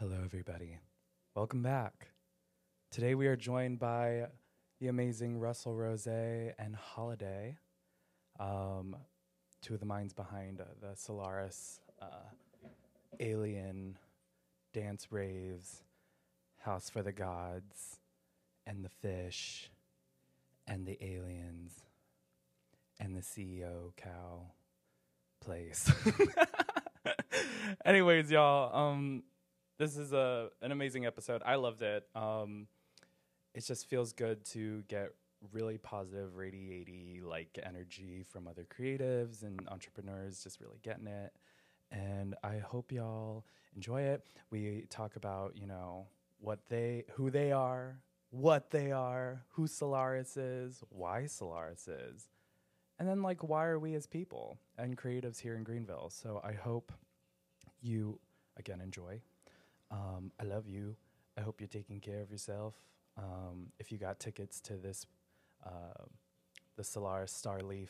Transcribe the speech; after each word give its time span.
Hello, 0.00 0.16
everybody. 0.24 0.78
Welcome 1.36 1.60
back. 1.60 2.12
Today 2.90 3.14
we 3.14 3.26
are 3.26 3.36
joined 3.36 3.78
by 3.78 4.28
the 4.80 4.88
amazing 4.88 5.38
Russell 5.38 5.74
Rosé 5.74 6.54
and 6.58 6.74
Holliday, 6.74 7.58
um, 8.38 8.96
two 9.60 9.74
of 9.74 9.80
the 9.80 9.84
minds 9.84 10.14
behind 10.14 10.62
uh, 10.62 10.64
the 10.80 10.96
Solaris 10.96 11.80
uh, 12.00 12.30
Alien 13.20 13.98
Dance 14.72 15.08
Raves, 15.10 15.82
House 16.60 16.88
for 16.88 17.02
the 17.02 17.12
Gods, 17.12 17.98
and 18.66 18.82
the 18.82 18.88
Fish, 18.88 19.70
and 20.66 20.86
the 20.86 20.96
Aliens, 21.04 21.74
and 22.98 23.14
the 23.14 23.20
CEO 23.20 23.94
Cow 23.98 24.46
place. 25.42 25.92
Anyways, 27.84 28.30
y'all, 28.30 28.74
um, 28.74 29.24
this 29.80 29.96
is 29.96 30.12
a 30.12 30.50
an 30.60 30.72
amazing 30.72 31.06
episode. 31.06 31.40
I 31.44 31.54
loved 31.54 31.80
it. 31.80 32.06
Um, 32.14 32.66
it 33.54 33.64
just 33.64 33.88
feels 33.88 34.12
good 34.12 34.44
to 34.46 34.84
get 34.88 35.14
really 35.52 35.78
positive, 35.78 36.36
radiaty 36.36 37.22
like 37.24 37.58
energy 37.64 38.22
from 38.28 38.46
other 38.46 38.66
creatives 38.66 39.42
and 39.42 39.58
entrepreneurs, 39.68 40.44
just 40.44 40.60
really 40.60 40.78
getting 40.82 41.06
it. 41.06 41.32
And 41.90 42.34
I 42.44 42.58
hope 42.58 42.92
y'all 42.92 43.46
enjoy 43.74 44.02
it. 44.02 44.22
We 44.50 44.84
talk 44.90 45.16
about, 45.16 45.56
you 45.56 45.66
know, 45.66 46.08
what 46.40 46.60
they 46.68 47.04
who 47.14 47.30
they 47.30 47.50
are, 47.50 48.00
what 48.28 48.70
they 48.70 48.92
are, 48.92 49.44
who 49.52 49.66
Solaris 49.66 50.36
is, 50.36 50.84
why 50.90 51.24
Solaris 51.24 51.88
is, 51.88 52.28
and 52.98 53.08
then 53.08 53.22
like 53.22 53.42
why 53.42 53.64
are 53.64 53.78
we 53.78 53.94
as 53.94 54.06
people 54.06 54.58
and 54.76 54.98
creatives 54.98 55.40
here 55.40 55.56
in 55.56 55.64
Greenville. 55.64 56.10
So 56.10 56.38
I 56.44 56.52
hope 56.52 56.92
you 57.80 58.20
again 58.58 58.82
enjoy. 58.82 59.22
Um, 59.90 60.32
I 60.40 60.44
love 60.44 60.68
you. 60.68 60.96
I 61.36 61.40
hope 61.40 61.60
you're 61.60 61.68
taking 61.68 62.00
care 62.00 62.20
of 62.20 62.30
yourself. 62.30 62.74
Um, 63.16 63.72
if 63.78 63.90
you 63.90 63.98
got 63.98 64.20
tickets 64.20 64.60
to 64.62 64.74
this, 64.74 65.06
uh, 65.64 66.04
the 66.76 66.84
Solaris 66.84 67.32
Starleaf 67.32 67.88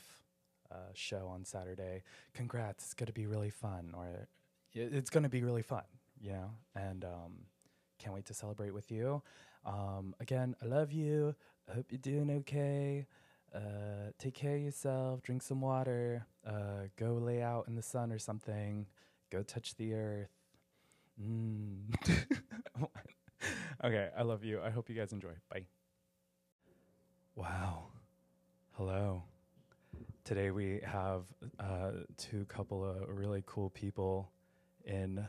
uh, 0.70 0.92
show 0.94 1.28
on 1.28 1.44
Saturday, 1.44 2.02
congrats! 2.34 2.84
It's 2.84 2.94
gonna 2.94 3.12
be 3.12 3.26
really 3.26 3.50
fun, 3.50 3.92
or 3.94 4.28
it's 4.72 5.10
gonna 5.10 5.28
be 5.28 5.42
really 5.42 5.62
fun, 5.62 5.84
you 6.20 6.32
know. 6.32 6.50
And 6.74 7.04
um, 7.04 7.32
can't 7.98 8.14
wait 8.14 8.26
to 8.26 8.34
celebrate 8.34 8.72
with 8.72 8.90
you. 8.90 9.22
Um, 9.64 10.14
again, 10.20 10.56
I 10.62 10.66
love 10.66 10.92
you. 10.92 11.34
I 11.70 11.74
hope 11.74 11.86
you're 11.90 11.98
doing 11.98 12.30
okay. 12.38 13.06
Uh, 13.54 14.12
take 14.18 14.34
care 14.34 14.56
of 14.56 14.62
yourself. 14.62 15.22
Drink 15.22 15.42
some 15.42 15.60
water. 15.60 16.26
Uh, 16.46 16.88
go 16.96 17.14
lay 17.14 17.42
out 17.42 17.66
in 17.68 17.74
the 17.74 17.82
sun 17.82 18.12
or 18.12 18.18
something. 18.18 18.86
Go 19.30 19.42
touch 19.42 19.74
the 19.76 19.94
earth. 19.94 20.30
Mm. 21.20 21.94
okay, 23.84 24.08
I 24.16 24.22
love 24.22 24.44
you. 24.44 24.60
I 24.62 24.70
hope 24.70 24.88
you 24.88 24.94
guys 24.94 25.12
enjoy. 25.12 25.32
Bye. 25.50 25.66
Wow. 27.34 27.88
Hello. 28.72 29.22
Today 30.24 30.50
we 30.50 30.80
have 30.84 31.24
uh, 31.58 31.90
two 32.16 32.46
couple 32.46 32.84
of 32.84 32.96
really 33.08 33.42
cool 33.46 33.70
people 33.70 34.30
in 34.84 35.26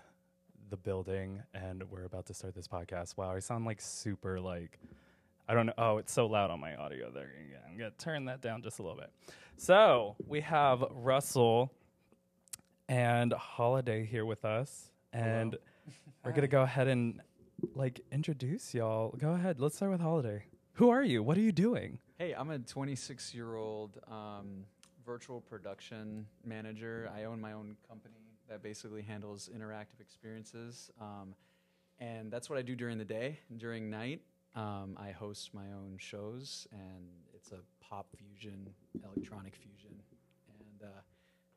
the 0.69 0.77
building, 0.77 1.41
and 1.53 1.83
we're 1.89 2.05
about 2.05 2.25
to 2.27 2.33
start 2.33 2.55
this 2.55 2.67
podcast. 2.67 3.17
Wow, 3.17 3.31
I 3.31 3.39
sound 3.39 3.65
like 3.65 3.81
super 3.81 4.39
like 4.39 4.79
I 5.49 5.53
don't 5.53 5.65
know. 5.65 5.73
Oh, 5.77 5.97
it's 5.97 6.13
so 6.13 6.27
loud 6.27 6.51
on 6.51 6.59
my 6.61 6.75
audio 6.75 7.11
there. 7.11 7.31
Yeah, 7.51 7.57
I'm 7.69 7.77
gonna 7.77 7.91
turn 7.97 8.25
that 8.25 8.41
down 8.41 8.61
just 8.61 8.79
a 8.79 8.83
little 8.83 8.97
bit. 8.97 9.11
So 9.57 10.15
we 10.25 10.39
have 10.41 10.83
Russell 10.91 11.73
and 12.87 13.33
Holliday 13.33 14.05
here 14.05 14.25
with 14.25 14.45
us, 14.45 14.91
and 15.11 15.57
we're 16.23 16.31
gonna 16.31 16.47
go 16.47 16.61
ahead 16.61 16.87
and 16.87 17.21
like 17.75 18.01
introduce 18.11 18.73
y'all. 18.73 19.15
Go 19.17 19.31
ahead. 19.31 19.59
Let's 19.59 19.75
start 19.75 19.91
with 19.91 20.01
Holliday. 20.01 20.45
Who 20.73 20.89
are 20.89 21.03
you? 21.03 21.23
What 21.23 21.37
are 21.37 21.41
you 21.41 21.51
doing? 21.51 21.99
Hey, 22.17 22.33
I'm 22.33 22.49
a 22.49 22.59
26 22.59 23.33
year 23.33 23.55
old 23.55 23.99
um, 24.09 24.65
virtual 25.05 25.41
production 25.41 26.25
manager. 26.45 27.09
I 27.15 27.25
own 27.25 27.41
my 27.41 27.53
own 27.53 27.75
company 27.87 28.15
that 28.49 28.61
basically 28.61 29.01
handles 29.01 29.49
interactive 29.55 29.99
experiences. 29.99 30.91
Um, 30.99 31.35
and 31.99 32.31
that's 32.31 32.49
what 32.49 32.57
I 32.57 32.61
do 32.61 32.75
during 32.75 32.97
the 32.97 33.05
day. 33.05 33.39
During 33.57 33.89
night, 33.89 34.21
um, 34.55 34.97
I 34.99 35.11
host 35.11 35.53
my 35.53 35.65
own 35.73 35.97
shows, 35.97 36.67
and 36.71 37.07
it's 37.33 37.51
a 37.51 37.59
pop 37.79 38.07
fusion, 38.17 38.69
electronic 39.03 39.55
fusion. 39.55 40.01
And 40.49 40.89
uh, 40.89 41.01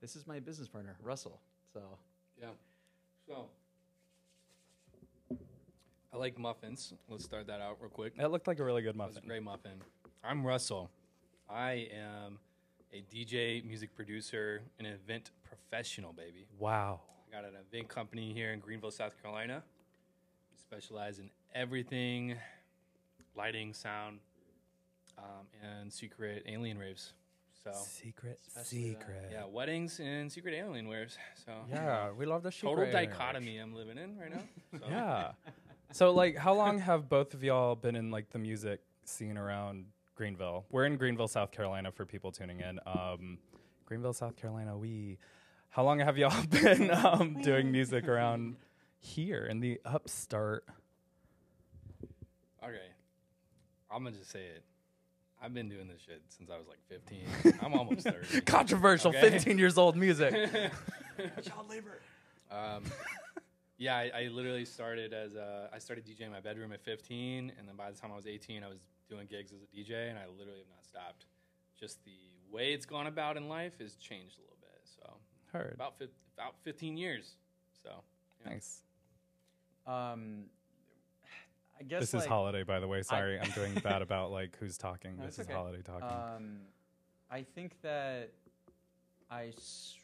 this 0.01 0.17
is 0.17 0.27
my 0.27 0.41
business 0.41 0.69
partner, 0.69 0.97
Russell. 1.03 1.41
So, 1.73 1.81
Yeah. 2.41 2.49
So, 3.27 3.47
I 6.15 6.17
like 6.17 6.39
muffins. 6.39 6.95
Let's 7.09 7.25
start 7.25 7.47
that 7.49 7.61
out 7.61 7.79
real 7.81 7.91
quick. 7.91 8.17
That 8.17 8.31
looked 8.31 8.47
like 8.47 8.61
a 8.61 8.65
really 8.65 8.83
good 8.83 8.95
That 8.95 9.07
was 9.07 9.15
muffin. 9.17 9.25
a 9.25 9.29
great 9.29 9.43
muffin. 9.43 9.73
I'm 10.23 10.47
Russell. 10.47 10.91
I 11.51 11.89
am 11.93 12.39
a 12.93 13.03
DJ, 13.13 13.65
music 13.65 13.95
producer, 13.97 14.63
an 14.79 14.87
event 14.87 15.31
professional, 15.43 16.13
baby. 16.13 16.47
Wow. 16.59 17.01
I 17.29 17.35
got 17.35 17.45
an 17.45 17.55
event 17.69 17.89
company 17.89 18.33
here 18.33 18.53
in 18.53 18.61
Greenville, 18.61 18.93
South 18.93 19.21
Carolina. 19.21 19.63
We 20.53 20.59
specialize 20.59 21.19
in 21.19 21.31
everything 21.55 22.37
lighting, 23.37 23.75
sound, 23.75 24.21
um, 25.19 25.47
and 25.63 25.93
secret 25.93 26.45
alien 26.47 26.79
raves. 26.79 27.13
So, 27.65 27.73
Secret, 27.73 28.39
Especially 28.47 28.93
that. 28.93 29.01
secret. 29.01 29.29
yeah, 29.33 29.45
weddings 29.47 29.99
and 29.99 30.31
secret 30.31 30.55
alien 30.55 30.87
raves. 30.87 31.17
So, 31.47 31.53
Yeah, 31.71 32.11
we 32.13 32.27
love 32.27 32.43
the 32.43 32.51
total 32.51 32.91
dichotomy 32.93 33.57
I'm 33.57 33.75
living 33.75 33.97
in 33.99 34.17
right 34.19 34.31
now. 34.31 34.43
So. 34.79 34.87
Yeah. 34.89 35.33
So 35.95 36.11
like 36.11 36.37
how 36.37 36.55
long 36.55 36.81
have 36.81 37.09
both 37.09 37.35
of 37.35 37.45
y'all 37.45 37.77
been 37.77 37.95
in 37.95 38.11
like 38.11 38.31
the 38.31 38.39
music 38.41 38.81
scene 39.05 39.39
around 39.39 39.85
Greenville? 40.17 40.65
We're 40.73 40.87
in 40.87 40.97
Greenville, 40.97 41.29
South 41.29 41.53
Carolina 41.53 41.93
for 41.93 42.05
people 42.05 42.33
tuning 42.33 42.59
in. 42.59 42.81
Um 42.85 43.39
Greenville, 43.87 44.13
South 44.13 44.35
Carolina, 44.35 44.77
we 44.77 45.19
how 45.71 45.85
long 45.85 46.01
have 46.01 46.19
y'all 46.19 46.45
been 46.51 46.91
um 46.91 47.41
doing 47.43 47.71
music 47.71 48.09
around 48.09 48.57
here 48.99 49.47
in 49.47 49.61
the 49.61 49.81
Upstate? 49.85 50.63
Okay. 52.61 52.91
I'm 53.89 54.03
gonna 54.03 54.17
just 54.17 54.33
say 54.33 54.47
it. 54.47 54.65
I've 55.41 55.55
been 55.55 55.69
doing 55.69 55.87
this 55.87 56.01
shit 56.05 56.23
since 56.29 56.51
I 56.51 56.57
was 56.59 56.67
like 56.67 56.81
15. 56.89 57.59
I'm 57.63 57.73
almost 57.75 58.01
30. 58.05 58.41
Controversial 58.41 59.11
Okay. 59.11 59.31
15 59.31 59.59
years 59.59 59.79
old 59.79 59.95
music. 59.97 60.33
child 60.33 61.71
labor. 61.71 62.01
um, 62.51 62.83
yeah, 63.79 63.97
I, 63.97 64.11
I 64.15 64.29
literally 64.29 64.65
started 64.65 65.13
as 65.13 65.35
a, 65.35 65.69
I 65.73 65.79
started 65.79 66.05
DJing 66.07 66.27
in 66.27 66.33
my 66.33 66.41
bedroom 66.41 66.73
at 66.73 66.81
15, 66.81 67.53
and 67.59 67.69
then 67.69 67.77
by 67.77 67.91
the 67.91 67.97
time 67.97 68.11
I 68.13 68.17
was 68.17 68.27
18, 68.27 68.63
I 68.63 68.69
was 68.69 68.79
doing 69.09 69.27
gigs 69.29 69.53
as 69.53 69.59
a 69.63 69.77
DJ, 69.77 70.09
and 70.11 70.19
I 70.19 70.27
literally 70.39 70.61
have 70.61 70.69
not 70.69 70.85
stopped. 70.85 71.27
Just 71.79 72.05
the 72.05 72.13
way 72.53 72.73
it's 72.73 72.87
gone 72.87 73.07
about 73.09 73.37
in 73.37 73.49
life 73.49 73.73
has 73.81 73.97
changed 73.97 74.39
a 74.39 74.43
little 74.43 74.57
bit. 74.61 74.81
So 74.85 75.15
Heard. 75.53 75.73
about 75.75 75.99
fif- 75.99 76.11
about 76.39 76.55
15 76.63 76.97
years. 76.97 77.35
So 77.83 77.91
yeah. 78.45 78.53
Nice. 78.53 78.83
Um, 79.87 80.45
I 81.79 81.83
guess 81.83 82.01
This 82.01 82.15
like, 82.15 82.23
is 82.23 82.29
Holliday 82.29 82.63
by 82.63 82.79
the 82.79 82.87
way. 82.89 83.03
Sorry, 83.03 83.39
I'm 83.39 83.51
doing 83.51 83.75
bad 83.83 84.03
about 84.03 84.31
like 84.31 84.57
who's 84.61 84.79
talking. 84.79 85.17
No, 85.19 85.27
this 85.27 85.39
is 85.39 85.47
okay. 85.47 85.53
Holliday 85.53 85.83
talking. 85.83 86.07
Um, 86.07 86.59
I 87.31 87.43
think 87.43 87.73
that 87.83 88.31
I 89.31 89.47
s- 89.49 89.97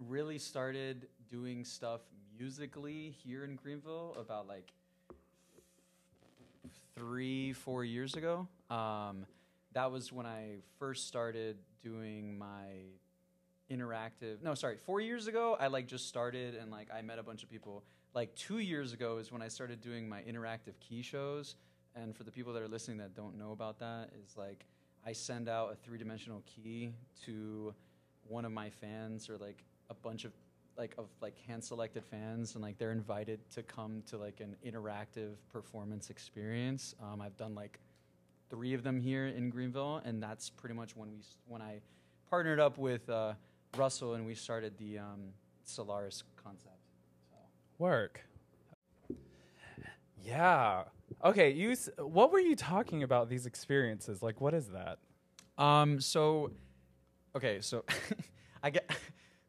really 0.00 0.38
started 0.38 1.06
doing 1.30 1.64
stuff 1.64 2.00
musically 2.38 3.14
here 3.24 3.44
in 3.44 3.56
Greenville 3.56 4.16
about 4.18 4.46
like 4.46 4.72
three, 6.94 7.52
four 7.52 7.84
years 7.84 8.14
ago. 8.14 8.46
Um, 8.70 9.26
that 9.72 9.90
was 9.90 10.12
when 10.12 10.26
I 10.26 10.58
first 10.78 11.06
started 11.08 11.56
doing 11.82 12.38
my 12.38 12.66
interactive. 13.70 14.42
No, 14.42 14.54
sorry, 14.54 14.76
four 14.76 15.00
years 15.00 15.26
ago 15.26 15.56
I 15.58 15.66
like 15.66 15.86
just 15.86 16.08
started 16.08 16.54
and 16.54 16.70
like 16.70 16.88
I 16.94 17.02
met 17.02 17.18
a 17.18 17.22
bunch 17.22 17.42
of 17.42 17.50
people. 17.50 17.84
Like 18.14 18.34
two 18.34 18.58
years 18.58 18.92
ago 18.92 19.18
is 19.18 19.30
when 19.30 19.42
I 19.42 19.48
started 19.48 19.80
doing 19.80 20.08
my 20.08 20.22
interactive 20.22 20.78
key 20.80 21.02
shows. 21.02 21.56
And 21.94 22.16
for 22.16 22.22
the 22.22 22.30
people 22.30 22.52
that 22.52 22.62
are 22.62 22.68
listening 22.68 22.98
that 22.98 23.14
don't 23.14 23.36
know 23.36 23.52
about 23.52 23.80
that, 23.80 24.10
is 24.22 24.36
like 24.36 24.64
I 25.04 25.12
send 25.12 25.48
out 25.48 25.72
a 25.72 25.76
three 25.76 25.98
dimensional 25.98 26.42
key 26.46 26.92
to 27.24 27.74
one 28.28 28.44
of 28.44 28.52
my 28.52 28.70
fans 28.70 29.28
or 29.28 29.36
like 29.36 29.64
a 29.90 29.94
bunch 29.94 30.24
of 30.24 30.32
like 30.78 30.94
of 30.96 31.06
like 31.20 31.36
hand 31.46 31.62
selected 31.62 32.04
fans 32.04 32.54
and 32.54 32.62
like 32.62 32.78
they're 32.78 32.92
invited 32.92 33.40
to 33.50 33.62
come 33.64 34.02
to 34.06 34.16
like 34.16 34.40
an 34.40 34.54
interactive 34.64 35.32
performance 35.52 36.08
experience. 36.08 36.94
Um, 37.02 37.20
I've 37.20 37.36
done 37.36 37.54
like 37.54 37.78
three 38.48 38.72
of 38.74 38.82
them 38.84 39.00
here 39.00 39.26
in 39.26 39.50
Greenville, 39.50 40.00
and 40.04 40.22
that's 40.22 40.48
pretty 40.48 40.74
much 40.74 40.96
when 40.96 41.10
we 41.10 41.18
when 41.48 41.60
I 41.60 41.80
partnered 42.30 42.60
up 42.60 42.78
with 42.78 43.08
uh, 43.10 43.32
Russell 43.76 44.14
and 44.14 44.24
we 44.24 44.34
started 44.34 44.78
the 44.78 44.98
um, 44.98 45.20
Solaris 45.64 46.22
concept. 46.42 46.76
So. 47.30 47.36
Work. 47.78 48.24
Yeah. 50.22 50.84
Okay. 51.24 51.50
You. 51.50 51.72
s- 51.72 51.88
What 51.98 52.32
were 52.32 52.40
you 52.40 52.56
talking 52.56 53.02
about? 53.02 53.28
These 53.28 53.46
experiences. 53.46 54.22
Like, 54.22 54.40
what 54.40 54.54
is 54.54 54.68
that? 54.68 54.98
Um. 55.62 56.00
So, 56.00 56.52
okay. 57.36 57.60
So, 57.60 57.84
I 58.62 58.70
get 58.70 58.90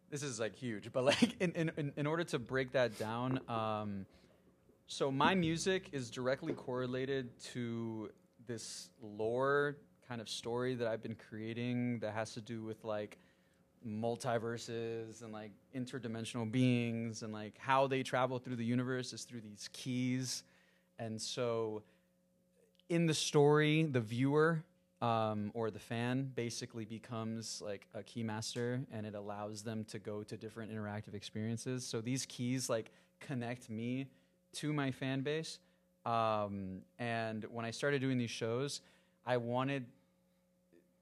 this 0.09 0.23
is 0.23 0.39
like 0.39 0.56
huge, 0.56 0.91
but 0.91 1.03
like 1.06 1.35
in 1.39 1.51
in 1.53 1.94
in, 1.95 2.07
order 2.07 2.23
to 2.25 2.39
break 2.39 2.71
that 2.73 2.97
down, 2.97 3.39
um, 3.47 4.06
So 4.88 5.11
my 5.11 5.35
music 5.35 5.89
is 5.91 6.09
directly 6.09 6.53
correlated 6.53 7.29
to 7.53 8.09
this 8.47 8.89
lore 9.01 9.77
kind 10.07 10.19
of 10.19 10.27
story 10.27 10.73
that 10.73 10.88
I've 10.88 11.03
been 11.03 11.15
creating 11.29 12.00
that 12.00 12.13
has 12.15 12.33
to 12.33 12.41
do 12.41 12.63
with 12.63 12.83
like 12.83 13.19
multiverses 13.88 15.21
and 15.21 15.31
like 15.31 15.51
interdimensional 15.75 16.51
beings 16.51 17.21
and 17.21 17.31
like 17.31 17.56
how 17.59 17.85
they 17.85 18.01
travel 18.01 18.39
through 18.39 18.56
the 18.56 18.65
universe 18.65 19.13
is 19.13 19.23
through 19.25 19.41
these 19.41 19.69
keys. 19.71 20.44
And 20.97 21.21
so 21.21 21.83
in 22.89 23.06
the 23.06 23.13
story, 23.13 23.83
the 23.83 24.01
viewer 24.01 24.63
um, 25.01 25.51
or 25.54 25.72
the 25.72 25.80
fan 25.80 26.31
basically 26.36 26.86
becomes 26.86 27.62
like 27.66 27.88
a 27.94 28.04
key 28.04 28.24
master 28.24 28.81
and 28.92 29.06
it 29.06 29.16
allows 29.16 29.62
them 29.62 29.86
to 29.86 30.00
go 30.00 30.24
to 30.24 30.36
different 30.36 30.72
interactive 30.74 31.13
experiences. 31.13 31.86
So 31.86 32.01
these 32.01 32.25
keys 32.25 32.69
like 32.69 32.92
connect 33.19 33.69
me 33.69 34.07
to 34.54 34.74
my 34.74 34.92
fan 34.92 35.22
base. 35.22 35.60
Um, 36.06 36.81
and 36.98 37.46
when 37.51 37.66
I 37.66 37.72
started 37.72 38.01
doing 38.01 38.18
these 38.18 38.31
shows, 38.31 38.81
I 39.25 39.38
wanted 39.38 39.86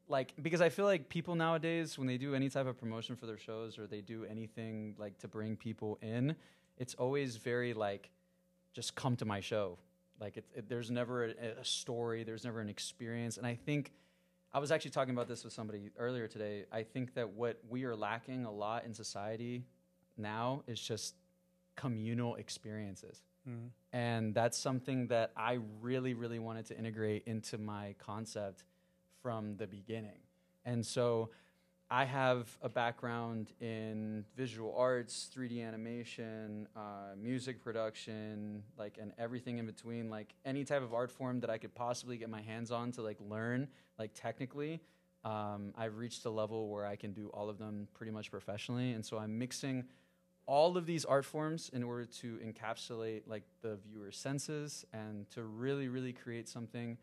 like 0.09 0.33
because 0.41 0.61
I 0.61 0.69
feel 0.69 0.85
like 0.85 1.09
people 1.09 1.35
nowadays 1.35 1.97
when 1.97 2.07
they 2.07 2.17
do 2.17 2.33
any 2.33 2.49
type 2.49 2.67
of 2.67 2.77
promotion 2.79 3.15
for 3.15 3.25
their 3.25 3.37
shows 3.37 3.77
or 3.77 3.87
they 3.87 4.01
do 4.01 4.25
anything 4.25 4.95
like 4.97 5.17
to 5.19 5.27
bring 5.27 5.55
people 5.55 5.97
in, 6.01 6.35
it's 6.77 6.93
always 6.95 7.37
very 7.37 7.73
like 7.73 8.09
just 8.73 8.95
come 8.95 9.15
to 9.17 9.25
my 9.25 9.39
show. 9.39 9.77
Like 10.19 10.37
it, 10.37 10.45
it, 10.55 10.69
there's 10.69 10.89
never 10.89 11.25
a, 11.25 11.59
a 11.59 11.65
story, 11.65 12.23
there's 12.23 12.43
never 12.43 12.59
an 12.59 12.69
experience, 12.69 13.37
and 13.37 13.45
I 13.45 13.55
think 13.55 13.91
I 14.53 14.59
was 14.59 14.71
actually 14.71 14.91
talking 14.91 15.13
about 15.13 15.27
this 15.27 15.43
with 15.43 15.53
somebody 15.53 15.91
earlier 15.97 16.27
today. 16.27 16.65
I 16.71 16.83
think 16.83 17.13
that 17.15 17.29
what 17.29 17.59
we 17.69 17.83
are 17.83 17.95
lacking 17.95 18.45
a 18.45 18.51
lot 18.51 18.85
in 18.85 18.93
society 18.93 19.65
now 20.17 20.63
is 20.67 20.79
just 20.79 21.15
communal 21.75 22.35
experiences. 22.35 23.21
Mhm. 23.47 23.69
And 23.93 24.33
that's 24.33 24.57
something 24.57 25.07
that 25.07 25.31
I 25.35 25.59
really, 25.81 26.13
really 26.13 26.39
wanted 26.39 26.65
to 26.67 26.77
integrate 26.77 27.23
into 27.27 27.57
my 27.57 27.95
concept 27.99 28.63
from 29.21 29.57
the 29.57 29.67
beginning. 29.67 30.19
And 30.65 30.85
so 30.85 31.29
I 31.89 32.03
have 32.03 32.49
a 32.61 32.67
background 32.67 33.53
in 33.61 34.25
visual 34.35 34.75
arts, 34.77 35.29
3D 35.33 35.65
animation, 35.65 36.67
uh, 36.75 37.15
music 37.17 37.63
production, 37.63 38.63
like, 38.77 38.97
and 38.99 39.13
everything 39.17 39.57
in 39.57 39.65
between. 39.65 40.09
Like, 40.09 40.33
any 40.43 40.65
type 40.65 40.83
of 40.83 40.93
art 40.93 41.09
form 41.09 41.39
that 41.39 41.49
I 41.49 41.57
could 41.57 41.73
possibly 41.73 42.17
get 42.17 42.29
my 42.29 42.41
hands 42.41 42.71
on 42.71 42.91
to, 42.93 43.01
like, 43.01 43.17
learn, 43.29 43.69
like, 43.97 44.11
technically. 44.13 44.81
Um, 45.23 45.73
I've 45.77 45.97
reached 45.97 46.25
a 46.25 46.29
level 46.29 46.67
where 46.67 46.85
I 46.85 46.97
can 46.97 47.13
do 47.13 47.27
all 47.33 47.49
of 47.49 47.57
them 47.57 47.87
pretty 47.93 48.11
much 48.11 48.31
professionally. 48.31 48.91
And 48.91 49.05
so 49.05 49.17
I'm 49.17 49.37
mixing 49.37 49.85
all 50.45 50.77
of 50.77 50.85
these 50.85 51.05
art 51.05 51.25
forms 51.25 51.69
in 51.73 51.83
order 51.83 52.05
to 52.05 52.39
encapsulate 52.45 53.23
like 53.27 53.43
the 53.61 53.77
viewer's 53.85 54.17
senses 54.17 54.85
and 54.93 55.29
to 55.29 55.43
really 55.43 55.89
really 55.89 56.13
create 56.13 56.47
something 56.47 56.97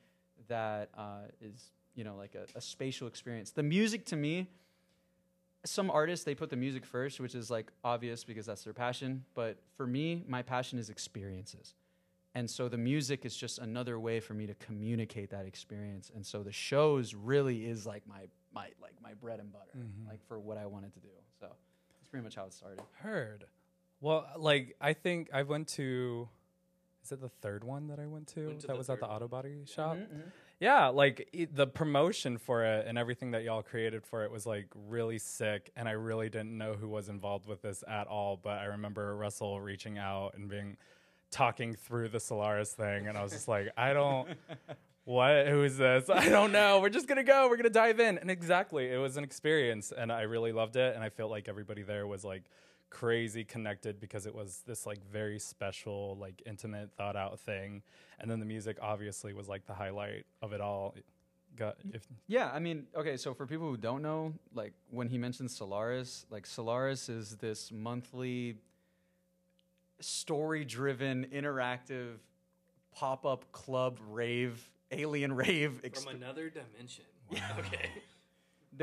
that 0.48 0.88
uh, 0.96 1.28
is 1.40 1.70
you 1.94 2.02
know 2.02 2.16
like 2.16 2.34
a, 2.34 2.46
a 2.56 2.60
spatial 2.60 3.06
experience 3.06 3.50
the 3.50 3.62
music 3.62 4.06
to 4.06 4.16
me 4.16 4.48
some 5.64 5.90
artists 5.90 6.24
they 6.24 6.34
put 6.34 6.50
the 6.50 6.56
music 6.56 6.84
first 6.84 7.20
which 7.20 7.34
is 7.34 7.50
like 7.50 7.72
obvious 7.84 8.24
because 8.24 8.46
that's 8.46 8.64
their 8.64 8.72
passion 8.74 9.24
but 9.34 9.56
for 9.76 9.86
me 9.86 10.22
my 10.28 10.42
passion 10.42 10.78
is 10.78 10.90
experiences 10.90 11.74
and 12.34 12.50
so 12.50 12.68
the 12.68 12.76
music 12.78 13.24
is 13.24 13.36
just 13.36 13.58
another 13.58 13.98
way 13.98 14.20
for 14.20 14.34
me 14.34 14.46
to 14.46 14.54
communicate 14.54 15.30
that 15.30 15.46
experience 15.46 16.10
and 16.14 16.24
so 16.24 16.42
the 16.42 16.52
shows 16.52 17.14
really 17.14 17.64
is 17.66 17.86
like 17.86 18.06
my 18.06 18.22
my 18.52 18.68
like 18.82 18.94
my 19.02 19.14
bread 19.14 19.40
and 19.40 19.52
butter 19.52 19.70
Mhm. 19.76 20.08
like 20.08 20.22
for 20.28 20.38
what 20.38 20.58
i 20.58 20.66
wanted 20.66 20.92
to 20.94 21.00
do 21.00 21.08
so 21.40 21.48
that's 21.96 22.08
pretty 22.08 22.22
much 22.24 22.34
how 22.34 22.44
it 22.44 22.52
started 22.52 22.80
Heard. 23.00 23.44
Well, 24.00 24.26
like 24.36 24.76
I 24.82 24.92
think 24.92 25.30
I 25.32 25.44
went 25.44 25.68
to. 25.68 26.28
Is 27.02 27.12
it 27.12 27.20
the 27.22 27.28
third 27.30 27.64
one 27.64 27.86
that 27.88 27.98
I 27.98 28.06
went 28.06 28.26
to? 28.34 28.48
Went 28.48 28.60
to 28.60 28.66
that 28.66 28.76
was 28.76 28.90
at 28.90 29.00
the 29.00 29.06
auto 29.06 29.28
body 29.28 29.64
shop. 29.64 29.96
Mhm, 29.96 30.08
mhm. 30.08 30.32
Yeah, 30.60 30.88
like 30.88 31.28
i 31.34 31.48
the 31.52 31.66
promotion 31.66 32.38
for 32.38 32.64
it 32.64 32.86
and 32.86 32.96
everything 32.96 33.32
that 33.32 33.42
y'all 33.42 33.62
created 33.62 34.04
for 34.04 34.24
it 34.24 34.30
was 34.30 34.46
like 34.46 34.66
really 34.88 35.18
sick, 35.18 35.70
and 35.76 35.88
I 35.88 35.92
really 35.92 36.28
didn't 36.28 36.56
know 36.56 36.74
who 36.74 36.88
was 36.88 37.08
involved 37.08 37.46
with 37.46 37.62
this 37.62 37.82
at 37.88 38.06
all. 38.06 38.38
But 38.42 38.58
I 38.58 38.64
remember 38.66 39.16
Russell 39.16 39.60
reaching 39.60 39.98
out 39.98 40.34
and 40.34 40.48
being 40.48 40.76
talking 41.30 41.74
through 41.74 42.08
the 42.08 42.20
Solaris 42.20 42.72
thing, 42.72 43.08
and 43.08 43.18
I 43.18 43.22
was 43.22 43.32
just 43.32 43.48
like, 43.48 43.68
I 43.76 43.92
don't. 43.92 44.28
What? 45.06 45.48
Who 45.48 45.62
is 45.64 45.76
this? 45.76 46.08
I 46.08 46.30
don't 46.30 46.50
know. 46.50 46.80
We're 46.80 46.88
just 46.88 47.06
gonna 47.06 47.24
go. 47.24 47.46
We're 47.50 47.58
gonna 47.58 47.68
dive 47.68 48.00
in. 48.00 48.16
And 48.16 48.30
exactly, 48.30 48.90
it 48.90 48.96
was 48.96 49.18
an 49.18 49.24
experience, 49.24 49.92
and 49.94 50.10
I 50.10 50.22
really 50.22 50.50
loved 50.50 50.76
it. 50.76 50.94
And 50.94 51.04
I 51.04 51.10
felt 51.10 51.30
like 51.30 51.46
everybody 51.46 51.82
there 51.82 52.06
was 52.06 52.24
like 52.24 52.44
crazy 52.94 53.44
connected 53.44 54.00
because 54.00 54.24
it 54.24 54.34
was 54.34 54.62
this 54.66 54.86
like 54.86 55.04
very 55.10 55.38
special, 55.38 56.16
like 56.20 56.40
intimate, 56.46 56.90
thought 56.96 57.16
out 57.16 57.38
thing. 57.40 57.82
And 58.20 58.30
then 58.30 58.38
the 58.38 58.46
music 58.46 58.78
obviously 58.80 59.34
was 59.34 59.48
like 59.48 59.66
the 59.66 59.74
highlight 59.74 60.24
of 60.40 60.52
it 60.52 60.60
all. 60.60 60.94
Got 61.56 61.76
if 61.92 62.06
Yeah, 62.26 62.50
I 62.52 62.60
mean, 62.60 62.86
okay, 62.96 63.16
so 63.16 63.34
for 63.34 63.46
people 63.46 63.68
who 63.68 63.76
don't 63.76 64.00
know, 64.00 64.32
like 64.54 64.72
when 64.90 65.08
he 65.08 65.18
mentions 65.18 65.54
Solaris, 65.56 66.24
like 66.30 66.46
Solaris 66.46 67.08
is 67.08 67.36
this 67.36 67.70
monthly 67.72 68.56
story 70.00 70.64
driven 70.64 71.26
interactive 71.32 72.18
pop 72.94 73.26
up 73.26 73.50
club 73.52 73.98
rave, 74.08 74.68
alien 74.92 75.32
rave 75.32 75.80
From 75.94 76.14
another 76.14 76.48
dimension. 76.48 77.04
Okay. 77.58 77.90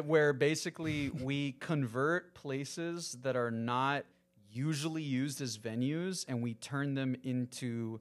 Where 0.06 0.34
basically 0.34 1.10
we 1.10 1.54
convert 1.54 2.34
places 2.34 3.18
that 3.22 3.36
are 3.36 3.52
not 3.52 4.06
usually 4.52 5.04
used 5.04 5.42
as 5.42 5.58
venues 5.58 6.26
and 6.28 6.42
we 6.42 6.54
turn 6.56 6.94
them 6.94 7.16
into 7.24 8.00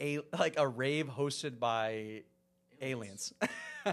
a 0.00 0.20
like 0.38 0.54
a 0.58 0.66
rave 0.66 1.08
hosted 1.08 1.58
by 1.58 2.22
aliens. 2.80 3.32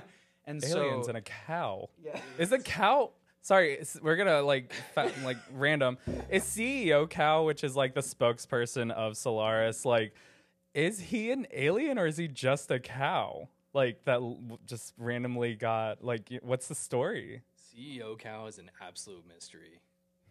and 0.45 0.63
aliens 0.63 1.06
so 1.06 1.10
and 1.10 1.18
a 1.18 1.22
cow. 1.22 1.90
yeah. 2.04 2.19
Is 2.38 2.51
a 2.51 2.60
cow? 2.60 3.12
Sorry, 3.42 3.84
we're 4.01 4.16
gonna 4.16 4.42
like 4.42 4.74
like 5.24 5.38
random. 5.51 5.98
Is 6.30 6.44
CEO 6.44 7.10
Cow, 7.10 7.44
which 7.44 7.63
is 7.63 7.75
like 7.75 7.94
the 7.94 8.01
spokesperson 8.01 8.92
of 8.92 9.18
Solaris, 9.18 9.84
like, 9.84 10.13
is 10.74 11.00
he 11.00 11.31
an 11.31 11.45
alien 11.51 12.00
or 12.00 12.07
is 12.07 12.16
he 12.16 12.30
just 12.30 12.72
a 12.72 12.80
cow? 12.80 13.50
Like 13.73 14.03
that 14.05 14.15
l- 14.21 14.59
just 14.67 14.93
randomly 14.97 15.55
got 15.55 16.03
like, 16.03 16.27
y- 16.31 16.39
what's 16.43 16.67
the 16.67 16.75
story? 16.75 17.41
CEO 17.75 18.17
cow 18.19 18.45
is 18.45 18.59
an 18.59 18.69
absolute 18.81 19.25
mystery. 19.27 19.81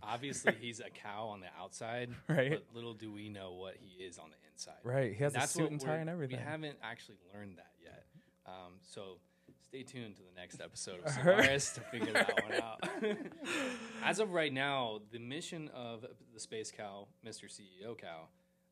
Obviously, 0.02 0.54
he's 0.60 0.80
a 0.80 0.90
cow 0.90 1.26
on 1.28 1.40
the 1.40 1.48
outside, 1.60 2.10
Right. 2.28 2.50
But 2.50 2.64
little 2.74 2.94
do 2.94 3.12
we 3.12 3.28
know 3.28 3.52
what 3.52 3.74
he 3.80 4.02
is 4.04 4.18
on 4.18 4.30
the 4.30 4.36
inside. 4.52 4.74
Right, 4.84 5.12
he 5.14 5.22
has 5.24 5.34
a 5.34 5.40
suit 5.46 5.62
what 5.62 5.70
and 5.72 5.80
tie 5.80 5.88
we're- 5.88 6.00
and 6.02 6.11
everything. 6.11 6.38
We 6.38 6.42
haven't 6.44 6.76
actually 6.82 7.16
learned 7.34 7.58
that 7.58 7.72
yet. 7.82 8.04
Um, 8.46 8.75
so 8.82 9.18
stay 9.61 9.82
tuned 9.82 10.16
to 10.16 10.22
the 10.22 10.34
next 10.40 10.61
episode 10.61 11.00
of 11.04 11.11
Solaris 11.12 11.72
to 11.75 11.80
figure 11.80 12.12
that 12.12 12.32
one 12.42 12.61
out. 12.62 12.88
As 14.04 14.18
of 14.18 14.32
right 14.32 14.52
now, 14.52 15.00
the 15.12 15.18
mission 15.18 15.68
of 15.75 16.04
the 16.34 16.40
Space 16.40 16.70
Cow, 16.70 17.06
Mr. 17.26 17.44
CEO 17.44 17.96
Cow, 17.96 18.28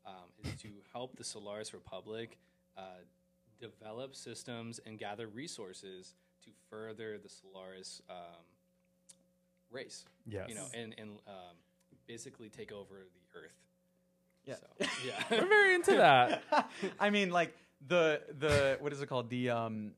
um, 0.06 0.14
is 0.44 0.60
to 0.62 0.68
help 0.92 1.16
the 1.16 1.24
Solaris 1.24 1.72
Republic 1.74 2.38
uh, 2.76 2.82
develop 3.60 4.16
systems 4.16 4.80
and 4.86 4.98
gather 4.98 5.26
resources 5.26 6.14
to 6.44 6.50
further 6.68 7.18
the 7.18 7.28
Solaris 7.28 8.02
um, 8.08 8.16
race. 9.70 10.04
Yes. 10.26 10.48
You 10.48 10.54
know, 10.54 10.66
and, 10.74 10.94
and 10.98 11.10
um, 11.26 11.56
basically 12.06 12.48
take 12.48 12.72
over 12.72 13.06
the 13.14 13.38
Earth. 13.38 13.54
Yeah. 14.44 14.54
So, 14.54 14.86
yeah. 15.06 15.22
We're 15.30 15.48
very 15.48 15.74
into 15.74 15.92
that. 15.96 16.42
I 17.00 17.10
mean, 17.10 17.30
like 17.30 17.54
the 17.86 18.22
the 18.38 18.78
what 18.80 18.92
is 18.92 19.00
it 19.00 19.06
called? 19.06 19.30
The 19.30 19.50
um 19.50 19.92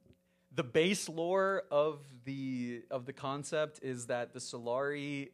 the 0.55 0.65
base 0.65 1.09
lore 1.09 1.65
of 1.71 2.01
the 2.25 2.83
of 2.91 3.07
the 3.07 3.13
concept 3.13 3.81
is 3.83 4.07
that 4.07 4.33
the 4.33 4.41
Solari 4.41 5.31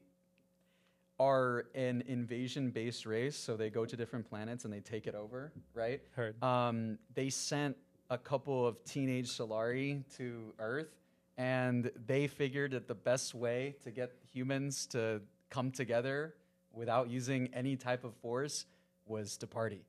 are 1.21 1.67
an 1.75 2.05
invasion 2.07 2.71
based 2.71 3.05
race, 3.05 3.37
so 3.37 3.57
they 3.57 3.71
go 3.71 3.85
to 3.85 3.97
different 3.97 4.29
planets 4.29 4.65
and 4.65 4.73
they 4.73 4.81
take 4.81 5.07
it 5.07 5.15
over, 5.15 5.53
right? 5.75 6.01
Heard. 6.13 6.41
Um, 6.43 6.99
they 7.15 7.31
sent 7.31 7.77
a 8.11 8.19
couple 8.19 8.67
of 8.67 8.83
teenage 8.85 9.29
Solari 9.29 10.05
to 10.17 10.53
Earth, 10.59 10.95
and 11.37 11.91
they 12.07 12.27
figured 12.27 12.73
that 12.73 12.89
the 12.89 12.95
best 12.95 13.35
way 13.35 13.77
to 13.85 13.91
get 13.91 14.13
humans 14.33 14.87
to 14.89 15.21
come 15.51 15.71
together 15.71 16.35
without 16.73 17.09
using 17.09 17.49
any 17.53 17.77
type 17.77 18.05
of 18.05 18.15
force 18.17 18.67
was 19.07 19.37
to 19.39 19.47
party 19.47 19.85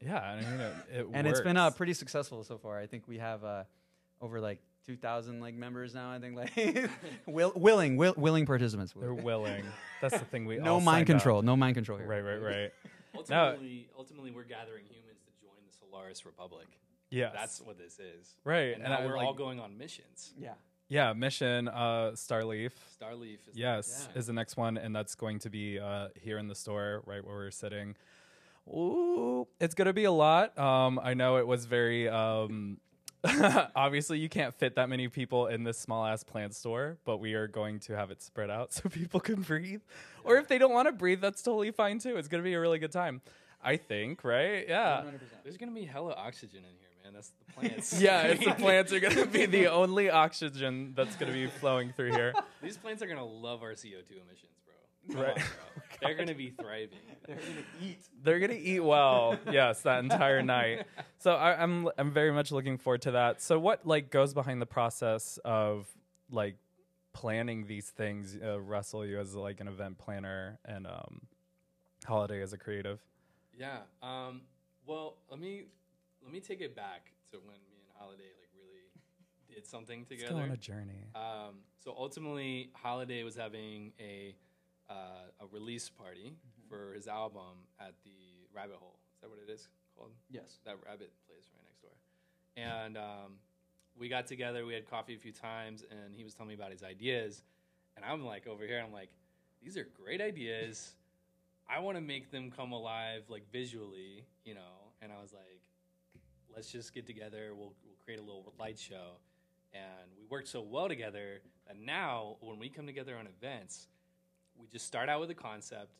Yeah, 0.00 0.18
I 0.18 0.36
mean, 0.36 0.60
it, 0.60 0.74
it 0.92 1.06
and 1.12 1.26
it's 1.26 1.40
been 1.40 1.56
uh, 1.56 1.70
pretty 1.70 1.94
successful 1.94 2.42
so 2.44 2.58
far. 2.58 2.78
I 2.78 2.86
think 2.86 3.08
we 3.08 3.18
have 3.18 3.44
uh, 3.44 3.64
over 4.20 4.40
like 4.40 4.60
two 4.86 4.96
thousand 4.96 5.40
like 5.40 5.54
members 5.54 5.94
now. 5.94 6.10
I 6.10 6.18
think 6.18 6.36
like 6.36 6.90
will, 7.26 7.52
willing, 7.54 7.96
will, 7.96 8.14
willing 8.16 8.46
participants. 8.46 8.94
They're 8.98 9.14
willing. 9.14 9.64
That's 10.00 10.18
the 10.18 10.24
thing. 10.24 10.44
We 10.46 10.58
no 10.58 10.74
all 10.74 10.80
mind 10.80 10.98
signed 10.98 11.02
up. 11.02 11.06
control. 11.06 11.42
No 11.42 11.56
mind 11.56 11.74
control 11.74 11.98
here. 11.98 12.06
Right, 12.06 12.20
right, 12.24 12.42
right. 12.42 12.72
Ultimately, 13.14 13.88
ultimately, 13.98 14.30
we're 14.30 14.44
gathering 14.44 14.84
humans 14.84 15.20
to 15.26 15.44
join 15.44 15.58
the 15.66 15.76
Solaris 15.76 16.24
Republic. 16.24 16.66
Yes, 17.12 17.32
That's 17.34 17.60
what 17.60 17.78
this 17.78 17.98
is. 17.98 18.34
right. 18.44 18.74
And, 18.74 18.82
And, 18.82 18.92
now 18.92 18.98
I, 19.00 19.06
we're 19.06 19.16
like, 19.16 19.26
all 19.26 19.34
going 19.34 19.60
on 19.60 19.76
missions. 19.76 20.32
Yeah. 20.38 20.52
Yeah, 20.88 21.12
mission 21.14 21.68
uh, 21.68 22.12
Starleaf. 22.14 22.72
Starleaf 23.00 23.38
is 23.48 23.54
Yes, 23.54 24.08
yeah. 24.12 24.18
is 24.18 24.26
the 24.26 24.32
next 24.32 24.56
one, 24.56 24.76
and 24.76 24.94
that's 24.94 25.14
going 25.14 25.38
to 25.40 25.50
be 25.50 25.78
uh, 25.78 26.08
here 26.20 26.38
in 26.38 26.48
the 26.48 26.54
store, 26.54 27.02
right 27.06 27.24
where 27.24 27.36
we're 27.36 27.50
sitting. 27.50 27.96
Ooh, 28.68 29.46
it's 29.58 29.74
gonna 29.74 29.92
be 29.92 30.04
a 30.04 30.12
lot. 30.12 30.56
Um, 30.58 30.98
I 31.02 31.14
know 31.14 31.36
it 31.38 31.46
was 31.46 31.64
very 31.64 32.08
um, 32.08 32.78
obviously 33.76 34.18
you 34.18 34.28
can't 34.28 34.54
fit 34.54 34.74
that 34.76 34.88
many 34.88 35.08
people 35.08 35.46
in 35.46 35.64
this 35.64 35.78
small 35.78 36.04
ass 36.04 36.24
plant 36.24 36.54
store, 36.54 36.98
but 37.04 37.18
we 37.18 37.34
are 37.34 37.46
going 37.46 37.78
to 37.80 37.96
have 37.96 38.10
it 38.10 38.22
spread 38.22 38.50
out 38.50 38.72
so 38.74 38.88
people 38.88 39.20
can 39.20 39.42
breathe. 39.42 39.80
Or 40.24 40.36
if 40.36 40.48
they 40.48 40.58
don't 40.58 40.72
want 40.72 40.88
to 40.88 40.92
breathe, 40.92 41.20
that's 41.20 41.42
totally 41.42 41.70
fine 41.70 41.98
too. 41.98 42.16
It's 42.16 42.28
gonna 42.28 42.42
be 42.42 42.54
a 42.54 42.60
really 42.60 42.78
good 42.78 42.92
time. 42.92 43.20
I 43.64 43.76
think, 43.76 44.24
right? 44.24 44.66
Yeah. 44.68 45.02
100%. 45.02 45.20
There's 45.44 45.56
gonna 45.56 45.72
be 45.72 45.84
hella 45.84 46.14
oxygen 46.14 46.58
in 46.58 46.76
here, 46.80 46.88
man. 47.12 47.14
That's 47.14 47.28
the 47.46 47.52
plants. 47.52 48.00
Yeah, 48.00 48.22
it's 48.22 48.44
the 48.44 48.52
plants 48.58 48.92
are 48.92 49.00
gonna 49.00 49.26
be 49.26 49.46
the 49.46 49.66
only 49.68 50.10
oxygen 50.10 50.92
that's 50.96 51.16
gonna 51.16 51.32
be 51.32 51.46
flowing 51.46 51.92
through 51.92 52.12
here. 52.12 52.32
These 52.62 52.76
plants 52.76 53.02
are 53.02 53.06
gonna 53.06 53.24
love 53.24 53.62
our 53.62 53.72
CO2 53.72 54.10
emissions, 54.10 54.52
bro. 54.64 55.14
Come 55.14 55.22
Right. 55.22 55.30
on, 55.30 55.34
bro. 55.36 55.82
They're 56.02 56.14
gonna 56.16 56.34
be 56.34 56.50
thriving. 56.50 56.98
They're 57.26 57.36
gonna 57.36 57.64
eat. 57.80 57.98
They're 58.22 58.40
gonna 58.40 58.54
eat 58.54 58.80
well, 58.80 59.38
yes, 59.50 59.82
that 59.82 60.02
entire 60.02 60.42
night. 60.42 60.86
So 61.18 61.34
I, 61.34 61.60
I'm 61.62 61.88
I'm 61.96 62.10
very 62.10 62.32
much 62.32 62.50
looking 62.50 62.76
forward 62.78 63.02
to 63.02 63.12
that. 63.12 63.40
So 63.40 63.58
what 63.58 63.86
like 63.86 64.10
goes 64.10 64.34
behind 64.34 64.60
the 64.60 64.66
process 64.66 65.38
of 65.44 65.86
like 66.30 66.56
planning 67.12 67.66
these 67.66 67.88
things? 67.90 68.36
Uh, 68.42 68.60
Russell, 68.60 69.06
you 69.06 69.20
as 69.20 69.34
like 69.36 69.60
an 69.60 69.68
event 69.68 69.98
planner 69.98 70.58
and 70.64 70.86
um, 70.88 71.20
Holliday 72.04 72.42
as 72.42 72.52
a 72.52 72.58
creative. 72.58 73.00
Yeah. 73.56 73.78
Um, 74.02 74.40
well, 74.86 75.18
let 75.30 75.38
me 75.38 75.66
let 76.22 76.32
me 76.32 76.40
take 76.40 76.60
it 76.60 76.74
back 76.74 77.12
to 77.30 77.38
when 77.38 77.56
me 77.68 77.78
and 77.80 77.90
Holliday 77.98 78.30
like 78.38 78.50
really 78.54 78.88
did 79.54 79.66
something 79.66 80.00
Let's 80.08 80.22
together. 80.22 80.40
go 80.40 80.44
on 80.44 80.50
a 80.50 80.56
journey. 80.56 81.06
Um, 81.14 81.56
so 81.78 81.94
ultimately, 81.96 82.70
Holliday 82.74 83.22
was 83.24 83.36
having 83.36 83.92
a 84.00 84.34
uh, 84.90 84.94
a 85.40 85.46
release 85.50 85.88
party 85.88 86.34
for 86.68 86.92
his 86.94 87.08
album 87.08 87.66
at 87.80 87.94
the 88.04 88.10
Rabbit 88.54 88.76
Hole. 88.78 88.96
Is 89.14 89.20
that 89.22 89.30
what 89.30 89.38
it 89.46 89.50
is 89.50 89.68
called? 89.96 90.10
Yes. 90.30 90.58
That 90.64 90.76
rabbit 90.84 91.12
place 91.26 91.48
right 91.54 91.64
next 91.64 91.82
door. 91.82 91.92
And 92.56 92.96
um, 92.96 93.38
we 93.98 94.08
got 94.08 94.26
together. 94.26 94.66
We 94.66 94.74
had 94.74 94.88
coffee 94.88 95.14
a 95.14 95.18
few 95.18 95.32
times, 95.32 95.84
and 95.90 96.14
he 96.14 96.24
was 96.24 96.34
telling 96.34 96.48
me 96.48 96.54
about 96.54 96.72
his 96.72 96.82
ideas. 96.82 97.44
And 97.96 98.04
I'm 98.04 98.24
like 98.24 98.46
over 98.46 98.64
here. 98.64 98.82
I'm 98.84 98.92
like, 98.92 99.10
these 99.62 99.76
are 99.76 99.86
great 100.02 100.20
ideas. 100.20 100.94
I 101.68 101.78
want 101.78 101.96
to 101.96 102.02
make 102.02 102.30
them 102.30 102.50
come 102.50 102.72
alive, 102.72 103.22
like 103.28 103.50
visually, 103.52 104.24
you 104.44 104.54
know. 104.54 104.92
And 105.00 105.12
I 105.12 105.20
was 105.20 105.32
like, 105.32 105.61
let's 106.54 106.70
just 106.70 106.94
get 106.94 107.06
together. 107.06 107.50
We'll, 107.54 107.72
we'll 107.84 107.96
create 108.04 108.18
a 108.18 108.22
little 108.22 108.52
light 108.58 108.78
show. 108.78 109.16
And 109.72 110.10
we 110.18 110.24
worked 110.28 110.48
so 110.48 110.60
well 110.60 110.88
together 110.88 111.40
that 111.66 111.78
now, 111.80 112.36
when 112.40 112.58
we 112.58 112.68
come 112.68 112.86
together 112.86 113.16
on 113.16 113.26
events, 113.26 113.88
we 114.58 114.66
just 114.68 114.86
start 114.86 115.08
out 115.08 115.20
with 115.20 115.30
a 115.30 115.34
concept. 115.34 115.92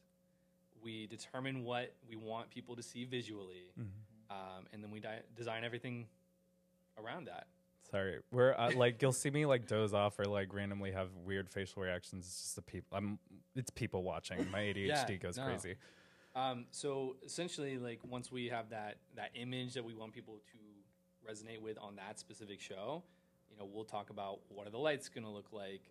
We 0.82 1.06
determine 1.06 1.64
what 1.64 1.94
we 2.09 2.16
want 2.16 2.50
people 2.50 2.76
to 2.76 2.82
see 2.82 3.04
visually, 3.04 3.73
um, 4.30 4.66
and 4.73 4.82
then 4.82 4.90
we 4.90 4.99
di- 5.00 5.21
design 5.37 5.62
everything 5.64 6.06
around 6.99 7.28
that. 7.28 7.47
Sorry, 7.90 8.18
we're 8.32 8.52
uh, 8.54 8.73
like 8.75 9.00
you'll 9.00 9.12
see 9.12 9.30
me 9.30 9.47
like 9.47 9.66
doze 9.68 9.94
off 9.94 10.18
or 10.18 10.25
like 10.25 10.52
randomly 10.52 10.90
have 10.92 11.09
weird 11.25 11.49
facial 11.49 11.82
reactions. 11.82 12.26
It's 12.26 12.42
just 12.42 12.56
the 12.56 12.62
people. 12.62 12.99
I'm. 12.99 13.18
It's 13.54 13.71
people 13.71 14.02
watching. 14.02 14.50
My 14.50 14.59
ADHD 14.75 14.87
Yeah, 14.88 15.14
goes 15.16 15.37
no. 15.37 15.44
crazy. 15.44 15.76
Um, 16.34 16.64
so 16.70 17.16
essentially, 17.24 17.78
like 17.78 18.00
once 18.08 18.32
we 18.32 18.48
have 18.48 18.70
that 18.70 18.96
that 19.16 19.30
image 19.34 19.74
that 19.74 19.84
we 19.84 19.94
want 19.94 20.12
people 20.12 20.40
to 20.52 21.30
resonate 21.30 21.60
with 21.60 21.78
on 21.78 21.96
that 21.96 22.18
specific 22.18 22.60
show, 22.60 23.02
you 23.50 23.56
know, 23.58 23.68
we'll 23.70 23.84
talk 23.84 24.10
about 24.10 24.40
what 24.48 24.66
are 24.66 24.70
the 24.70 24.78
lights 24.78 25.08
going 25.08 25.24
to 25.24 25.30
look 25.30 25.52
like, 25.52 25.82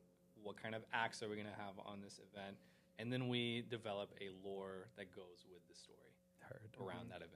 what 0.42 0.62
kind 0.62 0.74
of 0.74 0.82
acts 0.94 1.22
are 1.22 1.30
we 1.30 1.36
going 1.36 1.48
to 1.48 1.62
have 1.62 1.74
on 1.86 2.02
this 2.02 2.20
event, 2.34 2.58
and 2.98 3.14
then 3.14 3.28
we 3.28 3.64
develop 3.70 4.10
a 4.20 4.30
lore 4.44 4.88
that 4.98 5.16
goes 5.16 5.46
with 5.52 5.62
the 5.70 5.76
story 5.76 5.98
Heard. 6.40 6.62
around 6.80 7.10
that 7.10 7.18
event. 7.18 7.30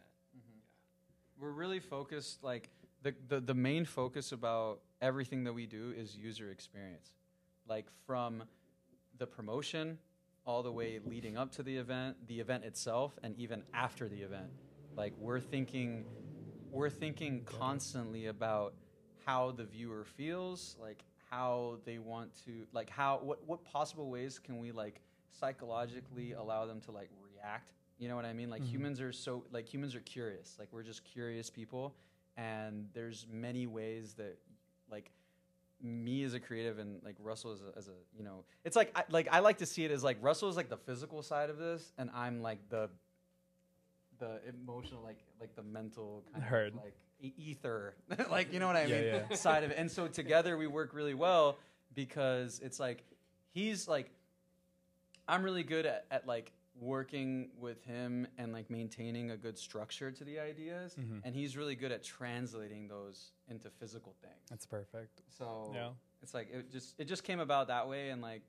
We're 1.39 1.51
really 1.51 1.81
focused 1.81 2.43
like 2.43 2.69
the, 3.03 3.13
the 3.27 3.39
the 3.39 3.53
main 3.53 3.85
focus 3.85 4.31
about 4.31 4.79
everything 5.01 5.43
that 5.43 5.53
we 5.53 5.65
do 5.65 5.93
is 5.95 6.15
user 6.15 6.49
experience. 6.49 7.11
Like 7.67 7.85
from 8.07 8.43
the 9.17 9.27
promotion 9.27 9.97
all 10.45 10.63
the 10.63 10.71
way 10.71 10.99
leading 11.05 11.37
up 11.37 11.51
to 11.53 11.63
the 11.63 11.75
event, 11.77 12.15
the 12.27 12.39
event 12.39 12.63
itself 12.63 13.17
and 13.23 13.35
even 13.37 13.63
after 13.73 14.07
the 14.07 14.21
event. 14.21 14.49
Like 14.95 15.13
we're 15.17 15.39
thinking 15.39 16.05
we're 16.71 16.89
thinking 16.89 17.43
constantly 17.45 18.27
about 18.27 18.73
how 19.25 19.51
the 19.51 19.63
viewer 19.63 20.03
feels, 20.03 20.75
like 20.79 21.03
how 21.29 21.77
they 21.85 21.97
want 21.97 22.31
to 22.45 22.65
like 22.73 22.89
how 22.89 23.19
what 23.23 23.45
what 23.47 23.63
possible 23.65 24.09
ways 24.09 24.39
can 24.39 24.59
we 24.59 24.71
like 24.71 25.01
psychologically 25.31 26.33
allow 26.33 26.65
them 26.65 26.79
to 26.81 26.91
like 26.91 27.09
react? 27.33 27.71
You 27.97 28.09
know 28.09 28.15
what 28.15 28.25
i 28.25 28.33
mean? 28.33 28.49
Like 28.49 28.61
mm-hmm. 28.61 28.71
humans 28.71 29.01
are 29.01 29.11
so 29.11 29.43
like 29.51 29.67
humans 29.67 29.95
are 29.95 30.01
curious. 30.01 30.55
Like 30.59 30.69
we're 30.71 30.83
just 30.83 31.03
curious 31.03 31.49
people 31.49 31.95
and 32.37 32.87
there's 32.93 33.25
many 33.31 33.65
ways 33.65 34.13
that 34.15 34.37
like 34.91 35.11
me 35.81 36.23
as 36.23 36.33
a 36.33 36.39
creative 36.39 36.79
and 36.79 37.01
like 37.03 37.15
russell 37.19 37.51
as 37.51 37.61
a, 37.61 37.77
as 37.77 37.87
a 37.87 37.91
you 38.17 38.23
know 38.23 38.43
it's 38.63 38.75
like 38.75 38.91
I, 38.95 39.03
like 39.09 39.27
i 39.31 39.39
like 39.39 39.57
to 39.59 39.65
see 39.65 39.83
it 39.85 39.91
as 39.91 40.03
like 40.03 40.17
russell 40.21 40.49
is 40.49 40.55
like 40.55 40.69
the 40.69 40.77
physical 40.77 41.21
side 41.21 41.49
of 41.49 41.57
this 41.57 41.91
and 41.97 42.09
i'm 42.15 42.41
like 42.41 42.59
the 42.69 42.89
the 44.19 44.39
emotional 44.47 45.01
like 45.03 45.19
like 45.39 45.55
the 45.55 45.63
mental 45.63 46.23
kind 46.31 46.43
Heard. 46.43 46.73
of 46.73 46.79
like 46.83 46.93
ether 47.37 47.95
like 48.31 48.53
you 48.53 48.59
know 48.59 48.67
what 48.67 48.75
i 48.75 48.85
Yeah, 48.85 49.01
mean 49.01 49.21
yeah. 49.29 49.35
side 49.35 49.63
of 49.63 49.71
it 49.71 49.77
and 49.77 49.89
so 49.91 50.07
together 50.07 50.57
we 50.57 50.67
work 50.67 50.93
really 50.93 51.13
well 51.13 51.57
because 51.93 52.59
it's 52.63 52.79
like 52.79 53.03
he's 53.51 53.87
like 53.87 54.09
i'm 55.27 55.43
really 55.43 55.63
good 55.63 55.85
at, 55.85 56.05
at 56.11 56.25
like 56.27 56.51
working 56.79 57.49
with 57.57 57.83
him 57.85 58.27
and 58.37 58.51
like 58.51 58.69
maintaining 58.69 59.31
a 59.31 59.37
good 59.37 59.57
structure 59.57 60.11
to 60.11 60.23
the 60.25 60.39
ideas 60.39 60.95
Mhm. 60.99 61.21
and 61.23 61.33
he's 61.35 61.55
really 61.55 61.75
good 61.75 61.91
at 61.91 62.03
translating 62.03 62.87
those 62.87 63.31
into 63.47 63.69
physical 63.69 64.13
things 64.21 64.49
That's 64.49 64.65
perfect. 64.65 65.21
so 65.29 65.71
Yeah. 65.73 65.91
it's 66.21 66.33
like 66.33 66.49
it 66.51 66.69
just 66.71 66.95
it 66.99 67.05
just 67.05 67.23
came 67.23 67.39
about 67.39 67.67
that 67.67 67.87
way 67.87 68.09
and 68.09 68.21
like 68.21 68.41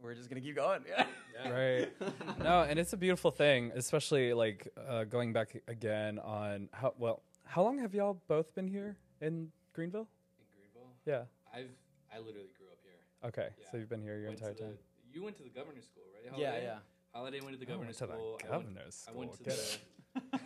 we're 0.00 0.14
just 0.14 0.28
gonna 0.30 0.40
keep 0.40 0.54
going 0.56 0.84
yeah 0.88 1.06
Yeah. 1.44 1.50
Right. 1.50 1.92
no, 2.40 2.62
and 2.62 2.80
it's 2.80 2.92
a 2.94 2.96
beautiful 2.96 3.30
thing, 3.30 3.70
especially 3.76 4.32
like 4.34 4.66
uh, 4.88 5.04
going 5.04 5.32
back 5.32 5.62
again 5.68 6.18
on 6.18 6.68
how 6.72 6.94
well. 6.98 7.22
How 7.44 7.62
long 7.62 7.78
have 7.78 7.94
y'all 7.94 8.20
both 8.26 8.52
been 8.56 8.66
here 8.66 8.96
in 9.20 9.52
Greenville? 9.72 10.08
In 10.40 10.46
Greenville, 10.56 10.90
Yeah. 11.06 11.26
I've 11.54 11.70
I 12.12 12.18
literally 12.18 12.50
grew 12.58 12.66
up 12.72 12.78
here. 12.82 12.98
Okay, 13.28 13.50
so 13.70 13.76
you've 13.76 13.88
been 13.88 14.02
here 14.02 14.16
your 14.18 14.30
Went 14.30 14.40
entire 14.40 14.54
to 14.54 14.62
the- 14.64 14.68
time. 14.70 14.78
You 15.12 15.22
went 15.22 15.36
to 15.36 15.44
the 15.44 15.48
governor's 15.50 15.84
school, 15.84 16.02
right? 16.12 16.24
yeah 16.24 16.30
Holliday? 16.50 16.64
yeah 16.64 16.78
Holliday 17.18 17.40
went 17.40 17.58
to 17.58 17.64
the 17.66 17.70
I 17.72 17.74
governor's 17.74 18.00
went 18.00 18.12
to 18.12 18.16
the 18.16 18.22
school. 18.22 18.38
I 18.46 18.50
went- 18.56 18.74
governor's 18.74 19.06
I 19.08 19.12
went 19.12 19.32
to 19.44 19.50
school. 19.50 19.80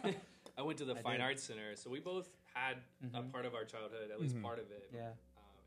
the 0.04 0.14
I 0.58 0.62
went 0.62 0.78
to 0.78 0.84
the 0.86 0.96
I 0.96 1.02
Fine 1.02 1.12
did. 1.18 1.20
Arts 1.22 1.42
Center, 1.42 1.76
so 1.76 1.90
we 1.90 2.00
both 2.00 2.28
had 2.54 2.76
a 3.14 3.20
Mhm. 3.22 3.30
part 3.32 3.44
of 3.46 3.54
our 3.54 3.64
childhood, 3.64 4.10
at 4.10 4.20
least 4.20 4.36
Mhm. 4.36 4.42
part 4.42 4.58
of 4.58 4.70
it, 4.70 4.88
yeah 4.92 5.08
um, 5.08 5.12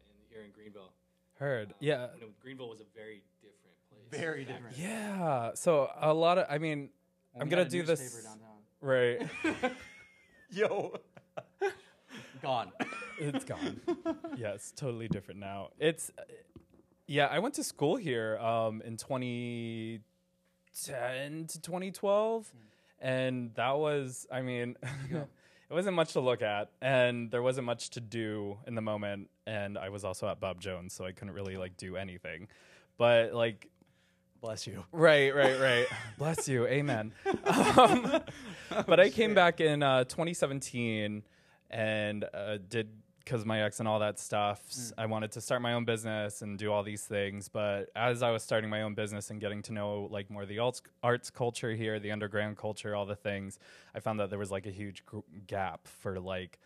in, 0.10 0.16
here 0.30 0.42
in 0.44 0.52
Greenville. 0.52 0.92
Heard. 1.38 1.70
Um, 1.70 1.76
Yeah. 1.80 2.12
when 2.14 2.24
it- 2.24 2.40
Greenville 2.40 2.70
was 2.70 2.82
a 2.82 2.86
very 2.96 3.24
different 3.42 3.76
place. 3.90 4.20
Very 4.22 4.46
back 4.46 4.56
different. 4.56 4.76
then. 4.78 4.90
Yeah. 4.90 5.54
So 5.54 5.92
a 5.96 6.14
lot 6.14 6.38
of. 6.40 6.46
I 6.50 6.58
mean, 6.58 6.90
When 7.34 7.42
I'm 7.44 7.50
gonna 7.50 7.66
do 7.70 7.84
this- 7.84 8.24
downtown. 8.24 8.64
right. 8.82 9.30
yo 10.50 10.96
gone 12.42 12.72
it's 13.20 13.44
gone. 13.46 13.82
yes, 14.38 14.72
totally 14.76 15.08
different 15.08 15.40
now. 15.40 15.70
It's 15.80 16.12
uh, 16.18 16.22
yeah, 17.08 17.28
I 17.28 17.40
went 17.40 17.56
to 17.56 17.64
school 17.64 17.96
here 17.96 18.38
um 18.40 18.82
in 18.84 18.98
2010 18.98 20.04
to 20.84 21.62
2012 21.62 22.52
and 23.02 23.54
that 23.56 23.78
was 23.78 24.28
I 24.32 24.42
mean 24.42 24.76
it 25.12 25.74
wasn't 25.74 25.96
much 25.96 26.14
to 26.14 26.20
look 26.20 26.42
at 26.42 26.70
and 26.82 27.32
there 27.32 27.42
wasn't 27.42 27.66
much 27.66 27.92
to 27.92 28.02
do 28.02 28.58
in 28.68 28.76
the 28.76 28.82
moment 28.82 29.30
and 29.48 29.78
I 29.78 29.90
was 29.90 30.04
also 30.04 30.28
at 30.28 30.40
Bob 30.40 30.60
Jones 30.60 30.94
so 30.94 31.06
I 31.06 31.12
couldn't 31.12 31.34
really 31.34 31.58
like 31.58 31.78
do 31.78 31.96
anything. 31.96 32.48
But 32.98 33.34
like 33.34 33.70
bless 34.42 34.68
you 34.68 34.84
Right, 34.92 35.34
right, 35.34 35.60
right. 35.60 35.88
Bless 36.18 36.48
you. 36.48 36.68
Amen. 36.68 37.14
Um, 37.46 38.22
but 38.86 39.00
I 39.00 39.10
came 39.10 39.34
back 39.34 39.60
in 39.60 39.82
uh, 39.82 40.04
2017 40.04 41.24
and 41.72 42.26
uh, 42.34 42.58
did 42.70 42.90
because 43.26 43.44
my 43.44 43.64
ex 43.64 43.80
and 43.80 43.88
all 43.88 44.00
that 44.00 44.20
stuff. 44.20 44.62
I 44.98 45.08
wanted 45.08 45.32
to 45.32 45.42
start 45.42 45.62
my 45.62 45.74
own 45.74 45.84
business 45.84 46.44
and 46.44 46.58
do 46.58 46.72
all 46.72 46.84
these 46.84 47.04
things. 47.04 47.50
But 47.50 47.90
as 47.96 48.22
I 48.22 48.30
was 48.30 48.44
starting 48.44 48.70
my 48.70 48.84
own 48.84 48.94
business 48.94 49.32
and 49.32 49.42
getting 49.42 49.64
to 49.64 49.74
know 49.74 50.08
like 50.12 50.30
more 50.30 50.44
of 50.44 50.48
the 50.48 50.60
arts, 50.60 50.82
arts 51.02 51.32
culture 51.32 51.74
here, 51.74 52.00
the 52.00 52.12
underground 52.12 52.58
culture, 52.58 52.96
all 52.96 53.06
the 53.06 53.16
things, 53.16 53.58
I 53.96 54.00
found 54.00 54.20
that 54.20 54.30
there 54.30 54.40
was 54.40 54.52
like 54.52 54.68
a 54.68 54.72
huge 54.72 55.04
gr- 55.06 55.20
gap 55.48 55.88
for 55.88 56.20
like 56.20 56.60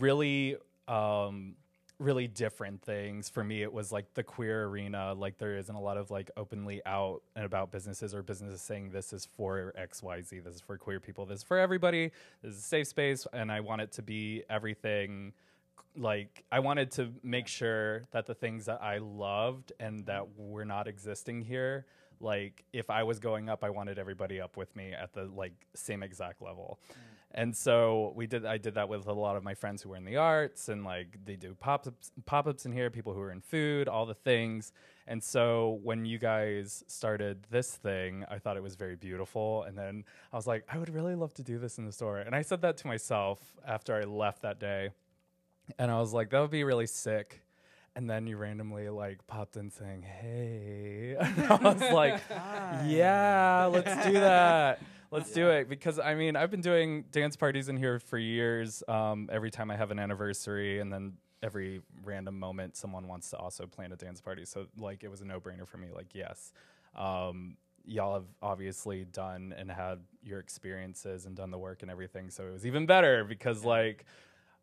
really 0.00 0.56
um 0.88 1.54
really 2.00 2.26
different 2.26 2.82
things. 2.82 3.28
For 3.28 3.44
me 3.44 3.62
it 3.62 3.72
was 3.72 3.92
like 3.92 4.12
the 4.14 4.24
queer 4.24 4.64
arena. 4.64 5.14
Like 5.14 5.38
there 5.38 5.56
isn't 5.56 5.74
a 5.74 5.80
lot 5.80 5.98
of 5.98 6.10
like 6.10 6.32
openly 6.36 6.82
out 6.84 7.22
and 7.36 7.44
about 7.44 7.70
businesses 7.70 8.12
or 8.12 8.24
businesses 8.24 8.60
saying 8.60 8.90
this 8.90 9.12
is 9.12 9.24
for 9.24 9.72
xyz 9.78 10.42
this 10.42 10.54
is 10.56 10.60
for 10.60 10.76
queer 10.76 10.98
people. 10.98 11.26
This 11.26 11.38
is 11.38 11.44
for 11.44 11.58
everybody. 11.58 12.10
This 12.42 12.54
is 12.54 12.58
a 12.58 12.62
safe 12.62 12.88
space. 12.88 13.24
And 13.32 13.52
i 13.52 13.60
want 13.60 13.82
it 13.82 13.92
to 13.92 14.02
be 14.02 14.42
everything 14.50 15.32
like 15.96 16.44
i 16.50 16.58
wanted 16.58 16.90
to 16.90 17.12
make 17.22 17.46
sure 17.46 18.04
that 18.12 18.26
the 18.26 18.34
things 18.34 18.66
that 18.66 18.82
i 18.82 18.98
loved 18.98 19.72
and 19.78 19.98
mm-hmm. 19.98 20.06
that 20.06 20.26
were 20.36 20.64
not 20.64 20.88
existing 20.88 21.42
here 21.42 21.86
like 22.20 22.64
if 22.72 22.88
i 22.88 23.02
was 23.02 23.18
going 23.18 23.48
up 23.48 23.62
i 23.62 23.70
wanted 23.70 23.98
everybody 23.98 24.40
up 24.40 24.56
with 24.56 24.74
me 24.74 24.92
at 24.92 25.12
the 25.12 25.24
like 25.24 25.52
same 25.74 26.02
exact 26.02 26.40
level 26.40 26.78
mm. 26.90 26.96
And 27.34 27.56
so 27.56 28.12
we 28.14 28.26
did. 28.26 28.44
I 28.44 28.58
did 28.58 28.74
that 28.74 28.88
with 28.88 29.06
a 29.06 29.12
lot 29.12 29.36
of 29.36 29.42
my 29.42 29.54
friends 29.54 29.82
who 29.82 29.90
were 29.90 29.96
in 29.96 30.04
the 30.04 30.16
arts, 30.16 30.68
and 30.68 30.84
like 30.84 31.18
they 31.24 31.36
do 31.36 31.54
pop 31.54 31.86
ups, 31.86 32.12
pop 32.26 32.46
ups 32.46 32.66
in 32.66 32.72
here. 32.72 32.90
People 32.90 33.14
who 33.14 33.20
are 33.20 33.32
in 33.32 33.40
food, 33.40 33.88
all 33.88 34.04
the 34.04 34.14
things. 34.14 34.72
And 35.06 35.22
so 35.22 35.80
when 35.82 36.04
you 36.04 36.18
guys 36.18 36.84
started 36.86 37.46
this 37.50 37.74
thing, 37.74 38.24
I 38.30 38.38
thought 38.38 38.56
it 38.56 38.62
was 38.62 38.76
very 38.76 38.96
beautiful. 38.96 39.64
And 39.64 39.76
then 39.76 40.04
I 40.32 40.36
was 40.36 40.46
like, 40.46 40.64
I 40.68 40.78
would 40.78 40.90
really 40.90 41.14
love 41.14 41.34
to 41.34 41.42
do 41.42 41.58
this 41.58 41.78
in 41.78 41.86
the 41.86 41.92
store. 41.92 42.18
And 42.18 42.36
I 42.36 42.42
said 42.42 42.60
that 42.62 42.76
to 42.78 42.86
myself 42.86 43.40
after 43.66 43.96
I 43.96 44.02
left 44.02 44.42
that 44.42 44.60
day. 44.60 44.90
And 45.78 45.90
I 45.90 45.98
was 46.00 46.12
like, 46.12 46.30
that 46.30 46.40
would 46.40 46.50
be 46.50 46.64
really 46.64 46.86
sick. 46.86 47.42
And 47.94 48.08
then 48.08 48.26
you 48.26 48.36
randomly 48.38 48.88
like 48.88 49.26
popped 49.26 49.56
in 49.58 49.70
saying, 49.70 50.00
"Hey," 50.00 51.14
and 51.20 51.44
I 51.44 51.56
was 51.56 51.80
like, 51.92 52.22
"Yeah, 52.86 53.68
let's 53.70 54.06
do 54.06 54.14
that. 54.14 54.80
Let's 55.10 55.30
do 55.30 55.50
it." 55.50 55.68
Because 55.68 55.98
I 55.98 56.14
mean, 56.14 56.34
I've 56.34 56.50
been 56.50 56.62
doing 56.62 57.04
dance 57.12 57.36
parties 57.36 57.68
in 57.68 57.76
here 57.76 57.98
for 57.98 58.16
years. 58.16 58.82
Um, 58.88 59.28
every 59.30 59.50
time 59.50 59.70
I 59.70 59.76
have 59.76 59.90
an 59.90 59.98
anniversary, 59.98 60.80
and 60.80 60.90
then 60.90 61.18
every 61.42 61.82
random 62.02 62.38
moment, 62.38 62.76
someone 62.76 63.06
wants 63.08 63.28
to 63.30 63.36
also 63.36 63.66
plan 63.66 63.92
a 63.92 63.96
dance 63.96 64.22
party. 64.22 64.46
So 64.46 64.68
like, 64.78 65.04
it 65.04 65.10
was 65.10 65.20
a 65.20 65.26
no-brainer 65.26 65.66
for 65.66 65.76
me. 65.76 65.88
Like, 65.94 66.14
yes, 66.14 66.52
um, 66.96 67.56
y'all 67.84 68.14
have 68.14 68.26
obviously 68.40 69.04
done 69.04 69.54
and 69.56 69.70
had 69.70 70.00
your 70.22 70.38
experiences 70.38 71.26
and 71.26 71.36
done 71.36 71.50
the 71.50 71.58
work 71.58 71.82
and 71.82 71.90
everything. 71.90 72.30
So 72.30 72.46
it 72.46 72.52
was 72.52 72.64
even 72.66 72.86
better 72.86 73.24
because 73.24 73.64
like 73.64 74.04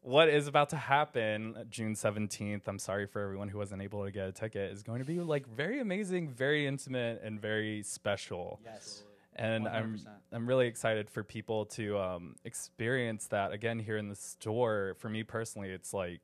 what 0.02 0.30
is 0.30 0.48
about 0.48 0.70
to 0.70 0.78
happen 0.78 1.66
June 1.70 1.94
17th, 1.94 2.62
I'm 2.68 2.80
sorry 2.80 3.06
for 3.06 3.22
everyone 3.22 3.50
who 3.50 3.58
wasn't 3.58 3.82
able 3.82 4.06
to 4.06 4.12
get 4.12 4.28
a 4.28 4.32
ticket, 4.32 4.72
is 4.72 4.84
going 4.84 5.00
to 5.00 5.06
be 5.06 5.20
like 5.20 5.48
very 5.48 5.80
amazing, 5.80 6.30
very 6.30 6.66
intimate, 6.68 7.22
and 7.24 7.40
very 7.40 7.84
special. 7.84 8.60
Yes. 8.64 9.04
And 9.36 9.68
I'm 9.68 9.96
100%. 9.98 10.08
I'm 10.34 10.48
really 10.48 10.68
excited 10.68 11.10
for 11.10 11.24
people 11.24 11.66
to 11.68 11.98
um, 11.98 12.36
experience 12.44 13.28
that 13.28 13.52
again 13.52 13.80
here 13.80 13.98
in 13.98 14.10
the 14.10 14.16
store. 14.16 14.96
For 15.00 15.10
me 15.10 15.24
personally, 15.24 15.70
it's 15.70 15.94
like 15.94 16.22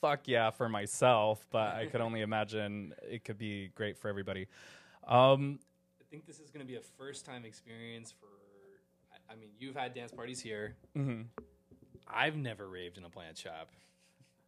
fuck 0.00 0.20
yeah 0.26 0.48
for 0.50 0.68
myself, 0.68 1.46
but 1.50 1.74
I 1.74 1.86
could 1.86 2.00
only 2.00 2.20
imagine 2.30 2.94
it 3.02 3.24
could 3.24 3.36
be 3.38 3.68
great 3.74 3.98
for 3.98 4.08
everybody. 4.08 4.46
Um, 5.06 5.58
I 6.00 6.04
think 6.10 6.26
this 6.26 6.40
is 6.40 6.50
going 6.50 6.64
to 6.64 6.70
be 6.70 6.76
a 6.76 6.80
first 6.98 7.24
time 7.26 7.44
experience 7.44 8.10
for. 8.12 8.26
I- 9.12 9.32
I 9.32 9.36
mean, 9.36 9.50
you've 9.58 9.76
had 9.76 9.94
dance 9.94 10.10
parties 10.12 10.40
here. 10.40 10.74
mhm. 10.96 11.26
I've 12.14 12.36
never 12.36 12.68
raved 12.68 12.98
in 12.98 13.04
a 13.04 13.10
plant 13.10 13.38
shop. 13.38 13.70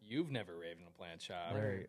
You've 0.04 0.30
never 0.30 0.52
raved 0.56 0.80
in 0.80 0.86
a 0.86 0.98
plant 0.98 1.22
shop. 1.22 1.54
Right. 1.54 1.86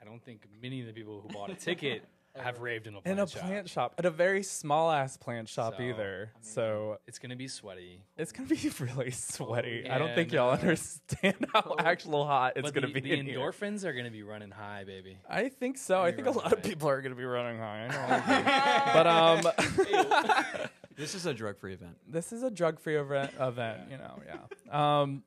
I 0.00 0.04
don't 0.04 0.22
think 0.24 0.42
many 0.62 0.80
of 0.80 0.86
the 0.86 0.92
people 0.92 1.20
who 1.20 1.28
bought 1.34 1.50
a 1.50 1.54
ticket 1.54 2.04
have 2.36 2.60
raved 2.60 2.86
in 2.86 2.94
a 2.94 3.00
plant 3.00 3.18
shop. 3.18 3.18
In 3.18 3.24
a 3.24 3.26
shop. 3.26 3.42
plant 3.48 3.68
shop, 3.68 3.94
at 3.98 4.06
a 4.06 4.10
very 4.10 4.44
small 4.44 4.92
ass 4.92 5.16
plant 5.16 5.48
shop 5.48 5.74
So, 5.76 5.82
either. 5.82 6.30
I 6.32 6.38
mean, 6.38 6.44
so 6.44 6.98
It's 7.08 7.18
going 7.18 7.30
to 7.30 7.36
be 7.36 7.48
sweaty. 7.48 8.00
It's 8.16 8.30
gonna 8.30 8.48
be 8.48 8.70
really 8.80 9.10
sweaty. 9.10 9.88
I 9.90 9.98
don't 9.98 10.14
think 10.14 10.30
y'all 10.32 10.50
uh, 10.50 10.54
understand 10.56 11.46
how 11.52 11.74
actual 11.80 12.24
hot 12.26 12.52
it's 12.54 12.62
but 12.70 12.74
gonna 12.74 12.86
the, 12.86 12.92
be. 12.92 13.00
the 13.00 13.18
in 13.18 13.26
here. 13.26 13.38
endorphins 13.40 13.82
are 13.84 13.92
going 13.92 14.04
to 14.04 14.10
be 14.12 14.22
running 14.22 14.52
high, 14.52 14.84
baby. 14.84 15.18
I 15.28 15.48
think 15.48 15.78
so. 15.78 16.00
I 16.00 16.12
think 16.12 16.28
a 16.28 16.30
running 16.30 16.42
lot 16.44 16.52
of 16.52 16.62
people 16.62 16.88
are 16.88 17.02
gonna 17.02 17.16
be 17.16 17.24
running 17.24 17.58
high. 17.58 17.88
I 17.90 19.42
know. 19.42 19.42
but 19.42 20.56
um, 20.62 20.68
This 20.98 21.14
is 21.14 21.24
a 21.26 21.32
drug-free 21.32 21.74
event. 21.74 21.96
this 22.06 22.32
is 22.32 22.42
a 22.42 22.50
drug-free 22.50 22.96
event. 22.96 23.30
Event, 23.40 23.90
you 23.90 23.96
know. 23.96 24.20
Yeah. 24.66 25.00
Um, 25.00 25.22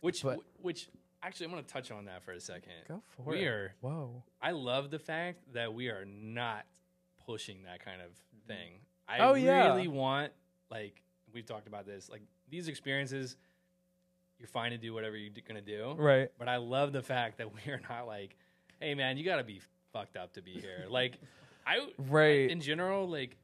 Which, 0.00 0.22
But- 0.22 0.38
which 0.60 0.88
actually, 1.22 1.46
I'm 1.46 1.52
going 1.52 1.64
to 1.64 1.72
touch 1.72 1.90
on 1.90 2.04
that 2.04 2.22
for 2.22 2.32
a 2.32 2.40
second. 2.40 2.72
go 2.86 3.02
for 3.16 3.22
We 3.30 3.38
it. 3.38 3.46
are- 3.48 3.74
Whoa. 3.80 4.22
I 4.40 4.50
love 4.52 4.90
the 4.90 4.98
fact 5.00 5.40
that 5.54 5.72
we 5.74 5.88
are 5.88 6.04
not 6.04 6.66
pushing 7.26 7.62
that 7.64 7.84
kind 7.84 8.00
of 8.02 8.10
thing. 8.46 8.74
I 9.08 9.18
Oh, 9.20 9.34
yeah. 9.34 9.68
really 9.68 9.88
want, 9.88 10.32
like, 10.70 11.02
we've 11.32 11.46
talked 11.46 11.66
about 11.66 11.86
this, 11.86 12.08
like, 12.10 12.22
these 12.50 12.68
experiences, 12.68 13.36
you're 14.38 14.46
fine 14.48 14.70
to 14.72 14.78
do 14.78 14.92
whatever 14.92 15.16
you're 15.16 15.32
going 15.48 15.54
to 15.56 15.60
do. 15.62 15.94
Right. 16.00 16.30
But 16.38 16.48
I 16.48 16.58
love 16.58 16.92
the 16.92 17.02
fact 17.02 17.38
that 17.38 17.48
we 17.52 17.72
are 17.72 17.80
not 17.88 18.06
like, 18.06 18.36
hey, 18.80 18.94
man, 18.94 19.16
you 19.16 19.24
got 19.24 19.36
to 19.36 19.44
be 19.44 19.60
fucked 19.92 20.16
up 20.16 20.34
to 20.34 20.42
be 20.42 20.52
here. 20.52 20.84
like, 20.90 21.18
I, 21.66 21.88
Right. 21.98 22.50
in 22.50 22.60
general, 22.60 23.08
like, 23.08 23.36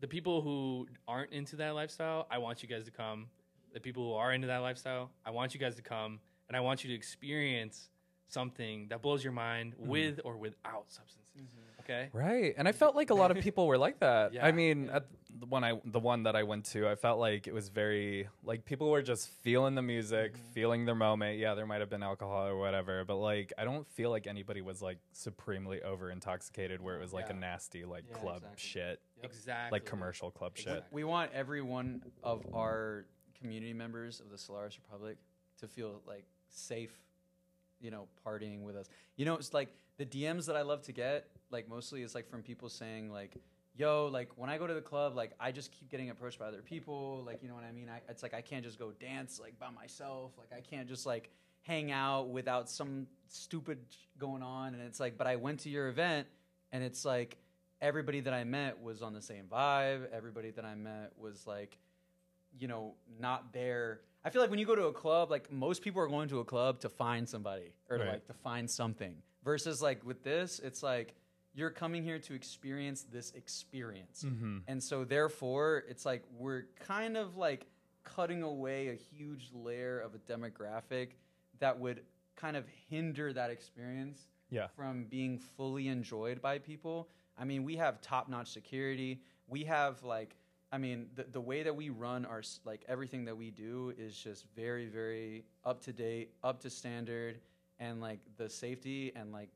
the 0.00 0.08
people 0.08 0.40
who 0.42 0.86
aren't 1.06 1.32
into 1.32 1.56
that 1.56 1.70
lifestyle, 1.74 2.26
I 2.30 2.38
want 2.38 2.62
you 2.62 2.68
guys 2.68 2.84
to 2.84 2.90
come. 2.90 3.26
The 3.72 3.80
people 3.80 4.02
who 4.04 4.14
are 4.14 4.32
into 4.32 4.46
that 4.48 4.58
lifestyle, 4.58 5.10
I 5.24 5.30
want 5.30 5.54
you 5.54 5.60
guys 5.60 5.76
to 5.76 5.82
come, 5.82 6.18
and 6.48 6.56
I 6.56 6.60
want 6.60 6.82
you 6.82 6.88
to 6.90 6.94
experience 6.96 7.88
something 8.26 8.86
that 8.90 9.02
blows 9.02 9.22
your 9.22 9.32
mind 9.32 9.74
Mm-hmm. 9.74 9.88
with 9.90 10.20
or 10.24 10.36
without 10.36 10.84
substances. 10.88 11.54
Okay. 11.80 12.08
Right. 12.12 12.54
And 12.56 12.68
I 12.68 12.72
felt 12.72 12.94
like 12.94 13.10
a 13.10 13.14
lot 13.14 13.30
of 13.30 13.38
people 13.40 13.66
were 13.66 13.78
like 13.78 13.98
that. 14.00 14.32
Yeah, 14.34 14.46
I 14.46 14.52
mean, 14.52 14.86
yeah. 14.86 14.96
at 14.96 15.06
the 15.40 15.46
one 15.46 15.64
I 15.64 15.80
the 15.84 15.98
one 15.98 16.24
that 16.24 16.36
I 16.36 16.42
went 16.42 16.66
to, 16.66 16.86
I 16.88 16.94
felt 16.94 17.18
like 17.18 17.46
it 17.46 17.54
was 17.54 17.68
very 17.70 18.28
like 18.44 18.64
people 18.64 18.90
were 18.90 19.02
just 19.02 19.28
feeling 19.42 19.74
the 19.74 19.82
music, 19.82 20.34
Mm-hmm. 20.34 20.52
feeling 20.52 20.84
their 20.84 20.94
moment. 20.94 21.38
Yeah, 21.38 21.54
there 21.54 21.66
might 21.66 21.80
have 21.80 21.90
been 21.90 22.02
alcohol 22.02 22.46
or 22.46 22.56
whatever, 22.58 23.04
but 23.04 23.16
like 23.16 23.52
I 23.58 23.64
don't 23.64 23.88
feel 23.88 24.10
like 24.10 24.26
anybody 24.26 24.60
was 24.60 24.82
like 24.82 24.98
supremely 25.12 25.82
over 25.82 26.10
intoxicated 26.10 26.80
where 26.80 26.96
it 26.96 27.00
was 27.00 27.12
like 27.12 27.30
a 27.30 27.34
nasty 27.34 27.84
like 27.84 28.04
Yeah, 28.10 28.16
club 28.18 28.36
exactly. 28.42 28.58
shit, 28.58 29.00
Exactly. 29.22 29.76
like 29.76 29.84
commercial 29.86 30.30
club 30.30 30.56
shit. 30.56 30.84
We 30.90 31.04
want 31.04 31.32
every 31.32 31.62
one 31.62 32.02
of 32.22 32.46
our 32.54 33.06
community 33.40 33.72
members 33.72 34.20
of 34.20 34.30
the 34.30 34.36
Solaris 34.38 34.78
Republic 34.78 35.16
to 35.60 35.66
feel 35.68 36.02
like 36.06 36.24
safe, 36.50 36.92
you 37.80 37.90
know, 37.90 38.08
partying 38.26 38.62
with 38.62 38.76
us. 38.76 38.88
You 39.16 39.24
know, 39.24 39.34
it's 39.36 39.54
like 39.54 39.68
the 39.96 40.04
DMs 40.04 40.46
that 40.46 40.56
I 40.56 40.62
love 40.62 40.82
to 40.82 40.92
get, 40.92 41.28
like 41.50 41.68
mostly 41.68 42.02
it's 42.02 42.14
like 42.14 42.28
from 42.28 42.42
people 42.42 42.68
saying 42.68 43.10
like, 43.10 43.36
"Yo, 43.80 44.08
like 44.12 44.28
when 44.36 44.50
I 44.50 44.58
go 44.58 44.66
to 44.66 44.74
the 44.74 44.80
club, 44.82 45.16
like 45.16 45.32
I 45.40 45.50
just 45.52 45.72
keep 45.72 45.88
getting 45.90 46.10
approached 46.10 46.38
by 46.38 46.46
other 46.46 46.62
people. 46.62 47.22
Like, 47.26 47.42
you 47.42 47.48
know 47.48 47.54
what 47.54 47.64
I 47.64 47.72
mean? 47.72 47.88
I, 47.88 48.00
it's 48.10 48.22
like 48.22 48.34
I 48.34 48.42
can't 48.42 48.64
just 48.64 48.78
go 48.78 48.92
dance 48.92 49.40
like 49.40 49.58
by 49.58 49.70
myself. 49.70 50.32
Like 50.38 50.52
I 50.56 50.60
can't 50.60 50.86
just 50.88 51.06
like 51.06 51.30
hang 51.62 51.90
out 51.90 52.28
without 52.28 52.68
some 52.68 53.06
stupid 53.28 53.78
sh- 53.90 53.96
going 54.18 54.42
on. 54.42 54.74
And 54.74 54.82
it's 54.82 55.00
like, 55.00 55.16
but 55.18 55.26
I 55.26 55.36
went 55.36 55.60
to 55.60 55.70
your 55.70 55.88
event, 55.88 56.26
and 56.72 56.84
it's 56.84 57.04
like 57.04 57.38
everybody 57.80 58.20
that 58.20 58.34
I 58.34 58.44
met 58.44 58.82
was 58.82 59.00
on 59.02 59.14
the 59.14 59.22
same 59.22 59.44
vibe. 59.50 60.08
Everybody 60.12 60.50
that 60.52 60.64
I 60.64 60.74
met 60.74 61.12
was 61.18 61.46
like, 61.46 61.78
you 62.58 62.68
know, 62.68 62.94
not 63.18 63.52
there. 63.52 64.00
I 64.24 64.28
feel 64.30 64.42
like 64.42 64.50
when 64.50 64.58
you 64.58 64.66
go 64.66 64.74
to 64.74 64.86
a 64.86 64.92
club, 64.92 65.30
like 65.30 65.50
most 65.50 65.80
people 65.80 66.02
are 66.02 66.08
going 66.08 66.28
to 66.28 66.40
a 66.40 66.44
club 66.44 66.80
to 66.80 66.90
find 66.90 67.26
somebody 67.26 67.72
or 67.88 67.96
to, 67.96 68.04
Right. 68.04 68.12
like 68.14 68.26
to 68.26 68.34
find 68.34 68.70
something. 68.70 69.14
Versus 69.42 69.80
like 69.80 70.04
with 70.04 70.22
this, 70.22 70.58
it's 70.62 70.82
like 70.82 71.14
you're 71.54 71.70
coming 71.70 72.02
here 72.04 72.18
to 72.18 72.34
experience 72.34 73.02
this 73.10 73.32
experience. 73.32 74.24
Mm-hmm. 74.26 74.58
And 74.68 74.82
so 74.82 75.04
therefore, 75.04 75.84
it's 75.88 76.06
like 76.06 76.22
we're 76.38 76.64
kind 76.78 77.16
of 77.16 77.36
like 77.36 77.66
cutting 78.04 78.42
away 78.42 78.88
a 78.88 78.94
huge 78.94 79.50
layer 79.52 79.98
of 80.00 80.14
a 80.14 80.18
demographic 80.18 81.10
that 81.58 81.78
would 81.78 82.02
kind 82.36 82.56
of 82.56 82.64
hinder 82.88 83.32
that 83.32 83.50
experience 83.50 84.26
Yeah. 84.50 84.68
from 84.68 85.04
being 85.04 85.38
fully 85.38 85.88
enjoyed 85.88 86.40
by 86.40 86.58
people. 86.58 87.08
I 87.36 87.44
mean, 87.44 87.64
we 87.64 87.76
have 87.76 88.00
top-notch 88.00 88.50
security. 88.50 89.20
We 89.48 89.64
have 89.64 90.02
like 90.02 90.36
I 90.72 90.78
mean, 90.78 91.08
the, 91.16 91.24
the 91.24 91.40
way 91.40 91.64
that 91.64 91.74
we 91.74 91.90
run 91.90 92.24
our 92.24 92.42
like 92.64 92.84
everything 92.86 93.24
that 93.24 93.36
we 93.36 93.50
do 93.50 93.92
is 93.98 94.16
just 94.16 94.46
very 94.54 94.86
very 94.86 95.44
up 95.64 95.80
to 95.82 95.92
date, 95.92 96.30
up 96.44 96.60
to 96.60 96.70
standard 96.70 97.40
and 97.80 98.00
like 98.00 98.20
the 98.36 98.48
safety 98.48 99.10
and 99.16 99.32
like 99.32 99.48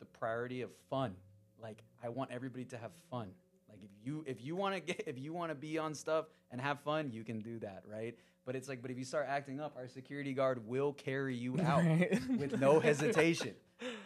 the 0.00 0.06
priority 0.06 0.62
of 0.62 0.70
fun. 0.90 1.14
Like 1.60 1.82
I 2.02 2.08
want 2.08 2.30
everybody 2.30 2.64
to 2.66 2.78
have 2.78 2.92
fun. 3.10 3.28
Like 3.68 3.80
if 3.82 3.90
you 4.04 4.24
if 4.26 4.42
you 4.44 4.56
want 4.56 4.74
to 4.74 4.80
get 4.80 5.04
if 5.06 5.18
you 5.18 5.32
want 5.32 5.50
to 5.50 5.54
be 5.54 5.78
on 5.78 5.94
stuff 5.94 6.26
and 6.50 6.60
have 6.60 6.80
fun, 6.80 7.10
you 7.10 7.24
can 7.24 7.40
do 7.40 7.58
that, 7.60 7.82
right? 7.90 8.14
But 8.44 8.54
it's 8.56 8.68
like 8.68 8.80
but 8.82 8.90
if 8.90 8.98
you 8.98 9.04
start 9.04 9.26
acting 9.28 9.60
up, 9.60 9.74
our 9.76 9.88
security 9.88 10.32
guard 10.32 10.66
will 10.66 10.92
carry 10.92 11.34
you 11.36 11.58
out 11.64 11.84
Right. 11.84 12.20
with 12.38 12.58
no 12.60 12.78
hesitation. 12.80 13.54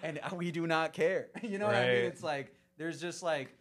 And 0.02 0.18
we 0.34 0.50
do 0.50 0.66
not 0.66 0.92
care. 0.92 1.28
You 1.42 1.58
know 1.58 1.66
what 1.66 1.76
I 1.76 1.86
mean? 1.86 2.04
It's 2.06 2.22
like 2.22 2.54
there's 2.78 3.00
just 3.00 3.22
like 3.22 3.54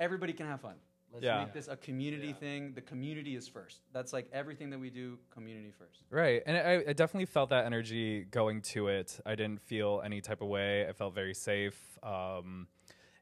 everybody 0.00 0.32
can 0.32 0.46
have 0.46 0.60
fun. 0.60 0.74
Let's 1.12 1.24
Yeah. 1.24 1.44
make 1.44 1.52
this 1.52 1.68
a 1.68 1.76
community 1.76 2.28
Yeah. 2.28 2.32
thing. 2.34 2.72
The 2.74 2.80
community 2.80 3.36
is 3.36 3.46
first. 3.46 3.82
That's 3.92 4.12
like 4.12 4.28
everything 4.32 4.70
that 4.70 4.80
we 4.80 4.90
do, 4.90 5.18
community 5.30 5.70
first. 5.70 6.02
Right. 6.10 6.42
And 6.44 6.56
I, 6.56 6.84
I 6.90 6.92
definitely 6.92 7.26
felt 7.26 7.50
that 7.50 7.66
energy 7.66 8.24
going 8.24 8.62
to 8.62 8.88
it. 8.88 9.20
I 9.24 9.36
didn't 9.36 9.60
feel 9.62 10.02
any 10.04 10.20
type 10.20 10.42
of 10.42 10.48
way. 10.48 10.88
I 10.88 10.92
felt 10.92 11.14
very 11.14 11.34
safe. 11.34 11.78
Um, 12.02 12.66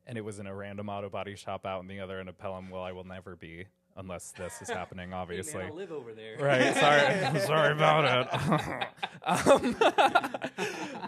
and 0.06 0.18
it 0.18 0.22
was 0.22 0.38
in 0.38 0.46
a 0.46 0.54
random 0.54 0.88
auto 0.88 1.08
body 1.08 1.34
shop 1.36 1.66
out 1.66 1.80
in 1.82 1.88
the 1.88 2.00
other 2.00 2.18
end 2.20 2.28
of 2.28 2.38
Pelham. 2.38 2.70
Well, 2.70 2.82
I 2.82 2.92
will 2.92 3.04
never 3.04 3.36
be 3.36 3.66
unless 3.96 4.30
this 4.32 4.62
is 4.62 4.70
happening, 4.70 5.12
obviously. 5.12 5.52
Hey 5.62 5.68
man, 5.68 5.70
I'll 5.70 5.76
live 5.76 5.92
over 5.92 6.14
there. 6.14 6.36
Right. 6.38 6.74
Sorry. 6.74 7.40
sorry 7.46 7.72
about 7.72 8.26
it. 8.26 8.88
um, 9.26 9.76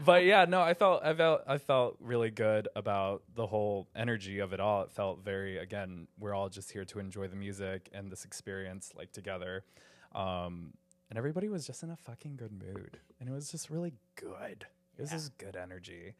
but 0.04 0.24
yeah, 0.24 0.44
no, 0.44 0.60
I 0.60 0.74
felt 0.74 1.02
I 1.02 1.14
felt 1.14 1.42
I 1.46 1.58
felt 1.58 1.96
really 2.00 2.30
good 2.30 2.68
about 2.76 3.22
the 3.34 3.46
whole 3.46 3.88
energy 3.96 4.38
of 4.40 4.52
it 4.52 4.60
all. 4.60 4.82
It 4.82 4.92
felt 4.92 5.24
very 5.24 5.58
again, 5.58 6.08
we're 6.18 6.34
all 6.34 6.48
just 6.48 6.70
here 6.72 6.84
to 6.86 6.98
enjoy 6.98 7.28
the 7.28 7.36
music 7.36 7.88
and 7.92 8.10
this 8.10 8.24
experience 8.24 8.92
like 8.96 9.12
together. 9.12 9.64
Um, 10.14 10.74
and 11.10 11.18
everybody 11.18 11.48
was 11.48 11.66
just 11.66 11.82
in 11.82 11.90
a 11.90 11.96
fucking 11.96 12.36
good 12.36 12.52
mood. 12.52 12.98
And 13.20 13.28
it 13.28 13.32
was 13.32 13.50
just 13.50 13.70
really 13.70 13.94
good. 14.16 14.66
It 14.96 15.02
was 15.02 15.10
Yeah. 15.10 15.16
just 15.18 15.38
good 15.38 15.56
energy. 15.56 16.14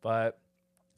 But 0.00 0.38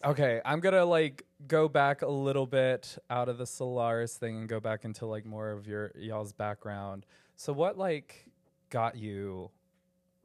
okay, 0.05 0.41
I'm 0.45 0.61
gonna 0.61 0.85
like 0.85 1.25
go 1.47 1.69
back 1.69 2.03
a 2.03 2.09
little 2.09 2.47
bit 2.47 2.99
out 3.11 3.29
of 3.29 3.39
the 3.39 3.47
Solaris 3.47 4.17
thing 4.17 4.37
and 4.39 4.49
go 4.49 4.61
back 4.61 4.85
into 4.85 5.07
like 5.07 5.25
more 5.25 5.51
of 5.51 5.67
your 5.67 5.93
y'all's 5.97 6.33
background. 6.33 7.07
So 7.37 7.53
what 7.53 7.79
like 7.79 8.27
got 8.71 8.97
you 8.97 9.51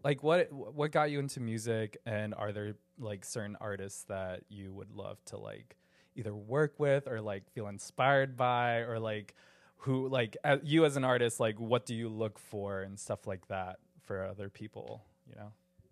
like 0.03 0.23
what 0.23 0.51
what 0.51 0.91
got 0.91 1.11
you 1.11 1.19
into 1.19 1.39
music 1.39 1.97
and 2.05 2.33
are 2.33 2.51
there 2.51 2.75
like 2.97 3.25
certain 3.25 3.57
artists 3.59 4.03
that 4.03 4.41
you 4.49 4.73
would 4.73 4.91
love 4.91 5.23
to 5.25 5.37
like 5.37 5.77
either 6.15 6.33
work 6.33 6.79
with 6.79 7.07
or 7.07 7.21
like 7.21 7.49
feel 7.51 7.67
inspired 7.67 8.35
by 8.35 8.77
or 8.77 8.99
like 8.99 9.35
who 9.77 10.07
like 10.07 10.35
uh, 10.43 10.57
you 10.63 10.85
as 10.85 10.97
an 10.97 11.03
artist 11.03 11.39
like 11.39 11.59
what 11.59 11.85
do 11.85 11.95
you 11.95 12.09
look 12.09 12.37
for 12.37 12.81
and 12.81 12.99
stuff 12.99 13.25
like 13.25 13.47
that 13.47 13.77
for 14.03 14.25
other 14.25 14.49
people, 14.49 15.03
you 15.29 15.35
know? 15.35 15.51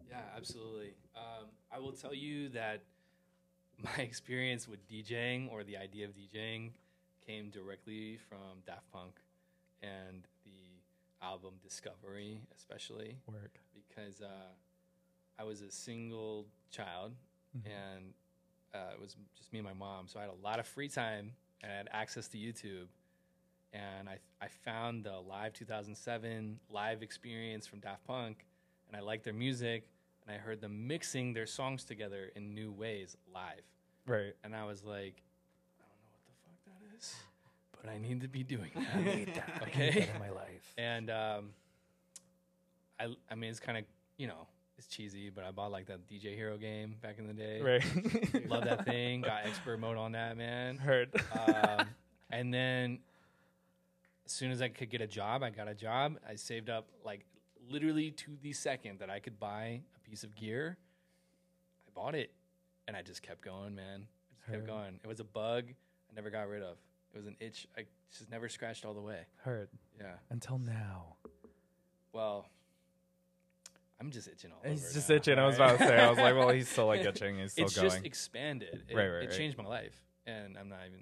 Yeah, 0.10 0.21
absolutely. 0.36 0.95
Um, 1.15 1.47
I 1.71 1.80
will 1.80 1.91
tell 1.91 2.13
you 2.13 2.50
that 2.50 2.82
my 3.83 3.91
experience 4.03 4.67
with 4.67 4.87
DJing 4.87 5.51
or 5.51 5.63
the 5.63 5.77
idea 5.77 6.05
of 6.05 6.11
DJing 6.15 6.71
came 7.25 7.49
directly 7.49 8.17
from 8.29 8.61
Daft 8.65 8.89
Punk 8.91 9.15
and 9.81 10.23
the 10.43 11.25
album 11.25 11.53
Discovery, 11.63 12.39
especially 12.55 13.17
Work. 13.27 13.59
because 13.73 14.21
uh, 14.21 14.27
I 15.39 15.43
was 15.43 15.61
a 15.61 15.71
single 15.71 16.45
child 16.71 17.13
Mhm. 17.57 17.61
and 17.65 18.13
uh, 18.73 18.91
it 18.93 18.99
was 18.99 19.15
just 19.37 19.51
me 19.53 19.59
and 19.59 19.67
my 19.67 19.73
mom. 19.73 20.07
So 20.07 20.19
I 20.19 20.23
had 20.23 20.31
a 20.31 20.43
lot 20.45 20.59
of 20.59 20.67
free 20.67 20.89
time 20.89 21.31
and 21.61 21.71
I 21.71 21.75
had 21.75 21.89
access 21.91 22.27
to 22.29 22.37
YouTube. 22.37 22.87
And 23.73 24.09
I, 24.09 24.17
I 24.41 24.47
found 24.47 25.03
the 25.03 25.17
live 25.19 25.53
2007 25.53 26.59
live 26.69 27.01
experience 27.03 27.65
from 27.67 27.79
Daft 27.79 28.05
Punk 28.05 28.45
and 28.87 28.95
I 28.97 29.01
liked 29.01 29.23
their 29.23 29.33
music 29.33 29.87
and 30.27 30.35
I 30.35 30.39
heard 30.39 30.61
them 30.61 30.87
mixing 30.87 31.33
their 31.33 31.45
songs 31.45 31.83
together 31.83 32.31
in 32.35 32.53
new 32.53 32.71
ways 32.71 33.15
live. 33.33 33.63
Right. 34.05 34.33
And 34.43 34.55
I 34.55 34.65
was 34.65 34.83
like, 34.83 35.21
I 35.79 35.85
don't 35.87 36.01
know 36.01 36.09
what 36.11 36.25
the 36.25 36.35
fuck 36.43 36.59
that 36.65 36.97
is, 36.97 37.15
but 37.81 37.89
I 37.89 37.97
need 37.97 38.21
to 38.21 38.27
be 38.27 38.43
doing 38.43 38.71
that. 38.75 39.61
okay. 39.63 40.09
in 40.13 40.19
my 40.19 40.29
life. 40.29 40.73
And 40.77 41.09
um, 41.09 41.49
I, 42.99 43.07
I 43.31 43.35
mean, 43.35 43.49
it's 43.49 43.59
kind 43.59 43.77
of, 43.77 43.85
you 44.17 44.27
know, 44.27 44.47
it's 44.77 44.87
cheesy, 44.87 45.29
but 45.29 45.43
I 45.43 45.51
bought 45.51 45.71
like 45.71 45.87
that 45.87 46.07
DJ 46.07 46.35
Hero 46.35 46.57
game 46.57 46.95
back 47.01 47.19
in 47.19 47.27
the 47.27 47.33
day. 47.33 47.61
Right. 47.61 48.47
Love 48.49 48.65
that 48.65 48.85
thing. 48.85 49.21
Got 49.21 49.41
expert 49.45 49.79
mode 49.79 49.97
on 49.97 50.11
that, 50.11 50.37
man. 50.37 50.77
Heard. 50.77 51.09
Um, 51.33 51.87
and 52.29 52.53
then 52.53 52.99
as 54.25 54.31
soon 54.31 54.51
as 54.51 54.61
I 54.61 54.67
could 54.67 54.89
get 54.89 55.01
a 55.01 55.07
job, 55.07 55.41
I 55.41 55.49
got 55.49 55.67
a 55.67 55.73
job. 55.73 56.17
I 56.29 56.35
saved 56.35 56.69
up 56.69 56.87
like 57.03 57.25
literally 57.69 58.11
to 58.11 58.37
the 58.41 58.53
second 58.53 58.99
that 58.99 59.09
I 59.09 59.19
could 59.19 59.39
buy 59.39 59.81
piece 60.10 60.24
of 60.24 60.36
gear. 60.36 60.78
I 61.88 61.91
bought 61.93 62.15
it 62.15 62.32
and 62.88 62.96
I 62.96 63.02
just 63.02 63.22
kept 63.22 63.41
going, 63.41 63.76
man. 63.76 64.04
I 64.32 64.36
just 64.52 64.52
kept 64.52 64.67
going. 64.67 65.00
It 65.04 65.08
was 65.08 65.20
a 65.20 65.24
bug 65.26 65.65
I 65.70 66.15
never 66.15 66.30
got 66.30 66.48
rid 66.48 66.63
of. 66.63 66.78
It 67.13 67.17
was 67.17 67.28
an 67.28 67.36
itch 67.39 67.67
I 67.78 67.86
just 68.15 68.30
never 68.30 68.48
scratched 68.50 68.86
all 68.86 68.93
the 68.93 69.02
way. 69.02 69.20
Heard. 69.43 69.70
Yeah. 70.00 70.13
Until 70.30 70.60
now. 70.60 71.15
Well, 72.13 72.46
I'm 74.00 74.12
just 74.12 74.28
itching 74.28 74.52
all 74.52 74.70
He's 74.70 74.84
over. 74.86 74.93
just 74.93 75.10
now, 75.10 75.15
itching. 75.15 75.39
I 75.39 75.46
was 75.46 75.58
right? 75.58 75.65
about 75.72 75.80
to 75.80 75.88
say. 75.88 75.98
I 76.00 76.10
was 76.10 76.20
like, 76.20 76.36
well, 76.36 76.50
he's 76.50 76.70
still 76.70 76.86
like 76.88 77.02
itching. 77.06 77.39
He's 77.39 77.54
still 77.54 77.65
it's 77.65 77.76
going. 77.76 77.89
just 77.89 78.06
expanded. 78.06 78.84
It, 78.89 78.96
Right, 78.96 79.08
right, 79.08 79.24
it 79.24 79.30
right. 79.30 79.38
changed 79.38 79.58
my 79.58 79.65
life, 79.65 79.96
and 80.26 80.58
I'm 80.58 80.70
not 80.70 80.80
even. 80.88 81.00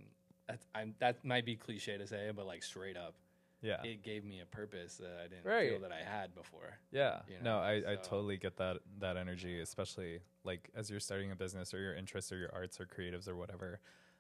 That 0.48 0.60
I'm, 0.74 0.94
that 1.00 1.26
might 1.26 1.46
be 1.46 1.56
cliche 1.56 1.98
to 1.98 2.08
say, 2.08 2.32
but 2.36 2.46
like 2.46 2.64
straight 2.64 2.96
up, 2.96 3.16
yeah. 3.62 3.82
it 3.84 4.04
gave 4.04 4.24
me 4.24 4.42
a 4.42 4.46
purpose 4.46 4.98
that 4.98 5.18
I 5.20 5.28
didn't 5.28 5.44
feel 5.44 5.80
that 5.82 5.92
I 5.92 6.08
had 6.08 6.36
before. 6.36 6.78
Yeah. 6.92 7.20
you 7.28 7.36
no, 7.44 7.58
know, 7.58 7.60
I, 7.60 7.74
I 7.74 7.96
so- 7.96 8.10
totally 8.10 8.38
get 8.38 8.58
that 8.58 8.78
that 9.00 9.18
energy, 9.18 9.60
especially 9.62 10.20
like 10.44 10.70
as 10.76 10.90
you're 10.90 11.00
starting 11.00 11.32
a 11.32 11.36
business 11.36 11.74
or 11.74 11.80
your 11.80 11.96
interests 11.96 12.32
or 12.32 12.38
your 12.38 12.54
arts 12.54 12.80
or 12.80 12.86
creatives 12.86 13.28
or 13.28 13.36
whatever. 13.36 13.80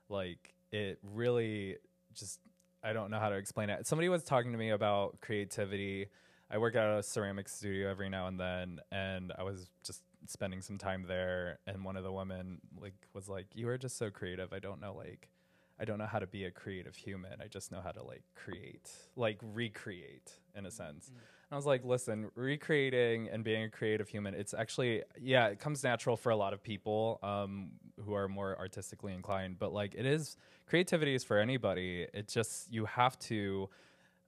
Like 0.10 0.54
it 0.72 1.00
really 1.04 1.78
just 2.14 2.40
I 2.84 2.94
don't 2.94 3.10
know 3.10 3.20
how 3.20 3.30
to 3.30 3.36
explain 3.36 3.70
it. 3.70 3.88
Somebody 3.88 4.10
was 4.10 4.24
talking 4.24 4.52
to 4.52 4.58
me 4.58 4.70
about 4.70 5.20
creativity. 5.22 6.08
I 6.50 6.60
work 6.60 6.76
at 6.76 6.88
a 6.88 7.02
ceramic 7.02 7.50
studio 7.50 7.90
every 7.90 8.10
now 8.10 8.28
and 8.28 8.40
then 8.40 8.80
and 8.92 9.32
I 9.38 9.44
was 9.44 9.70
just 9.84 10.04
spending 10.28 10.62
some 10.62 10.78
time 10.78 11.06
there 11.08 11.60
and 11.68 11.84
one 11.84 11.98
of 11.98 12.04
the 12.04 12.12
women 12.12 12.60
like 12.80 12.94
was 13.14 13.28
like, 13.28 13.48
You 13.54 13.70
are 13.70 13.78
just 13.78 13.98
so 13.98 14.10
creative. 14.10 14.54
I 14.54 14.60
don't 14.60 14.82
know 14.82 14.96
like 14.96 15.30
I 15.80 15.86
don't 15.86 15.98
know 15.98 16.06
how 16.06 16.20
to 16.20 16.28
be 16.28 16.46
a 16.46 16.52
creative 16.52 16.96
human. 16.96 17.42
I 17.42 17.48
just 17.48 17.72
know 17.72 17.82
how 17.82 17.92
to 17.92 18.02
like 18.04 18.24
create, 18.34 18.90
like 19.16 19.40
recreate 19.42 20.32
in 20.56 20.66
a 20.66 20.72
sense. 20.72 21.12
I 21.52 21.56
was 21.56 21.66
like, 21.66 21.84
listen, 21.86 22.32
recreating 22.36 23.30
and 23.30 23.44
being 23.44 23.64
a 23.64 23.70
creative 23.70 24.08
human, 24.08 24.34
it's 24.34 24.54
actually, 24.54 25.04
yeah, 25.22 25.48
it 25.48 25.60
comes 25.60 25.84
natural 25.84 26.18
for 26.18 26.32
a 26.32 26.36
lot 26.36 26.54
of 26.54 26.64
people 26.64 27.20
um, 27.22 27.72
who 28.04 28.14
are 28.14 28.28
more 28.28 28.58
artistically 28.58 29.14
inclined, 29.14 29.60
but 29.60 29.72
like 29.72 29.94
it 29.96 30.06
is, 30.06 30.38
creativity 30.66 31.14
is 31.14 31.24
for 31.24 31.38
anybody. 31.38 32.08
It 32.14 32.28
just, 32.28 32.72
you 32.72 32.86
have 32.86 33.20
to 33.20 33.70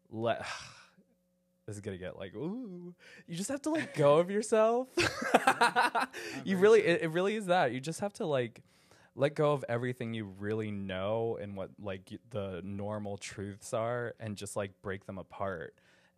let, 0.10 0.45
this 1.65 1.77
is 1.77 1.81
gonna 1.81 1.97
get 1.97 2.17
like, 2.17 2.36
ooh, 2.36 2.93
you 3.25 3.36
just 3.36 3.49
have 3.49 3.62
to 3.63 3.71
let 3.71 3.95
go 3.95 4.17
of 4.17 4.29
yourself. 4.29 4.89
you 6.43 6.57
really, 6.57 6.81
it, 6.81 7.03
it 7.03 7.07
really 7.12 7.36
is 7.36 7.47
that. 7.47 7.71
You 7.71 7.79
just 7.79 8.01
have 8.01 8.13
to 8.13 8.25
like, 8.25 8.62
let 9.17 9.36
go 9.36 9.51
of 9.51 9.65
everything 9.67 10.13
you 10.13 10.25
really 10.39 10.71
know 10.71 11.38
and 11.41 11.58
what 11.58 11.71
like 11.82 12.17
the 12.30 12.62
normal 12.63 13.17
truths 13.17 13.73
are 13.73 14.13
and 14.19 14.38
just 14.38 14.56
like 14.56 14.71
break 14.82 15.06
them 15.06 15.17
apart 15.17 15.73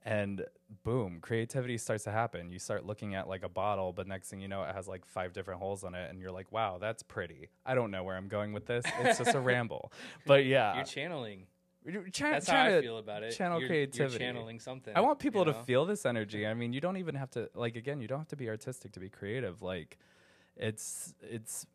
and 0.06 0.46
boom 0.84 1.20
creativity 1.22 1.78
starts 1.78 2.04
to 2.04 2.12
happen 2.12 2.52
you 2.52 2.60
start 2.60 2.86
looking 2.86 3.16
at 3.16 3.28
like 3.28 3.44
a 3.44 3.50
bottle 3.50 3.92
but 3.92 4.08
next 4.08 4.30
thing 4.30 4.40
you 4.40 4.48
know 4.48 4.64
it 4.64 4.74
has 4.74 4.88
like 4.88 5.06
five 5.06 5.34
different 5.34 5.60
holes 5.60 5.84
on 5.84 5.96
it 5.96 6.10
and 6.10 6.20
you're 6.20 6.32
like 6.32 6.52
wow 6.52 6.78
that's 6.80 7.04
pretty 7.04 7.50
i 7.66 7.74
don't 7.74 7.92
know 7.92 8.04
where 8.04 8.16
i'm 8.16 8.28
going 8.28 8.54
with 8.54 8.66
this 8.66 8.86
it's 9.02 9.18
just 9.18 9.36
a 9.36 9.40
ramble 9.52 9.92
but 10.26 10.46
yeah 10.46 10.76
You're 11.82 12.06
channeling. 12.06 12.36
That's 12.46 12.50
how 12.50 12.78
I 12.78 12.82
feel 12.82 12.98
about 12.98 13.24
it. 13.24 13.32
channel 13.32 13.60
you're, 13.60 13.70
creativity. 13.70 14.24
You're 14.24 14.34
channeling 14.34 14.60
something. 14.60 14.94
I 14.96 15.00
want 15.00 15.18
people 15.18 15.46
you 15.46 15.54
to 15.54 15.64
feel 15.64 15.86
this 15.86 16.06
energy. 16.06 16.46
I 16.46 16.54
mean, 16.54 16.74
you 16.74 16.82
don't 16.82 16.98
even 16.98 17.16
have 17.16 17.32
to 17.32 17.50
like 17.56 17.78
again, 17.78 18.02
you 18.02 18.08
don't 18.08 18.20
have 18.20 18.28
to 18.28 18.36
be 18.36 18.50
artistic 18.50 18.92
to 18.92 19.00
be 19.00 19.10
creative. 19.10 19.62
Like 19.62 19.98
it's 20.58 21.14
it's 21.22 21.66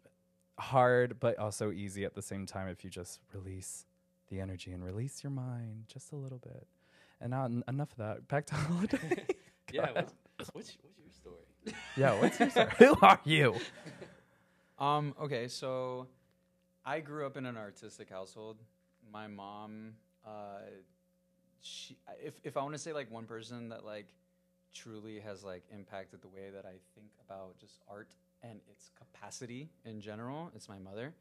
hard 0.58 1.18
but 1.20 1.38
also 1.38 1.72
easy 1.72 2.04
at 2.04 2.14
the 2.14 2.22
same 2.22 2.46
time 2.46 2.68
if 2.68 2.84
you 2.84 2.90
just 2.90 3.20
release 3.32 3.86
the 4.30 4.40
energy 4.40 4.72
and 4.72 4.84
release 4.84 5.22
your 5.22 5.30
mind 5.30 5.84
just 5.88 6.12
a 6.12 6.16
little 6.16 6.38
bit. 6.38 6.66
And 7.20 7.30
now 7.30 7.44
en- 7.46 7.64
enough 7.68 7.90
of 7.92 7.98
that. 7.98 8.28
Back 8.28 8.46
to 8.46 8.54
Holliday. 8.54 9.26
Yeah. 9.72 9.90
What's, 9.92 10.12
what's, 10.52 10.76
what's 10.82 10.98
your 10.98 11.10
story? 11.10 11.76
yeah, 11.96 12.20
what's 12.20 12.38
your 12.38 12.50
story? 12.50 12.70
Who 12.78 12.94
are 13.02 13.18
you? 13.24 13.56
Um, 14.78 15.14
okay, 15.20 15.48
so 15.48 16.06
I 16.84 17.00
grew 17.00 17.26
up 17.26 17.36
in 17.36 17.46
an 17.46 17.56
artistic 17.56 18.10
household. 18.10 18.58
My 19.12 19.26
mom, 19.26 19.94
uh, 20.24 20.58
she, 21.60 21.96
if 22.22 22.34
if 22.44 22.56
I 22.56 22.62
want 22.62 22.74
to 22.74 22.78
say 22.78 22.92
like 22.92 23.10
one 23.10 23.24
person 23.24 23.70
that 23.70 23.84
like 23.84 24.06
truly 24.74 25.18
has 25.20 25.42
like 25.42 25.62
impacted 25.72 26.20
the 26.20 26.28
way 26.28 26.50
that 26.54 26.66
I 26.66 26.74
think 26.94 27.10
about 27.26 27.58
just 27.58 27.80
art 27.88 28.10
and 28.48 28.60
its 28.70 28.90
capacity 28.96 29.70
in 29.84 30.00
general, 30.00 30.50
it's 30.54 30.68
my 30.68 30.78
mother. 30.78 31.14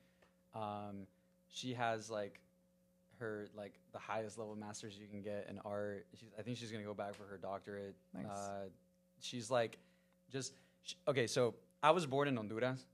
Um, 0.53 1.07
she 1.49 1.73
has 1.73 2.09
like 2.09 2.39
her 3.19 3.47
like 3.55 3.73
the 3.91 3.99
highest 3.99 4.37
level 4.37 4.55
masters 4.55 4.97
you 4.99 5.07
can 5.07 5.21
get 5.21 5.47
in 5.49 5.59
art. 5.65 6.05
She's, 6.15 6.29
I 6.37 6.41
think 6.41 6.57
she's 6.57 6.71
gonna 6.71 6.83
go 6.83 6.93
back 6.93 7.15
for 7.15 7.23
her 7.23 7.37
doctorate. 7.37 7.95
Nice. 8.13 8.25
Uh, 8.25 8.65
she's 9.19 9.49
like 9.49 9.77
just 10.31 10.53
sh 10.83 10.93
okay. 11.07 11.27
So 11.27 11.55
I 11.81 11.91
was 11.91 12.05
born 12.05 12.27
in 12.27 12.35
Honduras. 12.35 12.85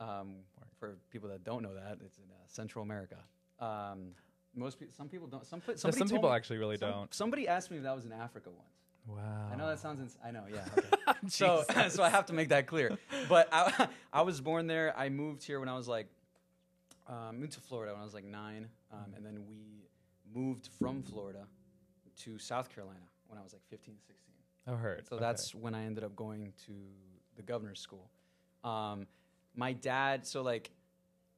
Um, 0.00 0.36
for 0.78 0.96
people 1.10 1.28
that 1.28 1.44
don't 1.44 1.62
know 1.62 1.74
that, 1.74 1.98
it's 2.04 2.18
in 2.18 2.24
uh, 2.24 2.34
Central 2.48 2.82
America. 2.82 3.18
Um, 3.60 4.14
most 4.54 4.80
people, 4.80 4.92
some 4.96 5.08
people 5.08 5.28
don't. 5.28 5.46
Some, 5.46 5.62
some 5.76 5.92
people 6.08 6.28
me- 6.30 6.36
actually 6.36 6.58
really 6.58 6.76
some- 6.76 6.90
don't. 6.90 7.14
Somebody 7.14 7.46
asked 7.46 7.70
me 7.70 7.76
if 7.76 7.84
that 7.84 7.94
was 7.94 8.04
in 8.04 8.12
Africa 8.12 8.50
once. 8.50 8.81
Wow. 9.06 9.48
I 9.52 9.56
know 9.56 9.66
that 9.68 9.78
sounds. 9.80 10.00
Ins- 10.00 10.18
I 10.24 10.30
know. 10.30 10.44
Yeah. 10.52 10.64
Okay. 10.78 11.18
so, 11.28 11.64
so 11.88 12.02
I 12.02 12.08
have 12.08 12.26
to 12.26 12.32
make 12.32 12.50
that 12.50 12.66
clear. 12.66 12.96
But 13.28 13.48
I, 13.52 13.88
I 14.12 14.22
was 14.22 14.40
born 14.40 14.66
there. 14.66 14.94
I 14.96 15.08
moved 15.08 15.42
here 15.44 15.58
when 15.60 15.68
I 15.68 15.76
was 15.76 15.88
like, 15.88 16.06
um, 17.08 17.40
moved 17.40 17.52
to 17.54 17.60
Florida 17.60 17.92
when 17.92 18.00
I 18.00 18.04
was 18.04 18.14
like 18.14 18.24
nine, 18.24 18.68
um, 18.92 19.12
and 19.16 19.24
then 19.26 19.44
we 19.48 19.88
moved 20.32 20.68
from 20.78 21.02
Florida 21.02 21.46
to 22.20 22.38
South 22.38 22.72
Carolina 22.74 23.00
when 23.26 23.38
I 23.38 23.42
was 23.42 23.52
like 23.52 23.62
15, 23.70 23.96
16. 24.06 24.16
Oh, 24.68 24.76
heard. 24.76 25.06
So 25.08 25.16
Okay. 25.16 25.24
that's 25.24 25.54
when 25.54 25.74
I 25.74 25.84
ended 25.84 26.04
up 26.04 26.14
going 26.14 26.52
to 26.66 26.72
the 27.36 27.42
governor's 27.42 27.80
school. 27.80 28.08
Um, 28.62 29.06
my 29.56 29.72
dad, 29.72 30.26
so 30.26 30.42
like 30.42 30.70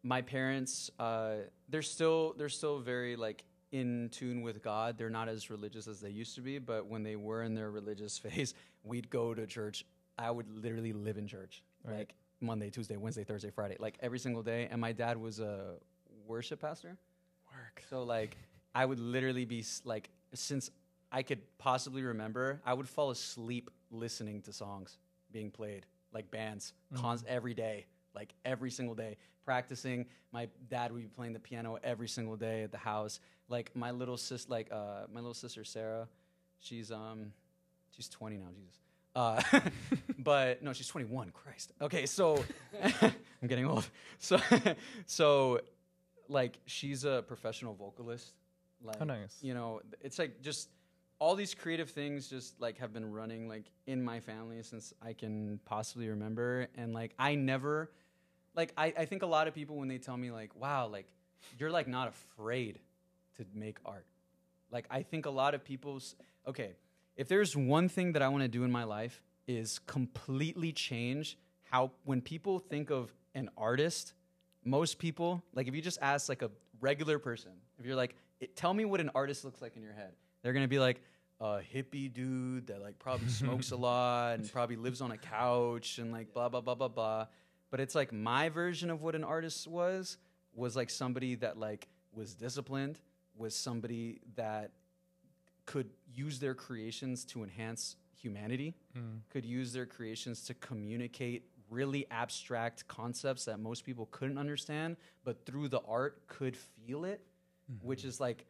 my 0.03 0.21
parents, 0.21 0.91
uh, 0.99 1.37
they're 1.71 1.83
still 1.83 2.35
they're 2.37 2.49
still 2.51 2.79
very 2.81 3.17
like 3.17 3.45
in 3.75 4.09
tune 4.11 4.43
with 4.43 4.63
God. 4.63 4.97
They're 4.97 5.11
not 5.11 5.29
as 5.29 5.51
religious 5.51 5.89
as 5.89 6.01
they 6.01 6.09
used 6.09 6.37
to 6.37 6.41
be, 6.41 6.59
but 6.59 6.87
when 6.87 7.03
they 7.03 7.17
were 7.17 7.43
in 7.43 7.55
their 7.55 7.73
religious 7.73 8.17
phase, 8.25 8.55
we'd 8.85 9.11
go 9.11 9.35
to 9.35 9.47
church. 9.47 9.85
I 10.17 10.31
would 10.31 10.49
literally 10.49 10.93
live 10.93 11.19
in 11.19 11.27
church, 11.27 11.63
Right. 11.85 11.99
like 11.99 12.15
Monday, 12.41 12.71
Tuesday, 12.71 12.97
Wednesday, 12.97 13.25
Thursday, 13.25 13.51
Friday, 13.51 13.77
like 13.81 13.99
every 14.01 14.21
single 14.21 14.45
day. 14.45 14.69
And 14.71 14.81
my 14.81 14.93
dad 14.93 15.17
was 15.17 15.41
a 15.41 15.75
worship 16.27 16.61
pastor. 16.61 16.97
work. 17.51 17.83
So 17.91 18.05
like 18.05 18.37
I 18.77 18.87
would 18.87 19.01
literally 19.01 19.45
be 19.45 19.65
like 19.85 20.09
since 20.35 20.71
I 21.11 21.23
could 21.23 21.41
possibly 21.59 22.03
remember, 22.03 22.61
I 22.65 22.75
would 22.75 22.89
fall 22.89 23.11
asleep 23.11 23.71
listening 23.91 24.41
to 24.43 24.53
songs 24.53 24.99
being 25.33 25.51
played 25.51 25.85
like 26.13 26.31
bands 26.31 26.75
mm-hmm. 26.93 27.03
cons 27.03 27.25
every 27.27 27.55
day, 27.55 27.87
like 28.15 28.35
every 28.45 28.71
single 28.71 28.95
day 28.95 29.17
practicing. 29.45 30.07
My 30.33 30.49
dad 30.69 30.93
would 30.93 31.03
be 31.03 31.09
playing 31.09 31.33
the 31.33 31.41
piano 31.41 31.79
every 31.85 32.09
single 32.09 32.37
day 32.37 32.63
at 32.63 32.73
the 32.73 32.79
house. 32.79 33.21
Like 33.49 33.75
my 33.75 33.91
little 33.91 34.17
sis 34.17 34.49
like 34.49 34.69
uh 34.73 35.07
my 35.13 35.21
little 35.21 35.35
sister 35.35 35.65
Sarah, 35.65 36.09
she's 36.61 36.91
um 36.91 37.33
she's 37.91 38.09
20 38.09 38.39
now, 38.39 38.47
Jesus. 38.55 38.81
Uh, 39.17 39.41
but 40.19 40.63
no, 40.63 40.73
she's 40.73 40.89
21. 40.89 41.31
Christ. 41.31 41.73
Okay, 41.81 42.07
so 42.07 42.43
I'm 43.03 43.49
getting 43.49 43.67
old. 43.67 43.89
So, 44.19 44.39
so 45.07 45.61
like 46.29 46.59
she's 46.67 47.05
a 47.05 47.25
professional 47.27 47.75
vocalist. 47.75 48.33
Like, 48.83 48.97
Oh, 49.01 49.05
nice. 49.05 49.39
You 49.41 49.55
know, 49.55 49.81
it's 50.01 50.19
like 50.19 50.43
just 50.43 50.69
all 51.21 51.37
these 51.37 51.55
creative 51.55 51.91
things 51.91 52.29
just 52.29 52.61
like 52.61 52.79
have 52.79 52.93
been 52.93 53.13
running 53.13 53.49
like 53.49 53.71
in 53.87 54.03
my 54.03 54.21
family 54.21 54.63
since 54.63 54.93
I 55.01 55.13
can 55.13 55.61
possibly 55.65 56.09
remember, 56.09 56.67
and 56.77 56.93
like 56.93 57.15
I 57.19 57.35
never, 57.37 57.93
like 58.55 58.73
I, 58.77 58.93
I 58.99 59.05
think 59.05 59.23
a 59.23 59.27
lot 59.27 59.47
of 59.47 59.55
people 59.55 59.77
when 59.77 59.89
they 59.89 59.99
tell 59.99 60.17
me 60.17 60.31
like, 60.33 60.55
wow, 60.57 60.89
like 60.89 61.07
you're 61.59 61.71
like 61.71 61.87
not 61.87 62.09
afraid 62.09 62.81
to 63.37 63.45
make 63.55 63.79
art. 63.85 64.07
Like 64.71 64.87
I 64.91 65.03
think 65.03 65.27
a 65.27 65.31
lot 65.31 65.55
of 65.55 65.65
people's 65.65 66.17
okay, 66.47 66.73
if 67.17 67.29
there's 67.29 67.57
one 67.57 67.89
thing 67.89 68.13
that 68.13 68.23
I 68.23 68.29
want 68.29 68.43
to 68.43 68.49
do 68.49 68.65
in 68.65 68.73
my 68.73 68.85
life 68.85 69.23
is 69.47 69.79
completely 69.87 70.73
change 70.73 71.37
how 71.65 71.91
when 72.05 72.21
people 72.21 72.59
think 72.59 72.91
of 72.91 73.13
an 73.35 73.51
artist, 73.57 74.15
most 74.65 74.99
people, 74.99 75.43
like 75.55 75.69
if 75.69 75.75
you 75.75 75.83
just 75.83 75.99
ask 76.01 76.29
like 76.29 76.43
a 76.43 76.51
regular 76.81 77.19
person, 77.19 77.53
if 77.79 77.87
you're 77.87 77.97
like, 77.97 78.15
"It- 78.41 78.57
tell 78.57 78.73
me 78.75 78.85
what 78.85 79.01
an 79.01 79.11
artist 79.15 79.45
looks 79.45 79.61
like 79.63 79.77
in 79.77 79.83
your 79.83 79.93
head, 79.93 80.15
they're 80.43 80.53
gonna 80.53 80.69
be 80.69 80.79
like 80.79 81.01
a 81.41 81.61
hippie 81.75 82.13
dude 82.13 82.69
that 82.69 82.81
like 82.81 82.99
probably 82.99 83.29
smokes 83.43 83.71
a 83.73 83.77
lot 83.77 84.39
and 84.39 84.51
probably 84.53 84.77
lives 84.77 85.01
on 85.01 85.11
a 85.11 85.19
couch 85.19 85.99
and 85.99 86.13
like 86.13 86.33
blah 86.33 86.49
blah 86.49 86.61
blah 86.61 86.75
blah 86.75 86.89
blah. 86.89 87.27
But 87.71 87.81
it's 87.81 87.95
like 87.95 88.13
my 88.13 88.49
version 88.49 88.91
of 88.91 89.03
what 89.03 89.15
an 89.15 89.25
artist 89.25 89.67
was 89.67 90.17
was 90.55 90.77
like 90.77 90.91
somebody 90.91 91.35
that 91.37 91.59
like 91.59 91.89
was 92.13 92.35
disciplined, 92.35 93.01
was 93.37 93.55
somebody 93.55 94.21
that 94.37 94.73
could 95.67 95.91
use 96.13 96.39
their 96.39 96.55
creations 96.55 97.25
to 97.25 97.43
enhance 97.43 97.97
humanity, 98.21 98.75
hmm. 98.95 99.19
could 99.31 99.45
use 99.45 99.73
their 99.73 99.87
creations 99.87 100.43
to 100.43 100.55
communicate 100.55 101.45
really 101.71 102.07
abstract 102.11 102.87
concepts 102.87 103.47
that 103.47 103.59
most 103.59 103.85
people 103.85 104.07
couldn't 104.11 104.39
understand, 104.39 104.97
but 105.25 105.45
through 105.47 105.69
the 105.69 105.81
art 105.89 106.27
could 106.27 106.57
feel 106.57 107.05
it, 107.05 107.21
hmm. 107.69 107.87
which 107.87 108.05
is 108.05 108.21
like 108.21 108.47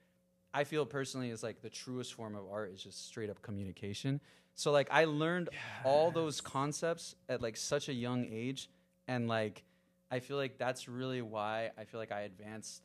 I 0.53 0.62
feel 0.62 0.87
personally 0.87 1.31
is 1.31 1.42
like 1.42 1.62
the 1.62 1.70
truest 1.70 2.14
form 2.14 2.37
of 2.37 2.44
art 2.51 2.73
is 2.73 2.83
just 2.83 3.09
straight 3.09 3.29
up 3.29 3.42
communication. 3.42 4.20
So 4.55 4.70
like 4.70 4.87
I 4.90 5.05
learned 5.05 5.49
all 5.85 6.12
those 6.12 6.40
concepts 6.40 7.16
at 7.29 7.42
like 7.42 7.57
such 7.57 7.88
a 7.88 7.92
young 7.92 8.25
age 8.31 8.70
and 9.09 9.27
like 9.27 9.64
I 10.12 10.20
feel 10.20 10.37
like 10.37 10.59
that's 10.59 10.88
really 10.88 11.23
why 11.23 11.70
I 11.77 11.85
feel 11.85 11.99
like 11.99 12.12
I 12.12 12.20
advanced 12.20 12.83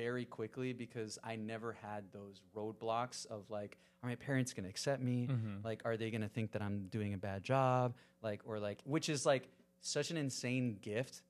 very 0.00 0.24
quickly 0.24 0.72
because 0.72 1.18
I 1.22 1.36
never 1.36 1.76
had 1.82 2.04
those 2.12 2.40
roadblocks 2.56 3.26
of 3.26 3.50
like, 3.50 3.76
are 4.02 4.08
my 4.08 4.14
parents 4.16 4.54
gonna 4.54 4.68
accept 4.68 5.02
me? 5.02 5.28
Mm-hmm. 5.30 5.56
Like, 5.62 5.82
are 5.84 5.96
they 5.96 6.10
gonna 6.10 6.28
think 6.28 6.52
that 6.52 6.62
I'm 6.62 6.86
doing 6.90 7.12
a 7.12 7.18
bad 7.18 7.42
job? 7.42 7.94
Like, 8.22 8.40
or 8.46 8.58
like, 8.58 8.78
which 8.84 9.08
is 9.10 9.26
like 9.26 9.48
such 9.82 10.10
an 10.10 10.16
insane 10.16 10.78
gift 10.80 11.22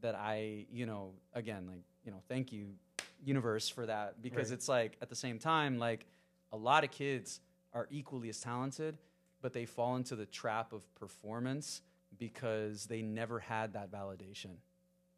that 0.00 0.14
I, 0.14 0.66
you 0.72 0.86
know, 0.86 1.12
again, 1.34 1.66
like, 1.66 1.82
you 2.04 2.12
know, 2.12 2.22
thank 2.28 2.50
you, 2.52 2.68
universe, 3.22 3.68
for 3.68 3.86
that 3.86 4.22
because 4.22 4.50
Right. 4.50 4.54
it's 4.56 4.68
like 4.68 4.96
at 5.02 5.08
the 5.10 5.16
same 5.16 5.38
time, 5.38 5.78
like, 5.78 6.06
a 6.52 6.56
lot 6.56 6.82
of 6.84 6.90
kids 6.90 7.40
are 7.72 7.88
equally 7.90 8.28
as 8.30 8.40
talented, 8.40 8.96
but 9.42 9.52
they 9.52 9.66
fall 9.66 9.96
into 9.96 10.16
the 10.16 10.26
trap 10.26 10.72
of 10.72 10.82
performance 10.94 11.82
because 12.18 12.86
they 12.86 13.02
never 13.02 13.38
had 13.38 13.74
that 13.74 13.90
validation. 13.90 14.56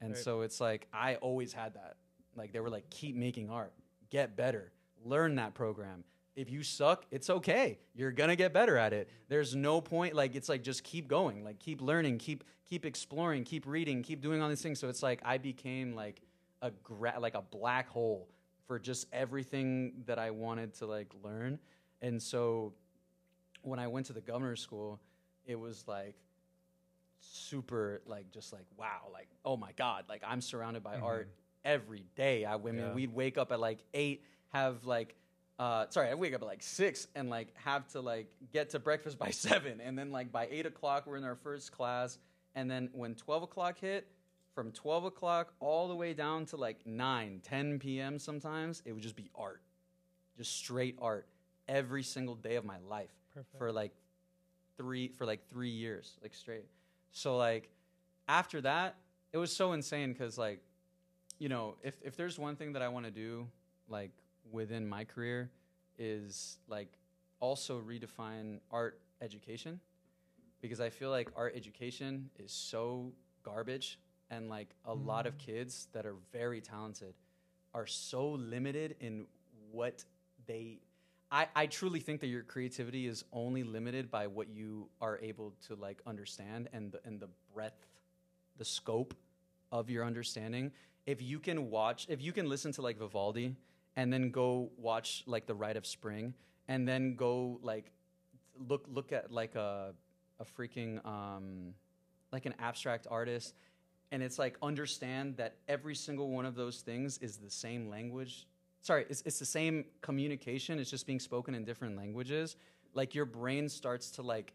And 0.00 0.14
Right. 0.14 0.18
so 0.18 0.40
it's 0.40 0.60
like 0.60 0.88
I 0.92 1.16
always 1.16 1.52
had 1.52 1.74
that. 1.74 1.96
Like 2.36 2.52
they 2.52 2.60
were 2.60 2.70
like, 2.70 2.88
keep 2.90 3.16
making 3.16 3.50
art, 3.50 3.72
get 4.10 4.36
better, 4.36 4.72
learn 5.04 5.36
that 5.36 5.54
program. 5.54 6.04
If 6.34 6.50
you 6.50 6.62
suck, 6.62 7.06
it's 7.10 7.30
okay. 7.30 7.78
You're 7.94 8.12
gonna 8.12 8.36
get 8.36 8.52
better 8.52 8.76
at 8.76 8.92
it. 8.92 9.08
There's 9.28 9.54
no 9.54 9.80
point. 9.80 10.14
Like 10.14 10.34
it's 10.34 10.48
like 10.48 10.62
just 10.62 10.84
keep 10.84 11.08
going, 11.08 11.44
like 11.44 11.58
keep 11.58 11.80
learning, 11.80 12.18
keep 12.18 12.44
keep 12.68 12.84
exploring, 12.84 13.44
keep 13.44 13.66
reading, 13.66 14.02
keep 14.02 14.20
doing 14.20 14.42
all 14.42 14.48
these 14.48 14.60
things. 14.60 14.78
So 14.78 14.88
it's 14.88 15.02
like 15.02 15.20
I 15.24 15.38
became 15.38 15.94
like 15.94 16.20
a 16.60 16.70
gra- 16.82 17.18
like 17.18 17.34
a 17.34 17.42
black 17.42 17.88
hole 17.88 18.28
for 18.66 18.78
just 18.78 19.06
everything 19.12 20.02
that 20.06 20.18
I 20.18 20.30
wanted 20.30 20.74
to 20.74 20.86
like 20.86 21.12
learn. 21.22 21.58
And 22.02 22.22
so 22.22 22.74
when 23.62 23.78
I 23.78 23.86
went 23.86 24.06
to 24.06 24.12
the 24.12 24.20
governor's 24.20 24.60
school, 24.60 25.00
it 25.46 25.58
was 25.58 25.84
like 25.88 26.16
super 27.20 28.02
like 28.06 28.30
just 28.30 28.52
like 28.52 28.64
wow 28.76 29.08
like 29.12 29.28
oh 29.44 29.56
my 29.56 29.72
god 29.72 30.04
like 30.08 30.22
i'm 30.26 30.40
surrounded 30.40 30.82
by 30.82 30.94
mm-hmm. 30.94 31.04
art 31.04 31.30
every 31.66 32.04
day. 32.14 32.46
I, 32.46 32.56
mean 32.56 32.76
Yeah. 32.78 32.92
we'd 32.94 33.12
wake 33.12 33.36
up 33.36 33.52
at 33.52 33.60
like 33.60 33.80
eight 33.92 34.22
have 34.52 34.84
like 34.86 35.14
uh 35.58 35.86
sorry 35.90 36.08
i 36.10 36.14
wake 36.14 36.34
up 36.34 36.42
at 36.42 36.46
like 36.46 36.62
six 36.62 37.08
and 37.14 37.30
like 37.30 37.48
have 37.56 37.88
to 37.88 38.00
like 38.00 38.26
get 38.52 38.70
to 38.70 38.78
breakfast 38.78 39.18
by 39.24 39.30
seven. 39.30 39.80
And 39.82 39.98
then 39.98 40.10
like 40.12 40.30
by 40.32 40.48
eight 40.50 40.64
o'clock 40.66 41.06
we're 41.06 41.16
in 41.16 41.24
our 41.24 41.36
first 41.36 41.72
class. 41.72 42.18
And 42.54 42.70
then 42.70 42.88
when 42.92 43.14
12 43.14 43.42
o'clock 43.42 43.78
hit 43.78 44.06
from 44.54 44.72
12 44.72 45.04
o'clock 45.04 45.52
all 45.60 45.88
the 45.88 45.94
way 45.94 46.14
down 46.14 46.46
to 46.46 46.56
like 46.56 46.86
9 46.86 47.40
10 47.42 47.78
p.m 47.78 48.18
sometimes 48.18 48.80
it 48.86 48.92
would 48.92 49.02
just 49.02 49.16
be 49.16 49.28
art. 49.34 49.60
Just 50.38 50.56
straight 50.56 50.96
art 51.02 51.26
every 51.68 52.02
single 52.02 52.34
day 52.36 52.54
of 52.56 52.64
my 52.64 52.78
life 52.88 53.10
Perfect. 53.34 53.58
for 53.58 53.72
like 53.72 53.92
three 54.76 55.08
for 55.08 55.26
like 55.26 55.48
three 55.48 55.70
years 55.70 56.16
like 56.22 56.34
straight. 56.34 56.66
So 57.12 57.36
like 57.36 57.68
after 58.28 58.60
that 58.60 58.96
it 59.32 59.38
was 59.38 59.54
so 59.54 59.72
insane 59.72 60.12
because 60.12 60.36
like 60.38 60.60
you 61.38 61.48
know 61.48 61.74
if, 61.82 61.98
if 62.02 62.16
there's 62.16 62.38
one 62.38 62.56
thing 62.56 62.72
that 62.72 62.82
i 62.82 62.88
want 62.88 63.04
to 63.04 63.10
do 63.10 63.46
like 63.88 64.10
within 64.50 64.86
my 64.86 65.04
career 65.04 65.50
is 65.98 66.58
like 66.68 66.92
also 67.40 67.80
redefine 67.80 68.58
art 68.70 69.00
education 69.20 69.80
because 70.60 70.80
i 70.80 70.90
feel 70.90 71.10
like 71.10 71.28
art 71.36 71.54
education 71.56 72.30
is 72.38 72.52
so 72.52 73.12
garbage 73.42 73.98
and 74.30 74.48
like 74.48 74.74
a 74.84 74.90
mm-hmm. 74.90 75.06
lot 75.06 75.26
of 75.26 75.38
kids 75.38 75.88
that 75.92 76.06
are 76.06 76.16
very 76.32 76.60
talented 76.60 77.14
are 77.74 77.86
so 77.86 78.30
limited 78.30 78.96
in 79.00 79.26
what 79.70 80.04
they 80.46 80.78
I, 81.30 81.48
I 81.56 81.66
truly 81.66 82.00
think 82.00 82.20
that 82.20 82.28
your 82.28 82.42
creativity 82.42 83.06
is 83.06 83.24
only 83.32 83.64
limited 83.64 84.10
by 84.10 84.28
what 84.28 84.48
you 84.48 84.88
are 85.00 85.18
able 85.20 85.54
to 85.66 85.74
like 85.74 86.00
understand 86.06 86.68
and 86.72 86.92
the 86.92 87.00
and 87.04 87.18
the 87.18 87.28
breadth, 87.52 87.86
the 88.58 88.64
scope 88.64 89.14
of 89.72 89.90
your 89.90 90.04
understanding. 90.04 90.70
If 91.06 91.22
you 91.22 91.38
can 91.38 91.70
watch, 91.70 92.06
if 92.08 92.20
you 92.20 92.32
can 92.32 92.48
listen 92.48 92.72
to 92.72 92.82
like 92.82 92.98
Vivaldi 92.98 93.56
and 93.94 94.12
then 94.12 94.30
go 94.30 94.70
watch 94.76 95.22
like 95.26 95.46
the 95.46 95.54
Rite 95.54 95.76
of 95.76 95.86
Spring 95.86 96.34
and 96.68 96.86
then 96.86 97.14
go 97.14 97.58
like 97.62 97.90
look 98.68 98.86
look 98.92 99.12
at 99.12 99.30
like 99.30 99.54
a 99.54 99.94
a 100.40 100.44
freaking 100.44 101.04
um 101.06 101.74
like 102.32 102.46
an 102.46 102.54
abstract 102.58 103.06
artist 103.10 103.54
and 104.12 104.22
it's 104.22 104.38
like 104.38 104.56
understand 104.62 105.36
that 105.36 105.56
every 105.68 105.94
single 105.94 106.30
one 106.30 106.44
of 106.44 106.54
those 106.54 106.80
things 106.80 107.18
is 107.18 107.36
the 107.36 107.50
same 107.50 107.88
language. 107.88 108.46
Sorry 108.80 109.06
it's, 109.08 109.22
it's 109.24 109.38
the 109.38 109.46
same 109.46 109.84
communication 110.00 110.78
it's 110.78 110.90
just 110.90 111.06
being 111.06 111.20
spoken 111.20 111.54
in 111.54 111.64
different 111.64 111.96
languages. 111.96 112.56
Like 112.94 113.14
your 113.14 113.26
brain 113.26 113.68
starts 113.68 114.10
to 114.12 114.22
like 114.22 114.52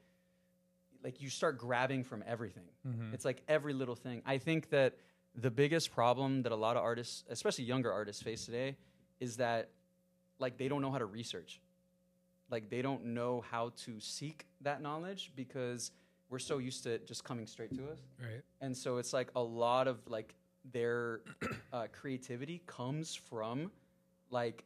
like 1.03 1.21
you 1.21 1.29
start 1.29 1.57
grabbing 1.57 2.03
from 2.03 2.23
everything. 2.27 2.67
It's 3.13 3.25
like 3.25 3.41
every 3.47 3.73
little 3.73 3.95
thing. 3.95 4.21
I 4.25 4.37
think 4.37 4.69
that 4.69 4.97
the 5.35 5.51
biggest 5.51 5.91
problem 5.91 6.43
that 6.43 6.51
a 6.51 6.55
lot 6.55 6.75
of 6.75 6.83
artists 6.83 7.23
especially 7.29 7.63
younger 7.63 7.91
artists 7.91 8.21
face 8.21 8.45
today 8.45 8.75
is 9.19 9.37
that 9.37 9.69
like 10.39 10.57
they 10.57 10.67
don't 10.67 10.81
know 10.81 10.91
how 10.91 10.97
to 10.97 11.05
research. 11.05 11.61
Like 12.49 12.69
they 12.69 12.81
don't 12.81 13.05
know 13.05 13.43
how 13.49 13.71
to 13.85 13.99
seek 13.99 14.45
that 14.61 14.81
knowledge 14.81 15.31
because 15.35 15.91
we're 16.29 16.39
so 16.39 16.57
used 16.57 16.83
to 16.83 16.91
it 16.91 17.07
just 17.07 17.23
coming 17.23 17.47
straight 17.47 17.73
to 17.75 17.83
us. 17.89 17.99
Right. 18.19 18.41
and 18.61 18.75
so 18.75 18.97
it's 18.97 19.13
like 19.13 19.29
a 19.35 19.41
lot 19.41 19.87
of 19.87 19.99
like 20.07 20.35
their 20.71 21.21
uh, 21.73 21.87
creativity 21.91 22.61
comes 22.65 23.15
from 23.15 23.71
like 24.29 24.63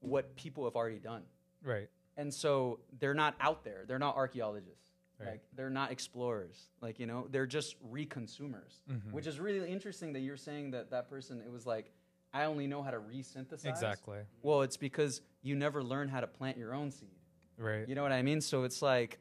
what 0.00 0.34
people 0.36 0.64
have 0.64 0.76
already 0.76 0.98
done. 0.98 1.22
Right. 1.64 1.88
and 2.16 2.32
so 2.32 2.80
they're 2.98 3.14
not 3.14 3.34
out 3.40 3.64
there. 3.64 3.84
They're 3.86 3.98
not 3.98 4.16
archaeologists 4.16 4.89
Right. 5.20 5.30
like 5.32 5.40
they're 5.54 5.70
not 5.70 5.90
explorers 5.92 6.68
like 6.80 6.98
you 6.98 7.06
know 7.06 7.26
they're 7.30 7.46
just 7.46 7.76
reconsumers 7.92 8.80
Mhm. 8.90 9.12
which 9.12 9.26
is 9.26 9.38
really 9.38 9.70
interesting 9.70 10.12
that 10.14 10.20
you're 10.20 10.36
saying 10.36 10.70
that 10.72 10.90
that 10.90 11.08
person 11.10 11.40
it 11.44 11.50
was 11.52 11.66
like 11.66 11.92
i 12.32 12.44
only 12.44 12.66
know 12.66 12.82
how 12.82 12.90
to 12.90 12.98
resynthesize 12.98 13.66
Exactly. 13.66 14.20
well 14.42 14.62
it's 14.62 14.76
because 14.76 15.20
you 15.42 15.54
never 15.56 15.82
learn 15.82 16.08
how 16.08 16.20
to 16.20 16.26
plant 16.26 16.56
your 16.56 16.74
own 16.74 16.90
seed 16.90 17.18
Right. 17.58 17.86
you 17.88 17.94
know 17.94 18.02
what 18.02 18.12
I 18.12 18.22
mean? 18.22 18.40
So 18.40 18.62
it's 18.64 18.80
like, 18.80 19.18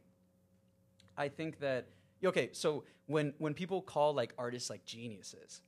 I 1.18 1.28
think 1.28 1.60
that 1.60 1.88
okay. 2.24 2.50
So 2.54 2.84
when 3.08 3.34
when 3.38 3.54
people 3.54 3.82
call 3.82 4.14
like 4.14 4.34
artists 4.38 4.70
like 4.70 4.86
geniuses, 4.86 5.62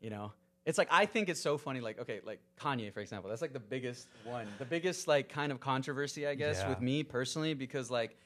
you 0.00 0.10
know, 0.10 0.32
it's 0.64 0.78
like 0.78 0.88
I 0.90 1.06
think 1.06 1.28
it's 1.28 1.40
so 1.40 1.56
funny. 1.58 1.80
Like 1.80 2.00
okay, 2.00 2.20
like 2.24 2.40
Kanye 2.58 2.92
for 2.92 3.00
example, 3.00 3.30
that's 3.30 3.42
like 3.42 3.52
the 3.52 3.60
biggest 3.60 4.08
one, 4.24 4.48
the 4.58 4.64
biggest 4.66 5.06
like 5.06 5.28
kind 5.28 5.52
of 5.52 5.60
controversy 5.60 6.26
I 6.26 6.34
guess 6.34 6.62
Yeah. 6.62 6.70
with 6.70 6.80
me 6.80 7.04
personally 7.04 7.54
because 7.54 7.90
like 7.90 8.16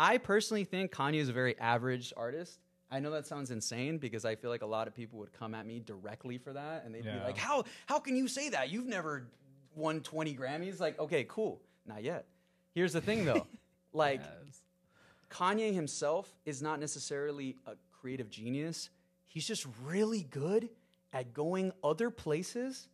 I 0.00 0.16
personally 0.16 0.64
think 0.64 0.92
Kanye 0.92 1.16
is 1.16 1.28
a 1.28 1.32
very 1.34 1.58
average 1.58 2.14
artist. 2.16 2.58
I 2.90 3.00
know 3.00 3.10
that 3.10 3.26
sounds 3.26 3.50
insane 3.50 3.98
because 3.98 4.24
I 4.24 4.34
feel 4.34 4.48
like 4.50 4.62
a 4.62 4.66
lot 4.66 4.88
of 4.88 4.94
people 4.94 5.18
would 5.18 5.32
come 5.32 5.54
at 5.54 5.66
me 5.66 5.78
directly 5.78 6.38
for 6.38 6.54
that 6.54 6.84
and 6.84 6.94
they'd 6.94 7.04
be 7.04 7.10
like, 7.22 7.36
"How 7.36 7.64
how 7.84 7.98
can 8.00 8.16
you 8.16 8.26
say 8.26 8.48
that? 8.48 8.70
You've 8.70 8.86
never 8.86 9.28
won 9.74 10.00
20 10.00 10.34
Grammys." 10.34 10.80
Like, 10.80 10.98
okay, 10.98 11.24
cool. 11.28 11.60
Not 11.86 12.02
yet. 12.02 12.24
Here's 12.74 12.94
the 12.94 13.00
thing 13.02 13.26
though. 13.26 13.46
like 13.92 14.22
Yes. 14.22 14.62
Kanye 15.28 15.74
himself 15.74 16.34
is 16.46 16.62
not 16.62 16.80
necessarily 16.80 17.56
a 17.66 17.72
creative 17.92 18.30
genius. 18.30 18.88
He's 19.26 19.46
just 19.46 19.66
really 19.84 20.22
good 20.22 20.70
at 21.12 21.34
going 21.34 21.72
other 21.84 22.10
places, 22.10 22.88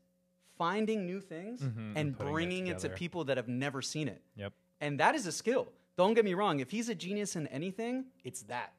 finding 0.59 1.07
new 1.07 1.21
things, 1.21 1.61
Mhm, 1.63 1.77
and 1.77 1.97
and 1.99 2.17
putting 2.17 2.29
it 2.29 2.33
bringing 2.33 2.67
it, 2.67 2.79
to 2.81 2.89
people 2.91 3.25
that 3.25 3.37
have 3.37 3.49
never 3.49 3.81
seen 3.81 4.09
it. 4.09 4.23
Yep. 4.35 4.53
And 4.81 5.01
that 5.01 5.15
is 5.15 5.27
a 5.27 5.33
skill. 5.33 5.73
Don't 5.97 6.15
get 6.15 6.25
me 6.25 6.35
wrong. 6.35 6.61
If 6.61 6.71
he's 6.71 6.89
a 6.89 6.95
genius 6.95 7.37
in 7.37 7.47
anything, 7.49 8.07
it's 8.25 8.43
that. 8.45 8.75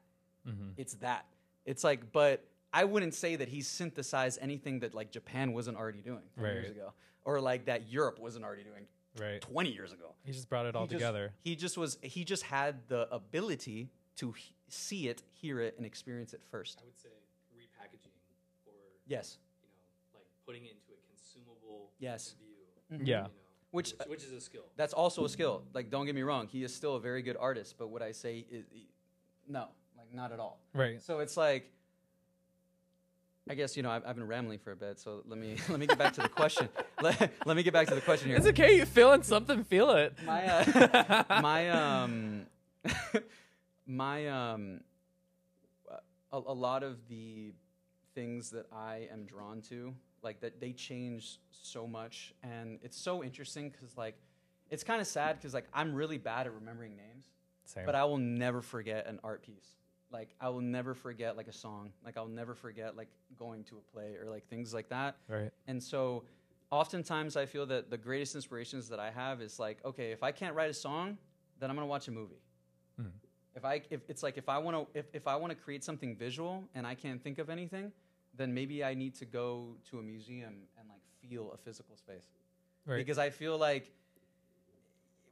Mhm. 0.46 0.74
It's 0.76 0.94
that. 0.94 1.26
It's 1.64 1.82
like, 1.84 2.12
but 2.12 2.44
I 2.72 2.84
wouldn't 2.84 3.14
say 3.14 3.36
that 3.36 3.48
he 3.48 3.60
synthesized 3.60 4.38
anything 4.40 4.80
that 4.80 4.94
like 4.94 5.10
Japan 5.10 5.52
wasn't 5.52 5.76
already 5.76 6.00
doing 6.00 6.22
10 6.36 6.44
years 6.44 6.70
ago, 6.70 6.92
or 7.24 7.40
like 7.40 7.64
that 7.66 7.88
Europe 7.88 8.18
wasn't 8.18 8.44
already 8.44 8.62
doing 8.64 8.86
Right. 9.18 9.40
20 9.40 9.72
years 9.72 9.92
ago. 9.92 10.14
He 10.24 10.32
just 10.32 10.48
brought 10.48 10.66
it 10.66 10.76
all 10.76 10.82
He 10.84 10.88
just- 10.90 11.00
together. 11.00 11.34
He 11.42 11.56
just 11.56 11.76
was. 11.76 11.98
He 12.02 12.24
just 12.24 12.44
had 12.44 12.86
the 12.88 13.12
ability 13.12 13.90
to 14.16 14.32
he- 14.32 14.54
see 14.68 15.08
it, 15.08 15.22
hear 15.32 15.60
it, 15.60 15.76
and 15.76 15.84
experience 15.86 16.34
it 16.34 16.42
first. 16.50 16.80
I 16.80 16.84
would 16.84 16.98
say 16.98 17.08
repackaging 17.56 18.12
or 18.66 18.72
Yes. 19.06 19.38
you 19.62 19.68
know 19.70 20.18
like 20.20 20.26
putting 20.46 20.66
it 20.66 20.72
into 20.72 20.92
a 20.92 21.00
consumable 21.08 21.92
Yes. 21.98 22.32
view. 22.34 22.54
Yeah. 22.90 22.96
You 22.98 23.22
know, 23.24 23.30
Which- 23.70 23.92
which, 23.98 24.08
which 24.08 24.24
is 24.24 24.32
a 24.32 24.40
skill. 24.40 24.64
That's 24.76 24.92
also 24.94 25.24
a 25.24 25.28
skill. 25.28 25.62
Like, 25.74 25.90
don't 25.90 26.06
get 26.06 26.14
me 26.14 26.22
wrong. 26.22 26.46
He 26.48 26.64
is 26.64 26.74
still 26.74 26.96
a 26.96 27.00
very 27.00 27.22
good 27.22 27.36
artist. 27.38 27.76
But 27.78 27.88
what 27.88 28.02
I 28.02 28.12
say 28.12 28.44
is, 28.50 28.64
no, 29.46 29.68
like 29.96 30.12
not 30.14 30.32
at 30.32 30.40
all. 30.40 30.58
Right. 30.74 31.02
So 31.02 31.18
it's 31.20 31.36
like, 31.36 31.70
I 33.50 33.54
guess 33.54 33.76
you 33.76 33.82
know 33.82 33.90
I've, 33.90 34.04
I've 34.06 34.14
been 34.14 34.26
rambling 34.26 34.58
for 34.58 34.72
a 34.72 34.76
bit. 34.76 34.98
So 34.98 35.22
let 35.26 35.38
me 35.38 35.56
let 35.68 35.78
me 35.80 35.86
get 35.86 35.98
back 35.98 36.12
to 36.14 36.20
the 36.20 36.28
question. 36.28 36.68
let, 37.02 37.32
let 37.46 37.56
me 37.56 37.62
get 37.62 37.72
back 37.72 37.86
to 37.88 37.94
the 37.94 38.00
question 38.02 38.28
here. 38.28 38.36
It's 38.36 38.46
okay. 38.48 38.76
You 38.76 38.84
feeling 38.84 39.22
something? 39.22 39.64
Feel 39.64 39.90
it. 39.92 40.14
my 40.26 40.44
uh, 40.46 41.24
my 41.40 41.70
um 41.70 42.46
my 43.86 44.28
um 44.28 44.80
a, 46.30 46.36
a 46.38 46.52
lot 46.52 46.82
of 46.82 47.08
the 47.08 47.52
things 48.14 48.50
that 48.50 48.66
I 48.72 49.08
am 49.12 49.24
drawn 49.24 49.62
to 49.70 49.94
like 50.22 50.40
that 50.40 50.60
they 50.60 50.72
change 50.72 51.38
so 51.50 51.86
much 51.86 52.34
and 52.42 52.78
it's 52.82 52.96
so 52.96 53.22
interesting 53.22 53.70
because 53.70 53.96
like 53.96 54.16
it's 54.70 54.84
kind 54.84 55.00
of 55.00 55.06
sad 55.06 55.36
because 55.36 55.54
like 55.54 55.66
I'm 55.72 55.94
really 55.94 56.18
bad 56.18 56.46
at 56.46 56.52
remembering 56.54 56.96
names 56.96 57.26
Same. 57.64 57.86
but 57.86 57.94
I 57.94 58.04
will 58.04 58.18
never 58.18 58.60
forget 58.62 59.06
an 59.06 59.18
art 59.24 59.42
piece. 59.42 59.76
Like 60.10 60.34
I 60.40 60.48
will 60.48 60.60
never 60.60 60.94
forget 60.94 61.36
like 61.36 61.48
a 61.48 61.52
song. 61.52 61.92
Like 62.04 62.16
I'll 62.16 62.28
never 62.28 62.54
forget 62.54 62.96
like 62.96 63.08
going 63.38 63.64
to 63.64 63.76
a 63.78 63.92
play 63.92 64.16
or 64.16 64.30
like 64.30 64.48
things 64.48 64.72
like 64.74 64.88
that. 64.88 65.16
right. 65.28 65.50
And 65.66 65.82
so 65.82 66.24
oftentimes 66.70 67.36
I 67.36 67.46
feel 67.46 67.66
that 67.66 67.90
the 67.90 67.98
greatest 67.98 68.34
inspirations 68.34 68.88
that 68.88 69.00
I 69.00 69.10
have 69.10 69.40
is 69.40 69.58
like, 69.58 69.78
okay, 69.84 70.12
if 70.12 70.22
I 70.22 70.32
can't 70.32 70.54
write 70.54 70.70
a 70.70 70.74
song, 70.74 71.18
then 71.60 71.70
I'm 71.70 71.76
gonna 71.76 71.86
watch 71.86 72.08
a 72.08 72.10
movie. 72.12 72.42
Mhm. 73.00 73.12
If 73.54 73.64
I 73.64 73.82
if 73.90 74.00
it's 74.08 74.22
like 74.22 74.38
if 74.38 74.48
I 74.48 74.58
wanna 74.58 74.86
if, 74.94 75.06
if 75.12 75.26
I 75.26 75.36
wanna 75.36 75.54
create 75.54 75.82
something 75.84 76.14
visual 76.16 76.64
and 76.74 76.86
I 76.86 76.94
can't 76.94 77.22
think 77.22 77.38
of 77.38 77.50
anything, 77.50 77.92
then 78.38 78.54
maybe 78.54 78.82
I 78.82 78.94
need 78.94 79.14
to 79.16 79.24
go 79.26 79.76
to 79.90 79.98
a 79.98 80.02
museum 80.02 80.54
and 80.78 80.88
like 80.88 81.02
feel 81.20 81.52
a 81.52 81.56
physical 81.58 81.96
space 81.96 82.28
Right. 82.86 82.96
because 82.96 83.18
I 83.18 83.28
feel 83.30 83.58
like 83.58 83.92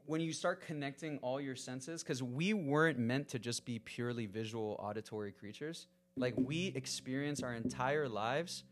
when 0.05 0.21
you 0.21 0.33
start 0.33 0.61
connecting 0.61 1.19
all 1.19 1.41
your 1.41 1.57
senses, 1.57 2.03
because 2.03 2.23
we 2.23 2.53
weren't 2.55 2.99
meant 2.99 3.29
to 3.29 3.39
just 3.39 3.65
be 3.65 3.79
purely 3.79 4.27
visual, 4.27 4.77
auditory 4.79 5.33
creatures. 5.33 5.87
Like 6.17 6.35
we 6.37 6.67
experience 6.77 7.43
our 7.43 7.55
entire 7.55 8.09
lives 8.09 8.65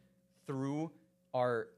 through 0.47 0.93
our, 1.35 1.69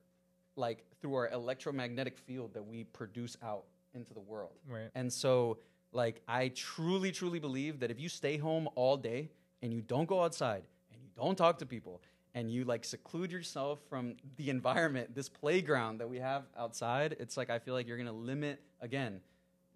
like 0.57 0.85
through 1.01 1.15
our 1.15 1.29
electromagnetic 1.31 2.19
field 2.19 2.53
that 2.55 2.67
we 2.67 2.85
produce 2.85 3.37
out 3.43 3.65
into 3.95 4.13
the 4.13 4.21
world. 4.21 4.53
Right. 4.69 4.91
And 4.95 5.11
so, 5.13 5.59
like, 5.93 6.21
I 6.29 6.49
truly, 6.49 7.11
truly 7.11 7.39
believe 7.39 7.81
that 7.81 7.91
if 7.91 7.99
you 7.99 8.09
stay 8.11 8.37
home 8.37 8.69
all 8.75 8.97
day 8.99 9.31
and 9.63 9.73
you 9.73 9.81
don't 9.81 10.07
go 10.07 10.23
outside 10.23 10.65
and 10.93 11.01
you 11.01 11.09
don't 11.17 11.37
talk 11.37 11.59
to 11.61 11.67
people 11.67 12.03
and 12.37 12.51
you 12.51 12.65
like 12.65 12.85
seclude 12.85 13.33
yourself 13.33 13.81
from 13.89 14.15
the 14.37 14.51
environment, 14.51 15.15
this 15.15 15.29
playground 15.29 15.99
that 15.99 16.09
we 16.09 16.19
have 16.19 16.45
outside, 16.57 17.17
it's 17.19 17.37
like 17.37 17.49
I 17.51 17.59
feel 17.59 17.73
like 17.75 17.89
you're 17.89 17.97
gonna 17.97 18.13
limit 18.13 18.61
again 18.81 19.21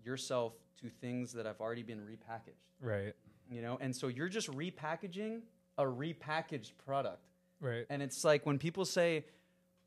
yourself 0.04 0.52
to 0.82 0.90
things 1.00 1.32
that 1.32 1.46
have 1.46 1.60
already 1.60 1.82
been 1.82 2.00
repackaged, 2.00 2.60
Right. 2.80 3.14
you 3.50 3.62
know? 3.62 3.78
And 3.80 3.96
so 3.96 4.08
you're 4.08 4.28
just 4.28 4.48
repackaging 4.50 5.40
a 5.78 5.84
repackaged 5.84 6.72
product. 6.84 7.24
Right. 7.60 7.86
And 7.88 8.02
it's 8.02 8.24
like 8.24 8.44
when 8.44 8.58
people 8.58 8.84
say, 8.84 9.24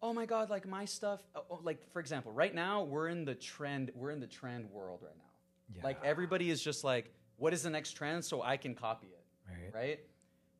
"Oh 0.02 0.12
my 0.14 0.26
God, 0.26 0.50
like 0.50 0.68
my 0.68 0.86
stuff," 0.86 1.22
oh, 1.36 1.46
oh, 1.52 1.60
like 1.64 1.88
for 1.92 2.00
example, 2.00 2.32
right 2.32 2.54
now 2.54 2.84
we're 2.84 3.08
in 3.08 3.24
the 3.24 3.36
trend. 3.36 3.92
We're 3.96 4.12
in 4.12 4.20
the 4.20 4.28
trend 4.28 4.70
world 4.72 5.02
right 5.04 5.16
now. 5.18 5.76
Yeah. 5.76 5.84
Like 5.84 6.04
everybody 6.04 6.50
is 6.50 6.62
just 6.64 6.84
like, 6.84 7.14
"What 7.38 7.54
is 7.54 7.62
the 7.64 7.70
next 7.70 7.92
trend?" 7.92 8.26
So 8.26 8.42
I 8.42 8.58
can 8.58 8.74
copy 8.76 9.08
it, 9.08 9.24
Right. 9.48 9.74
right? 9.74 10.00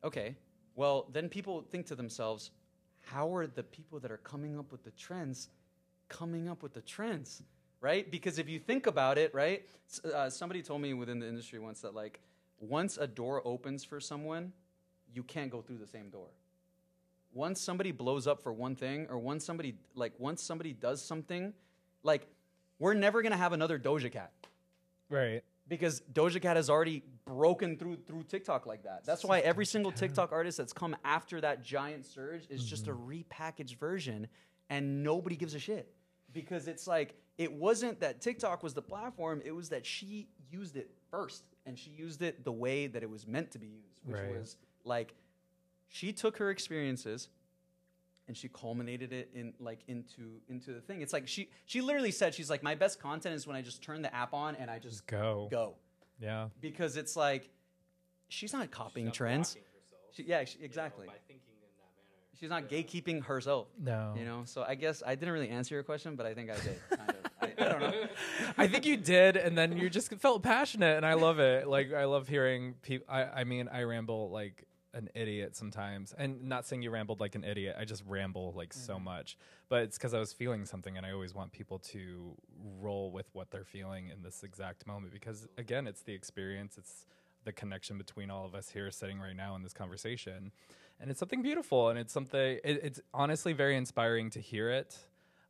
Okay. 0.04 0.36
Well, 0.74 1.06
then 1.12 1.28
people 1.28 1.62
think 1.62 1.86
to 1.86 1.94
themselves, 1.94 2.50
"How 3.02 3.34
are 3.34 3.46
the 3.46 3.62
people 3.62 4.00
that 4.00 4.10
are 4.10 4.18
coming 4.18 4.58
up 4.58 4.72
with 4.72 4.82
the 4.82 4.90
trends 4.92 5.50
coming 6.08 6.48
up 6.48 6.62
with 6.62 6.74
the 6.74 6.82
trends?" 6.82 7.42
Right? 7.80 8.10
Because 8.10 8.38
if 8.38 8.48
you 8.48 8.58
think 8.58 8.86
about 8.86 9.18
it, 9.18 9.34
right? 9.34 9.68
Uh, 10.04 10.30
somebody 10.30 10.62
told 10.62 10.80
me 10.80 10.94
within 10.94 11.18
the 11.18 11.28
industry 11.28 11.58
once 11.58 11.80
that 11.82 11.94
like 11.94 12.20
once 12.58 12.96
a 12.96 13.06
door 13.06 13.46
opens 13.46 13.84
for 13.84 14.00
someone, 14.00 14.52
you 15.12 15.22
can't 15.22 15.50
go 15.50 15.60
through 15.60 15.78
the 15.78 15.86
same 15.86 16.08
door 16.08 16.28
once 17.34 17.60
somebody 17.60 17.90
blows 17.90 18.26
up 18.26 18.40
for 18.40 18.52
one 18.52 18.76
thing 18.76 19.06
or 19.10 19.18
once 19.18 19.44
somebody 19.44 19.74
like 19.94 20.12
once 20.18 20.42
somebody 20.42 20.72
does 20.72 21.02
something 21.02 21.52
like 22.02 22.26
we're 22.78 22.94
never 22.94 23.20
to 23.32 23.36
have 23.36 23.52
another 23.52 23.78
doja 23.78 24.10
cat 24.10 24.30
Right. 25.10 25.42
Because 25.68 26.02
doja 26.12 26.40
cat 26.40 26.56
has 26.56 26.68
already 26.68 27.02
broken 27.24 27.76
through 27.76 27.96
through 28.06 28.22
tiktok 28.24 28.66
like 28.66 28.82
that. 28.82 29.04
That's 29.04 29.24
why 29.24 29.40
every 29.40 29.66
single 29.66 29.92
tiktok 29.92 30.32
artist 30.32 30.58
that's 30.58 30.72
come 30.72 30.96
after 31.04 31.40
that 31.40 31.62
giant 31.62 32.04
surge 32.04 32.46
is 32.48 32.64
just 32.64 32.88
a 32.88 32.92
mm-hmm. 32.92 33.22
repackaged 33.22 33.78
version 33.78 34.28
and 34.70 35.02
nobody 35.02 35.36
gives 35.36 35.54
a 35.54 35.58
shit. 35.58 35.92
Because 36.32 36.68
it's 36.68 36.86
like 36.86 37.14
it 37.38 37.52
wasn't 37.52 38.00
that 38.00 38.20
tiktok 38.20 38.62
was 38.62 38.74
the 38.74 38.82
platform 38.82 39.42
it 39.44 39.52
was 39.52 39.68
that 39.70 39.86
she 39.86 40.28
used 40.50 40.76
it 40.76 40.90
first 41.10 41.44
and 41.66 41.78
she 41.78 41.90
used 41.90 42.22
it 42.22 42.44
the 42.44 42.52
way 42.52 42.86
that 42.86 43.02
it 43.02 43.10
was 43.10 43.26
meant 43.26 43.50
to 43.50 43.58
be 43.58 43.66
used 43.66 44.00
which 44.04 44.20
Right. 44.20 44.38
was 44.38 44.56
like 44.84 45.14
she 45.88 46.12
took 46.12 46.36
her 46.38 46.50
experiences 46.50 47.28
and 48.26 48.36
she 48.36 48.48
culminated 48.48 49.12
it 49.12 49.30
in 49.34 49.52
like 49.60 49.80
into 49.88 50.40
into 50.48 50.72
the 50.72 50.80
thing. 50.80 51.02
It's 51.02 51.12
like 51.12 51.28
she 51.28 51.50
she 51.66 51.80
literally 51.80 52.10
said 52.10 52.34
she's 52.34 52.48
like 52.50 52.62
my 52.62 52.74
best 52.74 53.00
content 53.00 53.34
is 53.34 53.46
when 53.46 53.56
I 53.56 53.62
just 53.62 53.82
turn 53.82 54.02
the 54.02 54.14
app 54.14 54.32
on 54.34 54.56
and 54.56 54.70
I 54.70 54.78
just 54.78 54.94
Just 54.96 55.06
go. 55.06 55.48
go 55.50 55.74
Yeah. 56.20 56.48
because 56.60 56.96
it's 56.96 57.16
like 57.16 57.50
she's 58.28 58.52
not 58.52 58.70
copying 58.70 59.06
She's 59.06 59.10
not 59.10 59.14
trends. 59.26 59.56
She, 60.12 60.22
yeah, 60.22 60.44
she, 60.44 60.56
you 60.58 60.62
know, 60.62 60.64
exactly. 60.66 61.06
by 61.06 61.12
thinking 61.26 61.42
in 61.60 61.68
that 61.76 61.84
manner. 61.96 62.38
She's 62.40 62.50
not 62.50 62.70
Yeah. 62.70 62.78
gatekeeping 62.82 63.24
herself. 63.26 63.68
No. 63.78 64.14
You 64.16 64.24
know, 64.24 64.42
so 64.46 64.64
I 64.66 64.74
guess 64.74 65.02
I 65.04 65.14
didn't 65.16 65.34
really 65.34 65.50
answer 65.50 65.74
your 65.74 65.82
question, 65.84 66.14
but 66.16 66.24
I 66.24 66.34
think 66.34 66.50
I 66.50 66.54
did. 66.54 66.78
Kind 66.96 67.10
of. 67.10 67.16
I, 67.42 67.52
I 67.58 67.68
don't 67.68 67.80
know. 67.80 68.06
I 68.56 68.68
think 68.68 68.86
you 68.86 68.96
did, 68.96 69.36
and 69.36 69.58
then 69.58 69.76
you 69.76 69.90
just 69.90 70.12
felt 70.14 70.42
passionate, 70.42 70.96
and 70.96 71.04
I 71.04 71.14
love 71.14 71.40
it. 71.40 71.66
Like 71.68 71.92
I 71.92 72.04
love 72.04 72.26
hearing 72.28 72.74
people. 72.82 73.06
I, 73.12 73.24
I 73.24 73.44
mean, 73.44 73.68
I 73.70 73.82
ramble 73.82 74.30
like 74.30 74.66
an 74.94 75.08
idiot 75.14 75.56
sometimes, 75.56 76.14
and 76.16 76.44
not 76.44 76.66
saying 76.66 76.82
you 76.82 76.90
rambled 76.90 77.20
like 77.20 77.34
an 77.34 77.44
idiot. 77.44 77.76
I 77.78 77.84
just 77.84 78.02
ramble 78.06 78.54
like 78.56 78.72
so 78.72 78.98
much, 78.98 79.36
but 79.68 79.82
it's 79.82 79.98
because 79.98 80.14
I 80.14 80.18
was 80.18 80.32
feeling 80.32 80.64
something, 80.64 80.96
and 80.96 81.04
I 81.04 81.12
always 81.12 81.34
want 81.34 81.52
people 81.52 81.78
to 81.80 82.34
roll 82.80 83.10
with 83.10 83.26
what 83.32 83.50
they're 83.50 83.64
feeling 83.64 84.08
in 84.08 84.22
this 84.22 84.42
exact 84.42 84.86
moment 84.86 85.12
because 85.12 85.46
again, 85.58 85.86
it's 85.86 86.02
the 86.02 86.14
experience. 86.14 86.76
It's 86.78 87.06
the 87.44 87.52
connection 87.52 87.98
between 87.98 88.30
all 88.30 88.46
of 88.46 88.54
us 88.54 88.70
here 88.70 88.90
sitting 88.90 89.18
right 89.18 89.36
now 89.36 89.54
in 89.56 89.62
this 89.62 89.74
conversation, 89.74 90.52
and 91.00 91.10
it's 91.10 91.20
something 91.20 91.42
beautiful, 91.42 91.90
and 91.90 91.98
it's 91.98 92.12
something. 92.12 92.58
It, 92.64 92.80
it's 92.82 93.00
honestly 93.12 93.52
very 93.52 93.76
inspiring 93.76 94.30
to 94.30 94.40
hear 94.40 94.70
it 94.70 94.96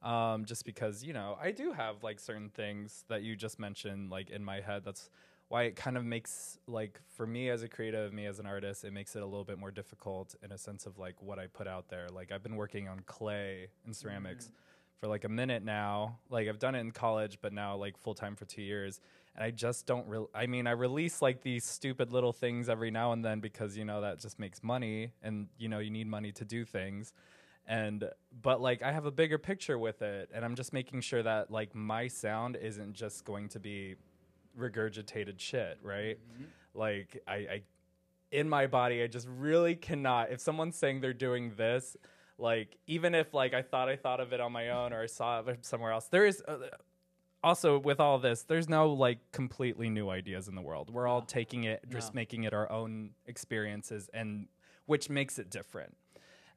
um, 0.05 0.45
just 0.45 0.65
because 0.65 1.03
you 1.03 1.13
know 1.13 1.37
I 1.41 1.51
do 1.51 1.73
have 1.73 2.03
like 2.03 2.21
certain 2.21 2.51
things 2.51 3.05
that 3.09 3.23
you 3.23 3.35
just 3.35 3.59
mentioned 3.59 4.11
like 4.11 4.31
in 4.31 4.45
my 4.45 4.61
head. 4.61 4.83
That's 4.85 5.09
why 5.49 5.65
it 5.65 5.77
kind 5.77 5.97
of 5.97 6.05
makes 6.05 6.59
like 6.67 7.01
for 7.17 7.27
me 7.27 7.51
as 7.51 7.63
a 7.63 7.69
creative, 7.69 8.13
me 8.13 8.27
as 8.27 8.39
an 8.39 8.47
artist, 8.47 8.85
it 8.85 8.93
makes 8.93 9.15
it 9.15 9.23
a 9.23 9.27
little 9.27 9.45
bit 9.45 9.59
more 9.59 9.71
difficult 9.71 10.35
in 10.43 10.53
a 10.53 10.59
sense 10.59 10.87
of 10.87 10.99
like 10.99 11.23
what 11.23 11.39
I 11.39 11.47
put 11.47 11.67
out 11.67 11.89
there. 11.89 12.09
Like 12.09 12.33
I've 12.33 12.43
been 12.43 12.57
working 12.57 12.89
on 12.89 13.01
clay 13.07 13.69
and 13.85 13.95
mm. 13.95 13.97
ceramics 13.97 14.51
for 14.99 15.07
like 15.07 15.25
a 15.25 15.29
minute 15.29 15.63
now. 15.63 16.19
Like 16.31 16.49
I've 16.49 16.59
done 16.59 16.75
it 16.75 16.81
in 16.81 16.91
college, 16.91 17.39
but 17.41 17.53
now 17.53 17.77
like 17.77 17.97
full 17.99 18.15
time 18.15 18.37
for 18.37 18.47
two 18.47 18.63
years. 18.63 19.01
And 19.37 19.45
I 19.45 19.51
just 19.51 19.87
don't 19.87 20.07
really. 20.07 20.29
I 20.35 20.47
mean, 20.47 20.67
I 20.67 20.73
release 20.73 21.21
like 21.21 21.43
these 21.43 21.65
stupid 21.65 22.13
little 22.13 22.33
things 22.33 22.69
every 22.69 22.91
now 22.91 23.13
and 23.13 23.25
then 23.25 23.41
because 23.41 23.77
you 23.77 23.85
know 23.85 24.01
that 24.01 24.21
just 24.21 24.39
makes 24.39 24.63
money, 24.63 25.13
and 25.23 25.49
you 25.59 25.69
know 25.69 25.79
you 25.79 25.91
need 25.91 26.07
money 26.07 26.33
to 26.33 26.45
do 26.45 26.65
things 26.65 27.13
and 27.67 28.05
but 28.43 28.61
like 28.61 28.83
i 28.83 28.93
have 28.93 29.07
a 29.07 29.11
bigger 29.11 29.39
picture 29.39 29.79
with 29.79 30.03
it 30.03 30.29
and 30.35 30.45
i'm 30.45 30.55
just 30.55 30.73
making 30.73 31.01
sure 31.01 31.23
that 31.23 31.51
like 31.51 31.75
my 31.75 32.07
sound 32.07 32.57
isn't 32.57 32.93
just 32.93 33.25
going 33.25 33.49
to 33.49 33.59
be 33.59 33.95
regurgitated 34.59 35.39
shit 35.39 35.79
right 35.83 36.19
like 36.75 37.23
I, 37.27 37.35
I 37.35 37.63
in 38.31 38.49
my 38.49 38.67
body 38.67 39.03
i 39.03 39.07
just 39.07 39.29
really 39.29 39.75
cannot 39.75 40.31
if 40.31 40.41
someone's 40.41 40.77
saying 40.77 41.01
they're 41.01 41.13
doing 41.13 41.53
this 41.57 41.97
like 42.39 42.77
even 42.87 43.15
if 43.15 43.33
like 43.35 43.55
i 43.55 43.63
thought 43.63 43.89
i 43.89 43.97
thought 43.97 44.21
of 44.21 44.33
it 44.33 44.41
on 44.41 44.53
my 44.53 44.71
own 44.71 44.93
or 44.93 45.03
i 45.03 45.07
saw 45.07 45.41
it 45.41 45.65
somewhere 45.65 45.93
else 45.93 46.07
there 46.09 46.27
is 46.27 46.43
uh, 46.49 46.57
also 47.43 47.79
with 47.79 48.01
all 48.01 48.19
this, 48.19 48.43
there's 48.43 48.71
no 48.71 48.91
like 48.91 49.19
completely 49.31 49.91
new 49.91 50.09
ideas 50.09 50.49
in 50.49 50.55
the 50.55 50.63
world. 50.63 50.89
We're 50.89 51.07
all 51.07 51.21
taking 51.21 51.65
it, 51.65 51.85
just 51.91 52.15
No. 52.15 52.17
making 52.17 52.45
it 52.45 52.55
our 52.55 52.73
own 52.73 53.11
experiences, 53.27 54.09
and 54.15 54.49
which 54.87 55.11
makes 55.11 55.39
it 55.39 55.51
different. 55.51 55.95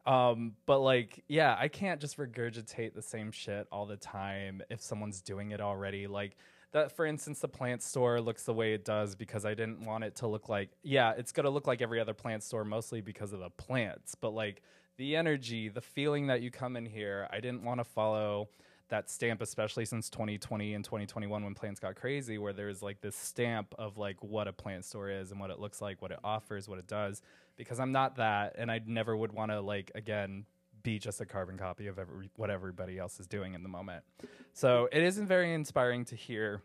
Um, 0.06 0.54
but 0.66 0.80
like, 0.80 1.26
yeah, 1.28 1.58
I 1.60 1.68
can't 1.68 2.00
just 2.00 2.18
regurgitate 2.18 2.94
the 2.94 3.02
same 3.02 3.34
shit 3.34 3.68
all 3.70 3.86
the 3.86 3.98
time 3.98 4.62
if 4.70 4.82
someone's 4.82 5.22
doing 5.22 5.52
it 5.52 5.60
already. 5.60 6.08
Like 6.08 6.38
that, 6.74 6.92
for 6.92 7.06
instance, 7.06 7.40
the 7.40 7.48
plant 7.48 7.82
store 7.82 8.20
looks 8.20 8.44
the 8.44 8.54
way 8.54 8.74
it 8.74 8.84
does 8.84 9.16
because 9.16 9.46
I 9.46 9.54
didn't 9.54 9.86
want 9.86 10.04
it 10.04 10.16
to 10.18 10.28
look 10.28 10.50
like, 10.50 10.70
yeah, 10.84 11.14
it's 11.18 11.32
gonna 11.32 11.50
look 11.50 11.68
like 11.68 11.82
every 11.82 12.00
other 12.00 12.14
plant 12.14 12.44
store 12.44 12.66
mostly 12.66 13.02
because 13.02 13.34
of 13.34 13.40
the 13.40 13.50
plants, 13.50 14.16
but 14.16 14.32
like 14.32 14.62
the 14.98 15.16
energy, 15.16 15.70
the 15.70 15.82
feeling 15.82 16.28
that 16.28 16.42
you 16.42 16.52
come 16.52 16.76
in 16.76 16.86
here, 16.86 17.28
I 17.32 17.40
didn't 17.40 17.64
want 17.64 17.80
to 17.80 17.84
follow 17.84 18.50
that 18.90 19.10
stamp, 19.10 19.42
especially 19.42 19.86
since 19.86 20.10
2020 20.10 20.74
and 20.74 20.84
2021 20.84 21.44
when 21.44 21.54
plants 21.54 21.80
got 21.80 21.96
crazy, 21.96 22.38
where 22.38 22.54
there's 22.54 22.82
like 22.82 23.02
this 23.02 23.16
stamp 23.16 23.74
of 23.78 23.98
like 23.98 24.22
what 24.24 24.48
a 24.48 24.54
plant 24.54 24.86
store 24.86 25.10
is 25.10 25.32
and 25.32 25.40
what 25.40 25.52
it 25.52 25.60
looks 25.60 25.82
like, 25.82 26.02
what 26.02 26.12
it 26.12 26.20
offers, 26.24 26.68
what 26.68 26.80
it 26.80 26.88
does. 26.88 27.22
Because 27.58 27.80
I'm 27.80 27.92
not 27.92 28.18
that, 28.18 28.56
and 28.58 28.72
I 28.72 28.82
never 28.86 29.16
would 29.16 29.34
want 29.34 29.52
to 29.52 29.62
like 29.62 29.92
again 29.96 30.46
be 30.88 30.98
just 30.98 31.20
a 31.20 31.26
carbon 31.26 31.58
copy 31.58 31.88
of 31.88 32.00
every, 32.00 32.30
what 32.38 32.50
everybody 32.50 32.98
else 32.98 33.20
is 33.20 33.28
doing 33.28 33.56
in 33.56 33.62
the 33.62 33.68
moment. 33.68 34.06
So 34.54 34.88
it 34.90 35.04
isn't 35.04 35.28
very 35.28 35.54
inspiring 35.54 36.06
to 36.06 36.16
hear 36.16 36.62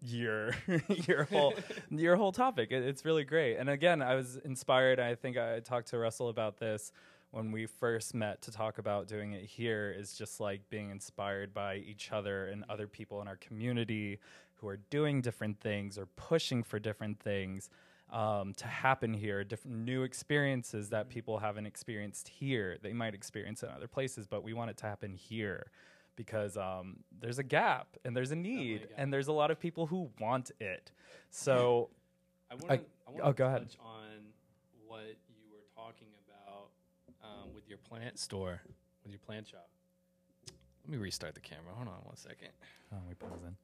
your 0.00 0.50
your 0.88 1.24
whole 1.24 1.54
your 1.90 2.16
whole 2.16 2.32
topic. 2.32 2.72
It, 2.72 2.82
it's 2.82 3.04
really 3.04 3.22
great. 3.22 3.58
And 3.58 3.70
again, 3.70 4.02
I 4.02 4.16
was 4.16 4.38
inspired. 4.44 4.98
I 4.98 5.14
think 5.14 5.36
I 5.36 5.60
talked 5.60 5.90
to 5.90 5.98
Russell 5.98 6.30
about 6.30 6.58
this 6.58 6.90
when 7.30 7.52
we 7.52 7.66
first 7.66 8.12
met 8.12 8.42
to 8.42 8.50
talk 8.50 8.78
about 8.78 9.06
doing 9.06 9.34
it 9.34 9.44
here 9.44 9.94
is 9.96 10.14
just 10.14 10.40
like 10.40 10.68
being 10.68 10.90
inspired 10.90 11.54
by 11.54 11.76
each 11.76 12.10
other 12.10 12.46
and 12.46 12.64
other 12.68 12.88
people 12.88 13.22
in 13.22 13.28
our 13.28 13.36
community 13.36 14.18
who 14.56 14.66
are 14.66 14.78
doing 14.90 15.20
different 15.20 15.60
things 15.60 15.96
or 15.96 16.06
pushing 16.16 16.64
for 16.64 16.80
different 16.80 17.20
things 17.20 17.70
um, 18.12 18.52
to 18.54 18.66
happen 18.66 19.14
here, 19.14 19.42
different 19.42 19.78
new 19.78 20.02
experiences 20.02 20.90
that 20.90 21.08
people 21.08 21.38
haven't 21.38 21.66
experienced 21.66 22.28
here. 22.28 22.76
They 22.82 22.92
might 22.92 23.14
experience 23.14 23.62
in 23.62 23.70
other 23.70 23.88
places, 23.88 24.26
but 24.26 24.42
we 24.42 24.52
want 24.52 24.70
it 24.70 24.76
to 24.78 24.86
happen 24.86 25.14
here 25.14 25.70
because 26.14 26.56
um, 26.58 26.98
there's 27.20 27.38
a 27.38 27.42
gap 27.42 27.96
and 28.04 28.14
there's 28.14 28.30
a 28.30 28.36
need 28.36 28.80
gap. 28.82 28.90
and 28.98 29.12
there's 29.12 29.28
a 29.28 29.32
lot 29.32 29.50
of 29.50 29.58
people 29.58 29.86
who 29.86 30.10
want 30.20 30.50
it. 30.60 30.92
So 31.30 31.88
I 32.50 32.54
want 32.54 32.70
I- 32.70 32.76
to. 32.76 32.82
I, 33.08 33.20
oh, 33.22 33.26
to 33.28 33.32
go 33.34 33.46
ahead. 33.46 33.62
touch 33.62 33.76
on 33.84 34.08
what 34.86 35.00
you 35.28 35.42
were 35.50 35.64
talking 35.74 36.08
about 36.26 36.68
um, 37.22 37.52
with 37.54 37.68
your 37.68 37.78
plant 37.78 38.18
store, 38.18 38.60
with 39.02 39.12
your 39.12 39.20
plant 39.20 39.48
shop. 39.48 39.68
Let 40.84 40.90
me 40.90 40.96
restart 40.98 41.34
the 41.34 41.40
camera. 41.40 41.74
Hold 41.74 41.88
on 41.88 41.94
one 42.04 42.16
second. 42.16 42.48
oh, 42.92 42.96
we 43.08 43.14
pause 43.14 43.40
in. 43.46 43.56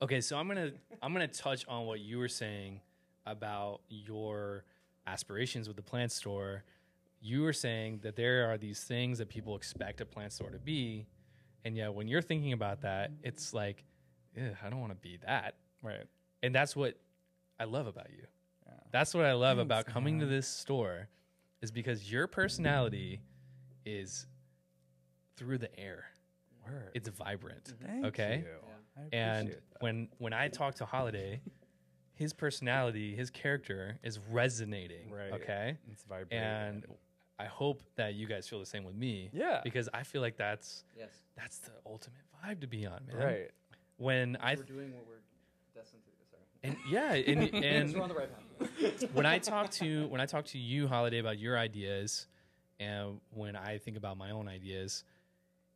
Okay, 0.00 0.20
so 0.20 0.36
I'm 0.36 0.46
gonna 0.46 0.70
I'm 1.02 1.12
gonna 1.12 1.26
touch 1.26 1.66
on 1.66 1.86
what 1.86 2.00
you 2.00 2.18
were 2.18 2.28
saying 2.28 2.80
about 3.26 3.80
your 3.88 4.64
aspirations 5.06 5.66
with 5.66 5.76
the 5.76 5.82
plant 5.82 6.12
store. 6.12 6.62
You 7.20 7.42
were 7.42 7.52
saying 7.52 8.00
that 8.02 8.14
there 8.14 8.48
are 8.50 8.56
these 8.56 8.84
things 8.84 9.18
that 9.18 9.28
people 9.28 9.56
expect 9.56 10.00
a 10.00 10.06
plant 10.06 10.32
store 10.32 10.50
to 10.50 10.58
be, 10.58 11.06
and 11.64 11.76
yet 11.76 11.92
when 11.92 12.06
you're 12.06 12.22
thinking 12.22 12.52
about 12.52 12.82
that, 12.82 13.10
it's 13.24 13.52
like, 13.52 13.84
I 14.36 14.70
don't 14.70 14.80
want 14.80 14.92
to 14.92 14.98
be 14.98 15.18
that. 15.26 15.56
Right. 15.82 16.04
And 16.44 16.54
that's 16.54 16.76
what 16.76 16.94
I 17.58 17.64
love 17.64 17.88
about 17.88 18.10
you. 18.10 18.24
Yeah. 18.66 18.74
That's 18.92 19.14
what 19.14 19.24
I 19.24 19.32
love 19.32 19.56
Thanks, 19.56 19.66
about 19.66 19.86
coming 19.86 20.20
to 20.20 20.26
this 20.26 20.46
store, 20.46 21.08
is 21.60 21.72
because 21.72 22.10
your 22.10 22.28
personality 22.28 23.20
is 23.84 24.26
through 25.36 25.58
the 25.58 25.76
air. 25.78 26.04
Word. 26.64 26.92
It's 26.94 27.08
vibrant. 27.08 27.74
Thank 27.84 28.04
okay. 28.06 28.44
you. 28.44 28.68
I 28.98 29.16
And 29.16 29.48
that. 29.48 29.60
when 29.80 30.08
when 30.18 30.32
I 30.32 30.48
talk 30.48 30.74
to 30.76 30.84
Holliday, 30.84 31.40
his 32.14 32.32
personality, 32.32 33.14
his 33.14 33.30
character 33.30 33.98
is 34.02 34.18
resonating. 34.30 35.10
Right. 35.10 35.32
Okay. 35.32 35.78
it's 35.90 36.04
vibrating. 36.04 36.38
And 36.38 36.86
I 37.38 37.44
hope 37.46 37.82
that 37.96 38.14
you 38.14 38.26
guys 38.26 38.48
feel 38.48 38.58
the 38.58 38.66
same 38.66 38.82
with 38.84 38.96
me. 38.96 39.30
yeah, 39.32 39.60
Because 39.62 39.88
I 39.94 40.02
feel 40.02 40.20
like 40.22 40.36
that's 40.36 40.84
Yes. 40.98 41.10
that's 41.36 41.58
the 41.58 41.70
ultimate 41.86 42.18
vibe 42.44 42.60
to 42.62 42.66
be 42.66 42.86
on, 42.86 43.06
man. 43.06 43.16
right. 43.16 43.50
When 43.96 44.36
I 44.40 44.54
we're 44.56 44.62
doing 44.64 44.92
what 44.94 45.06
we're 45.06 45.22
destined 45.74 46.02
to 46.04 46.10
do. 46.10 46.16
Sorry. 46.30 46.42
and 46.64 46.76
yeah, 46.90 47.12
and, 47.14 47.64
and 47.64 47.94
we're 47.94 48.02
on 48.02 48.08
the 48.08 48.14
right 48.14 48.28
path. 48.32 49.10
when 49.12 49.26
I 49.26 49.38
talk 49.38 49.70
to 49.72 50.06
when 50.08 50.20
I 50.20 50.26
talk 50.26 50.44
to 50.46 50.58
you, 50.58 50.88
Holliday, 50.88 51.18
about 51.20 51.38
your 51.38 51.56
ideas, 51.56 52.26
and 52.80 53.20
when 53.30 53.54
I 53.54 53.78
think 53.78 53.96
about 53.96 54.16
my 54.18 54.30
own 54.32 54.48
ideas, 54.48 55.04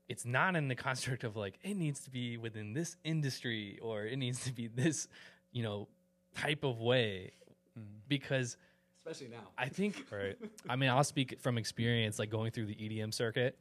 it's 0.08 0.24
not 0.24 0.56
in 0.56 0.68
the 0.68 0.74
construct 0.74 1.24
of 1.24 1.36
like 1.36 1.58
it 1.62 1.74
needs 1.74 2.00
to 2.00 2.10
be 2.10 2.36
within 2.36 2.72
this 2.72 2.96
industry 3.04 3.78
or 3.82 4.04
it 4.04 4.16
needs 4.16 4.44
to 4.44 4.52
be 4.52 4.66
this, 4.66 5.08
you 5.52 5.62
know, 5.62 5.88
type 6.36 6.64
of 6.64 6.80
way, 6.80 7.32
mm-hmm. 7.78 7.88
because 8.08 8.56
Especially 9.04 9.34
now. 9.34 9.48
I 9.58 9.68
think 9.68 10.06
Right. 10.12 10.36
I 10.68 10.76
mean 10.76 10.90
I'll 10.90 11.04
speak 11.04 11.40
from 11.40 11.58
experience, 11.58 12.18
like 12.18 12.30
going 12.30 12.50
through 12.50 12.66
the 12.66 12.74
EDM 12.74 13.12
circuit. 13.12 13.56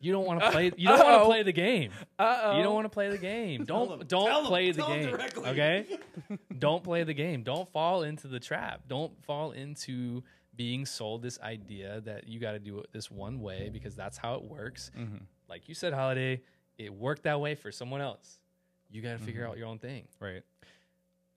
You 0.00 0.12
don't 0.12 0.26
want 0.26 0.40
to 0.40 0.50
play. 0.50 0.70
You 0.76 0.88
don't 0.88 1.04
want 1.04 1.22
to 1.22 1.24
play 1.24 1.42
the 1.42 1.52
game. 1.52 1.90
Uh-oh. 2.18 2.56
You 2.56 2.62
don't 2.62 2.74
want 2.74 2.84
to 2.84 2.90
play 2.90 3.08
the 3.08 3.18
game. 3.18 3.64
Don't 3.64 3.90
him. 3.90 4.06
don't 4.06 4.26
Tell 4.26 4.40
him. 4.40 4.46
play 4.46 4.70
the 4.70 4.82
Tell 4.82 4.94
game. 4.94 5.16
Okay? 5.38 5.98
don't 6.58 6.84
play 6.84 7.02
the 7.02 7.14
game. 7.14 7.42
Don't 7.42 7.68
fall 7.68 8.02
into 8.04 8.28
the 8.28 8.38
trap. 8.38 8.82
Don't 8.86 9.12
fall 9.24 9.50
into 9.50 10.22
being 10.58 10.84
sold 10.84 11.22
this 11.22 11.38
idea 11.40 12.02
that 12.04 12.28
you 12.28 12.38
got 12.40 12.52
to 12.52 12.58
do 12.58 12.80
it 12.80 12.88
this 12.92 13.10
one 13.10 13.40
way 13.40 13.70
because 13.72 13.94
that's 13.94 14.18
how 14.18 14.34
it 14.34 14.42
works. 14.42 14.90
Mm-hmm. 14.98 15.18
Like 15.48 15.68
you 15.68 15.74
said, 15.74 15.94
Holliday, 15.94 16.42
it 16.76 16.92
worked 16.92 17.22
that 17.22 17.40
way 17.40 17.54
for 17.54 17.70
someone 17.72 18.00
else. 18.02 18.40
You 18.90 19.00
got 19.00 19.12
to 19.12 19.24
figure 19.24 19.44
Mhm. 19.44 19.50
out 19.50 19.56
your 19.56 19.68
own 19.68 19.78
thing. 19.78 20.08
Right. 20.20 20.42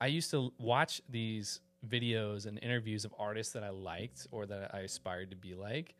I 0.00 0.08
used 0.08 0.30
to 0.32 0.52
watch 0.58 1.00
these 1.08 1.60
videos 1.88 2.46
and 2.46 2.58
interviews 2.62 3.04
of 3.04 3.14
artists 3.18 3.52
that 3.54 3.62
I 3.62 3.70
liked 3.70 4.26
or 4.32 4.44
that 4.46 4.74
I 4.74 4.80
aspired 4.80 5.30
to 5.30 5.36
be 5.36 5.54
like. 5.54 5.94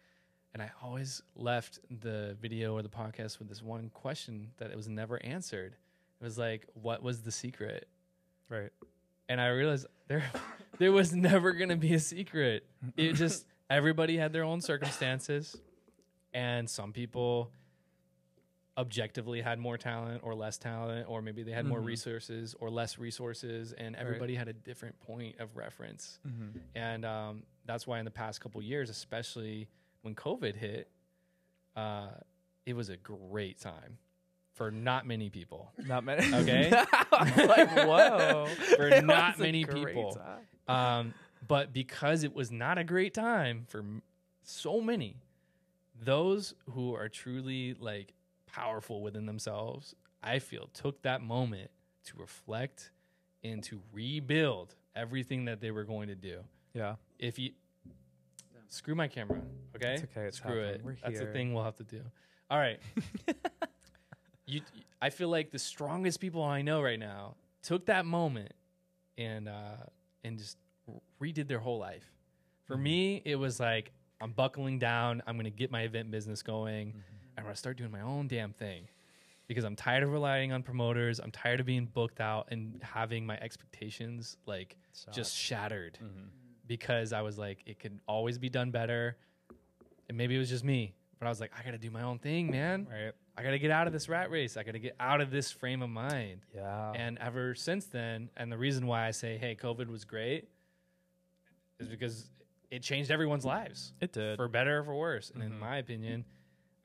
And 0.52 0.60
I 0.62 0.70
always 0.82 1.22
left 1.36 1.78
the 2.02 2.36
video 2.40 2.74
or 2.74 2.82
the 2.82 2.88
podcast 2.88 3.38
with 3.38 3.48
this 3.48 3.62
one 3.62 3.88
question 3.90 4.50
that 4.58 4.70
it 4.70 4.76
was 4.76 4.88
never 4.88 5.22
answered. 5.24 5.76
It 6.20 6.24
was 6.24 6.36
like, 6.38 6.66
what 6.74 7.02
was 7.02 7.22
the 7.22 7.32
secret? 7.32 7.88
Right. 8.48 8.70
And 9.32 9.40
I 9.40 9.48
realized 9.48 9.86
there 10.08 10.22
there 10.78 10.92
was 10.92 11.14
never 11.14 11.52
gonna 11.52 11.76
be 11.76 11.94
a 11.94 11.98
secret. 11.98 12.66
It 12.98 13.14
just 13.14 13.46
everybody 13.70 14.18
had 14.18 14.34
their 14.34 14.44
own 14.44 14.60
circumstances. 14.60 15.56
And 16.34 16.68
some 16.68 16.92
people 16.92 17.50
objectively 18.76 19.40
had 19.40 19.58
more 19.58 19.78
talent 19.78 20.20
or 20.22 20.34
less 20.34 20.58
talent, 20.58 21.08
or 21.08 21.22
maybe 21.22 21.42
they 21.44 21.52
had 21.52 21.64
more 21.64 21.80
Mhm. 21.80 21.86
resources 21.86 22.54
or 22.60 22.68
less 22.68 22.98
resources, 22.98 23.72
and 23.72 23.96
everybody 23.96 24.34
had 24.34 24.48
a 24.48 24.52
different 24.52 25.00
point 25.00 25.40
of 25.40 25.56
reference. 25.56 26.18
Mm-hmm. 26.26 26.58
And 26.74 27.04
um, 27.06 27.42
that's 27.64 27.86
why 27.86 28.00
in 28.00 28.04
the 28.04 28.10
past 28.10 28.42
couple 28.42 28.60
years, 28.62 28.90
especially 28.90 29.68
when 30.02 30.14
COVID 30.14 30.56
hit, 30.56 30.90
uh, 31.74 32.10
it 32.66 32.74
was 32.74 32.90
a 32.90 32.98
great 32.98 33.58
time 33.58 33.96
for 34.54 34.70
not 34.70 35.06
many 35.06 35.30
people. 35.30 35.72
Not 35.86 36.04
many. 36.04 36.32
Okay. 36.34 36.70
Like, 37.36 37.70
whoa. 37.76 38.46
For 38.76 38.88
It 38.88 39.04
not 39.04 39.38
many 39.38 39.64
people. 39.64 40.18
Um, 40.68 41.14
but 41.46 41.72
because 41.72 42.24
it 42.24 42.34
was 42.34 42.50
not 42.50 42.78
a 42.78 42.84
great 42.84 43.14
time 43.14 43.64
for 43.68 43.84
so 44.42 44.80
many, 44.80 45.16
those 46.02 46.54
who 46.70 46.94
are 46.94 47.08
truly 47.08 47.74
like 47.78 48.12
powerful 48.46 49.02
within 49.02 49.26
themselves, 49.26 49.94
I 50.22 50.38
feel 50.38 50.68
took 50.72 51.02
that 51.02 51.20
moment 51.20 51.70
to 52.06 52.18
reflect 52.18 52.90
and 53.44 53.62
to 53.64 53.80
rebuild 53.92 54.74
everything 54.94 55.46
that 55.46 55.60
they 55.60 55.70
were 55.70 55.84
going 55.84 56.08
to 56.08 56.14
do. 56.14 56.40
Yeah. 56.74 56.94
If 57.18 57.38
you 57.38 57.52
screw 58.68 58.94
my 58.94 59.08
camera, 59.08 59.40
okay? 59.76 59.94
It's 59.94 60.02
okay, 60.04 60.26
it's 60.26 60.36
screw 60.38 60.60
happening. 60.62 60.74
it. 60.74 60.84
We're 60.84 60.96
That's 61.02 61.20
a 61.20 61.26
thing 61.26 61.52
we'll 61.54 61.64
have 61.64 61.76
to 61.76 61.84
do. 61.84 62.02
All 62.50 62.58
right. 62.58 62.80
You, 64.52 64.60
I 65.00 65.10
feel 65.10 65.28
like 65.28 65.50
the 65.50 65.58
strongest 65.58 66.20
people 66.20 66.42
I 66.42 66.62
know 66.62 66.80
right 66.82 66.98
now 66.98 67.34
took 67.62 67.86
that 67.86 68.04
moment 68.06 68.52
and 69.18 69.48
uh, 69.48 69.76
and 70.24 70.38
just 70.38 70.56
redid 71.20 71.48
their 71.48 71.58
whole 71.60 71.78
life. 71.78 72.04
For 72.66 72.74
Mm-hmm. 72.74 72.82
me, 72.82 73.22
it 73.24 73.36
was 73.36 73.58
like 73.60 73.92
I'm 74.20 74.32
buckling 74.32 74.78
down. 74.78 75.22
I'm 75.26 75.34
going 75.36 75.44
to 75.44 75.50
get 75.50 75.70
my 75.70 75.82
event 75.82 76.10
business 76.10 76.42
going. 76.42 76.88
Mm-hmm. 76.88 76.98
I'm 77.38 77.44
going 77.44 77.54
to 77.54 77.58
start 77.58 77.76
doing 77.76 77.90
my 77.90 78.02
own 78.02 78.28
damn 78.28 78.52
thing 78.52 78.86
because 79.48 79.64
I'm 79.64 79.74
tired 79.74 80.02
of 80.04 80.12
relying 80.12 80.52
on 80.52 80.62
promoters. 80.62 81.18
I'm 81.18 81.30
tired 81.32 81.60
of 81.60 81.66
being 81.66 81.86
booked 81.86 82.20
out 82.20 82.48
and 82.50 82.80
having 82.82 83.26
my 83.26 83.36
expectations 83.38 84.36
like 84.46 84.76
just 85.12 85.34
shattered 85.34 85.98
Mhm. 86.02 86.28
because 86.66 87.12
I 87.12 87.22
was 87.22 87.38
like, 87.38 87.58
it 87.66 87.78
could 87.80 87.98
always 88.06 88.38
be 88.38 88.48
done 88.48 88.70
better. 88.70 89.16
And 90.08 90.16
maybe 90.18 90.36
it 90.36 90.38
was 90.38 90.50
just 90.50 90.62
me, 90.64 90.94
but 91.18 91.26
I 91.26 91.28
was 91.30 91.40
like, 91.40 91.50
I 91.58 91.62
got 91.64 91.70
to 91.72 91.78
do 91.78 91.90
my 91.90 92.02
own 92.02 92.18
thing, 92.18 92.50
man. 92.50 92.86
Right. 92.90 93.12
I 93.36 93.42
got 93.42 93.50
to 93.52 93.58
get 93.58 93.70
out 93.70 93.86
of 93.86 93.92
this 93.92 94.08
rat 94.08 94.30
race. 94.30 94.56
I 94.56 94.62
got 94.62 94.72
to 94.72 94.78
get 94.78 94.94
out 95.00 95.20
of 95.20 95.30
this 95.30 95.50
frame 95.50 95.80
of 95.82 95.88
mind. 95.90 96.40
Yeah. 96.54 96.92
And 96.94 97.18
ever 97.18 97.54
since 97.54 97.86
then, 97.86 98.28
and 98.36 98.52
the 98.52 98.58
reason 98.58 98.86
why 98.86 99.06
I 99.06 99.10
say, 99.10 99.38
hey, 99.38 99.56
COVID 99.60 99.88
was 99.88 100.04
great 100.04 100.48
is 101.80 101.88
because 101.88 102.28
it 102.70 102.82
changed 102.82 103.10
everyone's 103.10 103.44
lives 103.44 103.92
It 104.00 104.12
did. 104.12 104.36
for 104.36 104.48
better 104.48 104.78
or 104.80 104.84
for 104.84 104.94
worse. 104.94 105.30
And 105.30 105.42
in 105.42 105.52
Mhm. 105.52 105.58
my 105.58 105.76
opinion, 105.78 106.24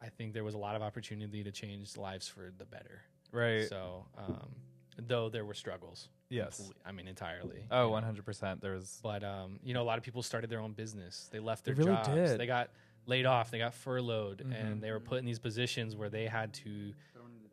I 0.02 0.10
think 0.10 0.34
there 0.34 0.44
was 0.44 0.54
a 0.54 0.58
lot 0.58 0.76
of 0.76 0.82
opportunity 0.82 1.44
to 1.44 1.52
change 1.52 1.98
lives 1.98 2.28
for 2.28 2.52
the 2.58 2.66
better. 2.66 3.02
right. 3.32 3.68
So, 3.68 4.06
um, 4.18 4.56
though 4.98 5.30
there 5.30 5.44
were 5.46 5.54
struggles. 5.54 6.10
yes. 6.30 6.72
I 6.86 6.92
mean, 6.94 7.08
entirely. 7.10 7.66
Oh, 7.72 7.90
100%. 7.92 8.62
There 8.62 8.74
was. 8.74 9.00
But 9.04 9.24
um, 9.24 9.60
you 9.64 9.74
know, 9.74 9.82
a 9.82 9.86
lot 9.86 9.98
of 9.98 10.04
people 10.04 10.24
started 10.24 10.50
their 10.50 10.60
own 10.62 10.72
business. 10.74 11.28
They 11.32 11.40
left 11.40 11.66
They 11.66 11.74
their 11.74 11.86
really 11.86 11.98
jobs. 11.98 12.08
did. 12.10 12.40
They 12.40 12.48
got 12.48 12.70
laid 13.08 13.26
off. 13.26 13.50
They 13.50 13.58
got 13.58 13.74
furloughed, 13.74 14.44
Mhm. 14.46 14.54
and 14.62 14.82
they 14.84 14.92
were 14.92 15.00
put 15.00 15.18
in 15.20 15.26
these 15.26 15.40
positions 15.40 15.96
where 15.96 16.10
they 16.10 16.28
had 16.28 16.54
to 16.56 16.94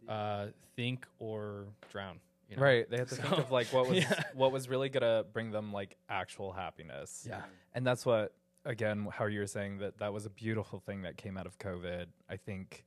uh, 0.08 0.48
think 0.76 1.06
or 1.18 1.64
drown. 1.90 2.20
You 2.50 2.56
know? 2.56 2.62
Right. 2.62 2.90
They 2.90 2.98
had 2.98 3.08
to 3.08 3.14
think 3.16 3.38
of 3.38 3.50
like 3.50 3.68
what 3.72 3.88
was 3.88 3.98
Yeah. 3.98 4.22
what 4.34 4.52
was 4.52 4.68
really 4.68 4.90
gonna 4.90 5.24
bring 5.32 5.50
them 5.50 5.72
like 5.72 5.96
actual 6.10 6.52
happiness. 6.52 7.24
Yeah. 7.26 7.42
And 7.74 7.86
that's 7.86 8.04
what 8.04 8.34
again, 8.66 9.06
how 9.10 9.24
you 9.26 9.40
were 9.40 9.46
saying 9.46 9.78
that 9.78 9.98
that 9.98 10.12
was 10.12 10.26
a 10.26 10.30
beautiful 10.30 10.78
thing 10.78 11.02
that 11.02 11.16
came 11.16 11.38
out 11.38 11.46
of 11.46 11.58
COVID. 11.58 12.06
I 12.28 12.36
think 12.36 12.84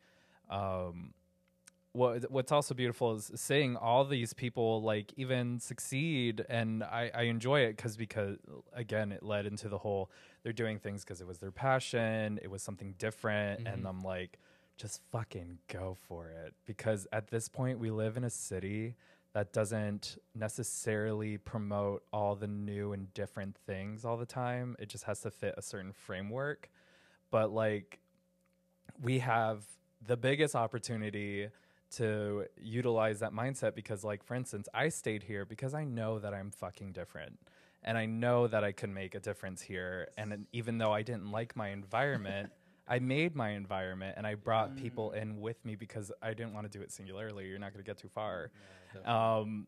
um 0.49 1.13
what 1.93 2.30
what's 2.30 2.51
also 2.51 2.76
beautiful 2.76 3.15
is 3.15 3.32
seeing 3.36 3.76
all 3.76 4.05
these 4.05 4.34
people 4.34 4.84
like 4.84 5.11
even 5.18 5.59
succeed 5.59 6.45
and 6.47 6.84
I, 6.84 7.09
I 7.15 7.22
enjoy 7.24 7.61
it 7.61 7.78
because 7.78 7.97
because 7.97 8.38
again 8.74 9.11
it 9.11 9.24
led 9.24 9.47
into 9.47 9.68
the 9.70 9.80
whole 9.80 10.11
they're 10.48 10.54
doing 10.54 10.80
things 10.80 11.04
because 11.04 11.20
it 11.20 11.28
was 11.28 11.39
their 11.39 11.52
passion 11.52 12.39
it 12.41 12.50
was 12.50 12.64
something 12.64 12.95
different 12.98 13.68
and 13.68 13.84
Mhm. 13.84 13.89
I'm 13.89 14.00
like 14.02 14.39
just 14.78 15.02
fucking 15.12 15.58
go 15.68 15.98
for 16.08 16.30
it. 16.30 16.54
Because 16.66 17.06
at 17.12 17.28
this 17.28 17.50
point 17.50 17.80
we 17.80 17.91
live 17.91 18.16
in 18.16 18.24
a 18.24 18.30
city 18.30 18.95
that 19.34 19.52
doesn't 19.52 20.18
necessarily 20.34 21.38
promote 21.38 22.04
all 22.14 22.36
the 22.36 22.48
new 22.48 22.93
and 22.93 23.14
different 23.14 23.58
things 23.58 24.06
all 24.06 24.16
the 24.16 24.26
time. 24.26 24.78
It 24.80 24.88
just 24.88 25.04
has 25.04 25.20
to 25.22 25.32
fit 25.32 25.56
a 25.58 25.62
certain 25.62 25.91
framework. 25.91 26.70
But 27.30 27.52
like 27.52 28.00
we 29.02 29.20
have 29.20 29.66
the 30.06 30.16
biggest 30.16 30.56
opportunity 30.56 31.50
to 31.89 32.45
utilize 32.62 33.20
that 33.20 33.34
mindset 33.34 33.76
because 33.76 34.04
like 34.04 34.24
for 34.24 34.36
instance 34.36 34.68
i 34.74 34.89
stayed 34.89 35.24
here 35.24 35.45
because 35.45 35.74
i 35.74 35.84
know 35.86 36.20
that 36.20 36.34
i'm 36.34 36.52
fucking 36.52 36.91
different 36.91 37.39
and 37.84 37.97
i 37.97 38.05
know 38.05 38.47
that 38.47 38.63
i 38.63 38.71
can 38.71 38.93
make 38.93 39.15
a 39.15 39.19
difference 39.19 39.61
here. 39.61 40.09
And 40.17 40.32
then 40.32 40.47
even 40.51 40.78
though 40.78 40.91
i 40.91 41.01
didn't 41.01 41.32
like 41.32 41.55
my 41.55 41.69
environment 41.69 42.51
i 42.88 42.99
made 42.99 43.36
my 43.36 43.49
environment 43.51 44.15
and 44.17 44.25
i 44.25 44.36
brought 44.36 44.75
people 44.78 45.11
in 45.11 45.39
with 45.41 45.63
me 45.65 45.75
because 45.75 46.11
i 46.21 46.34
didn't 46.34 46.53
want 46.53 46.71
to 46.71 46.78
do 46.78 46.84
it 46.84 46.91
singularly. 46.91 47.47
You're 47.47 47.59
not 47.59 47.73
going 47.73 47.84
to 47.84 47.89
get 47.89 47.97
too 47.97 48.09
far. 48.09 48.51
Um 49.05 49.67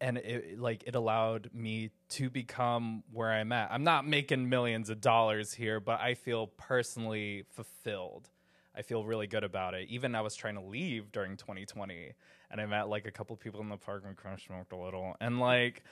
and 0.00 0.18
it 0.18 0.58
like 0.60 0.84
it 0.86 0.94
allowed 0.94 1.50
me 1.52 1.90
to 2.10 2.30
become 2.30 3.02
where 3.12 3.30
i'm 3.32 3.50
at. 3.52 3.70
I'm 3.72 3.84
not 3.84 4.06
making 4.06 4.48
millions 4.48 4.90
of 4.90 5.00
dollars 5.00 5.52
here 5.54 5.80
but 5.80 6.00
i 6.00 6.14
feel 6.14 6.46
personally 6.46 7.44
fulfilled. 7.50 8.28
I 8.76 8.82
feel 8.82 9.04
really 9.04 9.26
good 9.26 9.42
about 9.44 9.74
it. 9.74 9.88
Even 9.88 10.14
i 10.14 10.20
was 10.20 10.36
trying 10.36 10.54
to 10.54 10.62
leave 10.62 11.10
during 11.12 11.36
2020 11.36 12.12
and 12.50 12.60
i 12.60 12.66
met 12.66 12.88
like 12.88 13.06
a 13.06 13.10
couple 13.10 13.36
people 13.36 13.60
in 13.60 13.68
the 13.68 13.76
park 13.76 14.04
and 14.06 14.16
kind 14.16 14.34
of 14.34 14.40
smoked 14.40 14.72
a 14.72 14.76
little. 14.76 15.16
And 15.20 15.40
like 15.40 15.82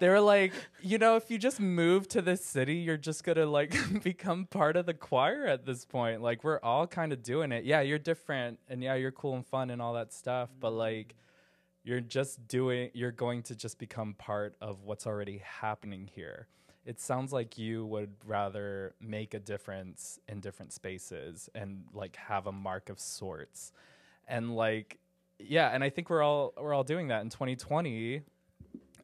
they 0.00 0.08
were 0.08 0.20
like 0.20 0.52
you 0.80 0.98
know 0.98 1.16
if 1.16 1.30
you 1.30 1.38
just 1.38 1.60
move 1.60 2.08
to 2.08 2.22
this 2.22 2.44
city 2.44 2.76
you're 2.76 2.96
just 2.96 3.24
gonna 3.24 3.46
like 3.46 3.74
become 4.02 4.46
part 4.46 4.76
of 4.76 4.86
the 4.86 4.94
choir 4.94 5.46
at 5.46 5.64
this 5.66 5.84
point. 5.84 6.22
Like 6.22 6.44
we're 6.44 6.60
all 6.60 6.86
kind 6.86 7.12
of 7.12 7.22
doing 7.22 7.52
it. 7.52 7.64
Yeah 7.64 7.80
you're 7.80 7.98
different 7.98 8.58
and 8.68 8.82
yeah 8.82 8.94
you're 8.94 9.12
cool 9.12 9.34
and 9.34 9.46
fun 9.46 9.70
and 9.70 9.80
all 9.80 9.94
that 9.94 10.12
stuff 10.12 10.50
but 10.58 10.70
mm-hmm. 10.70 10.78
like 10.78 11.14
you're 11.82 12.00
just 12.00 12.46
doing 12.46 12.90
you're 12.94 13.12
going 13.12 13.42
to 13.44 13.54
just 13.54 13.78
become 13.78 14.14
part 14.14 14.56
of 14.60 14.84
what's 14.84 15.06
already 15.06 15.42
happening 15.44 16.08
here. 16.12 16.46
It 16.86 17.00
sounds 17.00 17.32
like 17.32 17.58
you 17.58 17.84
would 17.86 18.12
rather 18.24 18.94
make 19.00 19.34
a 19.34 19.38
difference 19.38 20.18
in 20.28 20.40
different 20.40 20.72
spaces 20.72 21.48
and 21.54 21.84
like 21.92 22.16
have 22.16 22.46
a 22.46 22.52
mark 22.52 22.88
of 22.88 22.98
sorts. 22.98 23.72
And 24.26 24.56
like 24.56 24.98
yeah 25.42 25.70
and 25.70 25.82
i 25.82 25.88
think 25.88 26.10
we're 26.10 26.22
all 26.22 26.52
we're 26.60 26.74
all 26.74 26.84
doing 26.84 27.08
that. 27.08 27.22
In 27.22 27.30
2020 27.30 28.22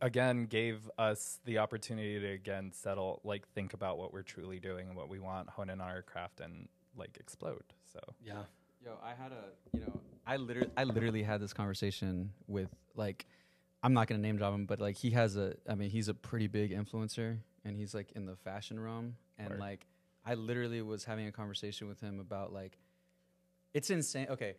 again 0.01 0.47
gave 0.47 0.91
us 0.99 1.41
the 1.45 1.59
opportunity 1.59 2.19
to 2.21 2.27
again 2.27 2.71
settle 2.73 3.21
like 3.25 3.47
think 3.49 3.75
about 3.75 3.99
what 3.99 4.13
we're 4.13 4.23
truly 4.23 4.61
doing 4.61 4.89
and 4.89 4.97
what 4.97 5.09
we 5.09 5.19
want 5.19 5.49
hone 5.51 5.71
in 5.71 5.81
on 5.81 5.89
our 5.89 6.03
craft 6.03 6.41
and 6.41 6.69
like 6.97 7.17
explode 7.21 7.65
so 7.93 8.01
Yeah. 8.25 8.43
Yo, 8.85 8.93
I 9.03 9.21
had 9.21 9.33
a, 9.33 9.47
you 9.73 9.81
know, 9.81 10.01
I 10.25 10.37
literally, 10.37 10.71
I 10.77 10.85
literally 10.85 11.25
had 11.25 11.41
this 11.41 11.53
conversation 11.53 12.31
with 12.47 12.69
like, 12.95 13.27
I'm 13.83 13.95
not 13.95 14.07
gonna 14.07 14.21
name 14.21 14.37
drop 14.37 14.55
him, 14.55 14.65
but 14.65 14.81
like 14.81 14.97
he 14.97 15.11
has 15.11 15.37
a, 15.37 15.57
I 15.69 15.75
mean, 15.75 15.91
he's 15.91 16.07
a 16.07 16.15
pretty 16.15 16.47
big 16.47 16.71
influencer, 16.71 17.39
and 17.65 17.77
he's 17.77 17.95
like 17.95 18.13
in 18.13 18.27
the 18.27 18.37
fashion 18.37 18.79
realm, 18.79 19.17
and 19.39 19.51
Word. 19.51 19.59
like, 19.59 19.87
I 20.25 20.35
literally 20.35 20.83
was 20.83 21.05
having 21.05 21.27
a 21.27 21.33
conversation 21.33 21.89
with 21.89 22.01
him 22.01 22.21
about 22.21 22.53
like, 22.53 22.79
it's 23.75 23.91
insane. 23.91 24.29
Okay, 24.31 24.55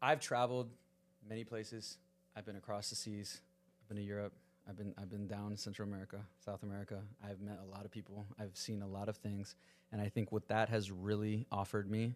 I've 0.00 0.20
traveled 0.20 0.70
many 1.28 1.44
places. 1.44 1.98
I've 2.34 2.46
been 2.46 2.56
across 2.56 2.88
the 2.88 2.96
seas. 2.96 3.42
I've 3.82 3.88
been 3.88 3.98
to 3.98 4.02
Europe. 4.02 4.32
I've 4.68 4.76
been, 4.76 4.94
I've 4.98 5.10
been 5.10 5.26
down 5.26 5.56
Central 5.56 5.88
America, 5.88 6.20
South 6.44 6.62
America. 6.62 7.00
I've 7.24 7.40
met 7.40 7.58
a 7.62 7.66
lot 7.66 7.84
of 7.84 7.90
people. 7.90 8.24
I've 8.38 8.56
seen 8.56 8.82
a 8.82 8.86
lot 8.86 9.08
of 9.08 9.16
things, 9.16 9.56
and 9.92 10.00
I 10.00 10.08
think 10.08 10.30
what 10.32 10.46
that 10.48 10.68
has 10.68 10.90
really 10.90 11.46
offered 11.50 11.90
me 11.90 12.14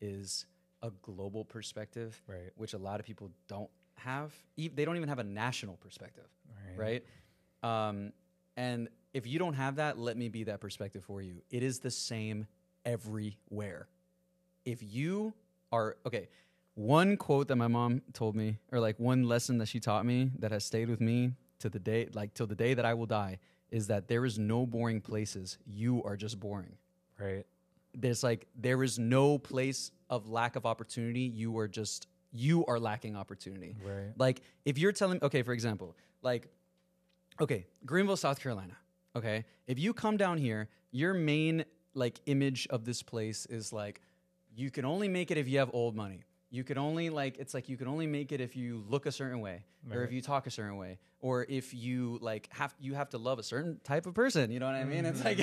is 0.00 0.46
a 0.82 0.90
global 1.02 1.44
perspective, 1.44 2.20
right 2.26 2.50
which 2.56 2.74
a 2.74 2.78
lot 2.78 3.00
of 3.00 3.06
people 3.06 3.30
don't 3.48 3.70
have. 3.96 4.32
E- 4.56 4.68
They 4.68 4.84
don't 4.84 4.96
even 4.96 5.08
have 5.08 5.18
a 5.20 5.24
national 5.24 5.76
perspective, 5.76 6.26
right? 6.76 7.04
Um, 7.62 8.12
and 8.56 8.88
if 9.14 9.26
you 9.26 9.38
don't 9.38 9.54
have 9.54 9.76
that, 9.76 9.98
let 9.98 10.16
me 10.16 10.28
be 10.28 10.44
that 10.44 10.60
perspective 10.60 11.02
for 11.04 11.22
you. 11.22 11.40
It 11.50 11.62
is 11.62 11.78
the 11.78 11.90
same 11.90 12.46
everywhere. 12.84 13.88
If 14.64 14.82
you 14.82 15.32
are 15.72 15.96
okay, 16.06 16.28
one 16.74 17.16
quote 17.16 17.48
that 17.48 17.56
my 17.56 17.68
mom 17.68 18.02
told 18.12 18.34
me, 18.36 18.58
or 18.72 18.80
like 18.80 18.98
one 18.98 19.22
lesson 19.24 19.58
that 19.58 19.68
she 19.68 19.80
taught 19.80 20.04
me 20.04 20.30
that 20.40 20.50
has 20.50 20.64
stayed 20.64 20.88
with 20.90 21.00
me 21.00 21.32
to 21.60 21.68
the 21.68 21.78
day, 21.78 22.08
like 22.12 22.34
till 22.34 22.46
the 22.46 22.54
day 22.54 22.74
that 22.74 22.84
I 22.84 22.94
will 22.94 23.06
die, 23.06 23.38
is 23.70 23.88
that 23.88 24.08
there 24.08 24.24
is 24.24 24.38
no 24.38 24.66
boring 24.66 25.00
places. 25.00 25.58
You 25.66 26.02
are 26.04 26.16
just 26.16 26.38
boring. 26.38 26.76
Right. 27.18 27.44
There's 27.94 28.22
like 28.22 28.46
there 28.56 28.82
is 28.82 28.98
no 28.98 29.38
place 29.38 29.90
of 30.10 30.28
lack 30.28 30.56
of 30.56 30.66
opportunity. 30.66 31.20
You 31.20 31.56
are 31.58 31.68
just 31.68 32.06
you 32.32 32.64
are 32.66 32.78
lacking 32.78 33.16
opportunity. 33.16 33.76
Right. 33.84 34.12
Like 34.16 34.42
if 34.64 34.78
you're 34.78 34.92
telling 34.92 35.20
okay 35.22 35.42
for 35.42 35.52
example 35.52 35.96
like 36.22 36.48
okay 37.40 37.66
greenville 37.84 38.16
south 38.16 38.40
carolina 38.40 38.76
okay? 39.16 39.44
If 39.66 39.78
you 39.78 39.94
come 39.94 40.16
down 40.16 40.38
here 40.38 40.68
your 40.90 41.14
main 41.14 41.64
like 41.94 42.20
image 42.26 42.66
of 42.70 42.84
this 42.84 43.02
place 43.02 43.46
is 43.46 43.72
like 43.72 44.00
you 44.56 44.70
can 44.70 44.84
only 44.84 45.08
make 45.08 45.30
it 45.30 45.38
if 45.38 45.48
you 45.48 45.58
have 45.58 45.70
old 45.72 45.94
money 45.94 46.22
you 46.54 46.62
could 46.62 46.78
only 46.78 47.10
like 47.10 47.36
it's 47.38 47.52
like 47.52 47.68
you 47.68 47.76
can 47.76 47.88
only 47.88 48.06
make 48.06 48.30
it 48.30 48.40
if 48.40 48.54
you 48.54 48.84
look 48.88 49.06
a 49.06 49.12
certain 49.12 49.40
way 49.40 49.64
or 49.92 50.04
if 50.04 50.12
you 50.12 50.22
talk 50.22 50.46
a 50.46 50.50
certain 50.50 50.76
way 50.76 50.98
or 51.20 51.44
if 51.48 51.74
you 51.74 52.16
like 52.22 52.48
have 52.52 52.72
you 52.78 52.94
have 52.94 53.10
to 53.10 53.18
love 53.18 53.40
a 53.40 53.42
certain 53.42 53.80
type 53.82 54.06
of 54.06 54.14
person 54.14 54.52
you 54.52 54.60
know 54.60 54.66
what 54.66 54.76
i 54.76 54.84
mean? 54.84 55.04
It's 55.04 55.24
like 55.24 55.38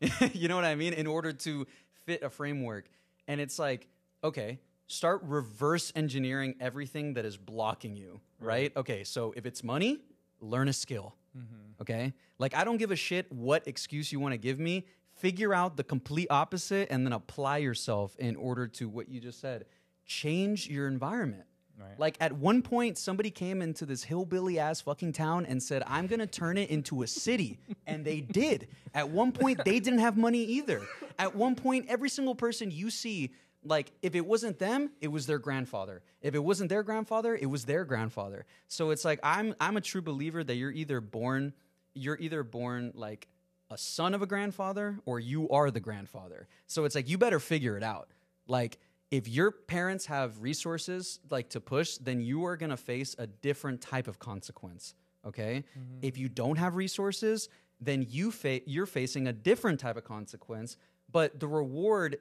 mm-hmm. 0.00 0.26
you 0.32 0.48
know 0.48 0.56
what 0.56 0.64
i 0.64 0.74
mean? 0.74 0.94
In 0.94 1.06
order 1.06 1.32
to 1.32 1.66
fit 2.06 2.22
a 2.22 2.30
framework. 2.30 2.88
And 3.28 3.40
it's 3.40 3.58
like 3.58 3.86
okay 4.24 4.58
start 4.86 5.20
reverse 5.24 5.92
engineering 5.94 6.54
everything 6.58 7.14
that 7.14 7.24
is 7.26 7.36
blocking 7.36 7.96
you 7.96 8.20
right. 8.40 8.72
okay 8.76 9.02
so 9.02 9.34
if 9.36 9.44
it's 9.44 9.64
money 9.64 9.98
learn 10.40 10.68
a 10.68 10.72
skill 10.72 11.16
mm-hmm. 11.36 11.82
okay? 11.82 12.14
Like 12.38 12.54
i 12.54 12.64
don't 12.64 12.78
give 12.78 12.92
a 12.92 12.96
shit 12.96 13.30
what 13.30 13.68
excuse 13.68 14.10
you 14.10 14.20
want 14.20 14.32
to 14.32 14.38
give 14.38 14.58
me. 14.58 14.86
Figure 15.18 15.54
out 15.54 15.78
the 15.78 15.84
complete 15.84 16.28
opposite 16.28 16.88
and 16.90 17.06
then 17.06 17.14
apply 17.14 17.56
yourself 17.56 18.14
in 18.18 18.36
order 18.36 18.66
to 18.68 18.86
what 18.86 19.08
you 19.08 19.18
just 19.18 19.40
said 19.40 19.64
change 20.06 20.68
your 20.68 20.88
environment. 20.88 21.44
Right. 21.78 22.00
like 22.00 22.16
at 22.20 22.32
one 22.32 22.62
point 22.62 22.96
somebody 22.96 23.30
came 23.30 23.60
into 23.60 23.84
this 23.84 24.02
hillbilly 24.02 24.58
ass 24.58 24.80
fucking 24.80 25.12
town 25.12 25.44
and 25.44 25.62
said 25.62 25.82
i'm 25.86 26.06
gonna 26.06 26.26
turn 26.26 26.56
it 26.56 26.70
into 26.70 27.02
a 27.02 27.06
city 27.06 27.58
and 27.86 28.02
they 28.02 28.22
did. 28.22 28.68
At 28.94 29.10
one 29.10 29.30
point 29.30 29.62
they 29.62 29.78
didn't 29.78 29.98
have 29.98 30.16
money 30.16 30.42
either. 30.42 30.80
At 31.18 31.36
one 31.36 31.54
point 31.54 31.84
every 31.90 32.08
single 32.08 32.34
person 32.34 32.70
you 32.70 32.88
see 32.88 33.32
like 33.62 33.92
if 34.00 34.14
it 34.14 34.24
wasn't 34.24 34.58
them 34.58 34.90
it 35.02 35.08
was 35.08 35.26
their 35.26 35.38
grandfather. 35.38 36.00
If 36.22 36.34
it 36.34 36.42
wasn't 36.42 36.70
their 36.70 36.82
grandfather 36.82 37.36
it 37.36 37.46
was 37.46 37.66
their 37.66 37.84
grandfather. 37.84 38.46
So 38.68 38.88
it's 38.90 39.04
like 39.04 39.20
i'm 39.22 39.54
i'm 39.60 39.76
a 39.76 39.82
true 39.82 40.02
believer 40.02 40.42
that 40.42 40.54
you're 40.54 40.72
either 40.72 41.02
born 41.02 41.52
you're 41.92 42.16
either 42.18 42.42
born 42.42 42.92
like 42.94 43.28
a 43.70 43.76
son 43.76 44.14
of 44.14 44.22
a 44.22 44.26
grandfather 44.26 44.98
or 45.04 45.20
you 45.20 45.50
are 45.50 45.70
the 45.70 45.80
grandfather. 45.80 46.48
So 46.66 46.84
it's 46.86 46.94
like 46.94 47.08
you 47.08 47.18
better 47.18 47.38
figure 47.38 47.76
it 47.76 47.82
out. 47.82 48.08
Like 48.48 48.78
if 49.10 49.28
your 49.28 49.50
parents 49.50 50.06
have 50.06 50.42
resources 50.42 51.20
like 51.30 51.48
to 51.50 51.60
push 51.60 51.96
then 51.98 52.20
you 52.20 52.44
are 52.44 52.56
going 52.56 52.70
to 52.70 52.76
face 52.76 53.14
a 53.18 53.26
different 53.26 53.80
type 53.80 54.08
of 54.08 54.18
consequence 54.18 54.94
okay 55.26 55.64
mm-hmm. 55.78 55.98
if 56.02 56.18
you 56.18 56.28
don't 56.28 56.56
have 56.56 56.76
resources 56.76 57.48
then 57.80 58.06
you 58.08 58.30
fa- 58.30 58.62
you're 58.66 58.86
facing 58.86 59.26
a 59.28 59.32
different 59.32 59.78
type 59.78 59.96
of 59.96 60.04
consequence 60.04 60.76
but 61.10 61.38
the 61.38 61.46
reward 61.46 62.18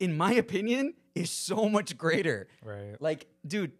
in 0.00 0.16
my 0.16 0.32
opinion 0.32 0.94
is 1.14 1.30
so 1.30 1.68
much 1.68 1.96
greater 1.96 2.48
right 2.64 3.00
like 3.00 3.26
dude 3.46 3.72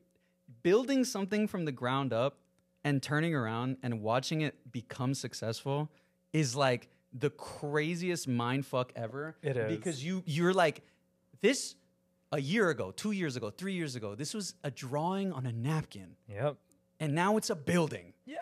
building 0.63 1.05
something 1.05 1.49
from 1.49 1.65
the 1.65 1.73
ground 1.73 2.13
up 2.13 2.39
and 2.85 3.03
turning 3.03 3.35
around 3.35 3.77
and 3.83 4.03
watching 4.03 4.41
it 4.41 4.73
become 4.73 5.15
successful 5.15 5.91
is 6.33 6.57
like 6.57 6.89
the 7.13 7.31
craziest 7.31 8.27
mind 8.27 8.67
fuck 8.67 8.93
ever. 8.97 9.37
It 9.43 9.57
is. 9.57 9.77
because 9.77 10.05
you 10.05 10.23
you're 10.27 10.55
like 10.55 10.83
this 11.41 11.75
a 12.33 12.41
year 12.41 12.71
ago, 12.71 12.91
two 12.91 13.13
years 13.13 13.37
ago, 13.37 13.51
three 13.51 13.75
years 13.75 13.95
ago. 13.95 14.15
This 14.15 14.33
was 14.35 14.55
a 14.65 14.71
drawing 14.71 15.33
on 15.33 15.47
a 15.47 15.53
napkin, 15.53 16.17
Yep. 16.29 16.57
and 17.01 17.15
now 17.15 17.37
it's 17.37 17.51
a 17.51 17.55
building. 17.55 18.15
Yeah. 18.25 18.37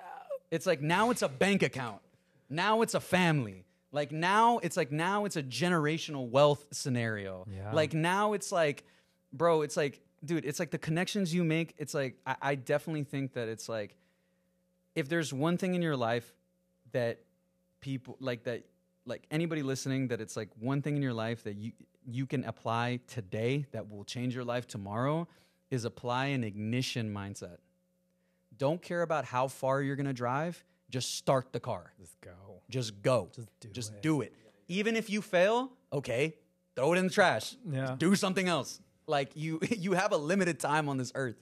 It's 0.51 0.67
like 0.67 0.81
now 0.81 1.11
it's 1.11 1.23
a 1.23 1.29
bank 1.29 1.63
account. 1.63 2.01
Now 2.49 2.83
it's 2.83 2.95
a 2.95 3.01
family. 3.01 3.65
Like 3.93 4.13
now 4.13 4.59
it's 4.59 4.77
like 4.77 4.93
now 4.93 5.25
it's 5.25 5.37
a 5.37 5.43
generational 5.43 6.29
wealth 6.29 6.65
scenario. 6.73 7.47
Yeah. 7.51 7.73
Like 7.73 7.93
now 7.95 8.33
it's 8.35 8.51
like, 8.53 8.85
bro, 9.33 9.63
it's 9.63 9.77
like, 9.77 10.01
dude, 10.25 10.45
it's 10.45 10.59
like 10.61 10.71
the 10.71 10.79
connections 10.79 11.35
you 11.35 11.43
make. 11.45 11.75
It's 11.79 11.95
like 11.95 12.17
I, 12.27 12.37
I 12.43 12.55
definitely 12.55 13.05
think 13.05 13.33
that 13.35 13.49
it's 13.49 13.69
like 13.69 13.97
if 14.95 15.09
there's 15.09 15.33
one 15.33 15.57
thing 15.57 15.75
in 15.75 15.83
your 15.83 15.97
life 15.97 16.33
that 16.93 17.21
people 17.81 18.17
like 18.21 18.45
that 18.45 18.65
like 19.07 19.25
anybody 19.31 19.63
listening 19.63 20.09
that 20.09 20.21
it's 20.21 20.37
like 20.37 20.49
one 20.59 20.83
thing 20.83 20.97
in 20.97 21.03
your 21.03 21.15
life 21.15 21.45
that 21.45 21.57
you 21.57 21.73
you 22.07 22.27
can 22.27 22.45
apply 22.45 23.01
today 23.07 23.67
that 23.73 23.91
will 23.91 24.05
change 24.05 24.35
your 24.35 24.45
life 24.45 24.67
tomorrow 24.67 25.29
is 25.71 25.85
apply 25.85 26.27
an 26.27 26.45
ignition 26.45 27.13
mindset. 27.13 27.59
Don't 28.59 28.83
care 28.83 29.03
about 29.03 29.25
how 29.25 29.49
far 29.49 29.83
you're 29.83 29.97
going 29.97 30.07
to 30.07 30.13
drive 30.13 30.65
just 30.91 31.15
start 31.15 31.53
the 31.53 31.61
car. 31.61 31.93
Just 32.01 32.21
go. 32.21 32.33
just 32.69 33.01
go. 33.01 33.29
Just 33.33 33.49
do 33.61 33.69
just 33.69 33.93
it. 33.93 34.03
do 34.03 34.23
it. 34.23 34.35
Even 34.67 34.97
if 34.97 35.09
you 35.09 35.23
fail 35.23 35.71
okay 35.93 36.35
throw 36.75 36.93
it 36.93 36.99
in 36.99 37.05
the 37.05 37.13
trash. 37.13 37.57
Yeah. 37.71 37.87
Just 37.87 37.99
do 37.99 38.15
something 38.17 38.49
else. 38.49 38.81
Like 39.07 39.31
you 39.37 39.61
you 39.71 39.93
have 39.93 40.13
a 40.13 40.17
limited 40.17 40.59
time 40.59 40.89
on 40.89 40.97
this 40.97 41.13
earth. 41.15 41.41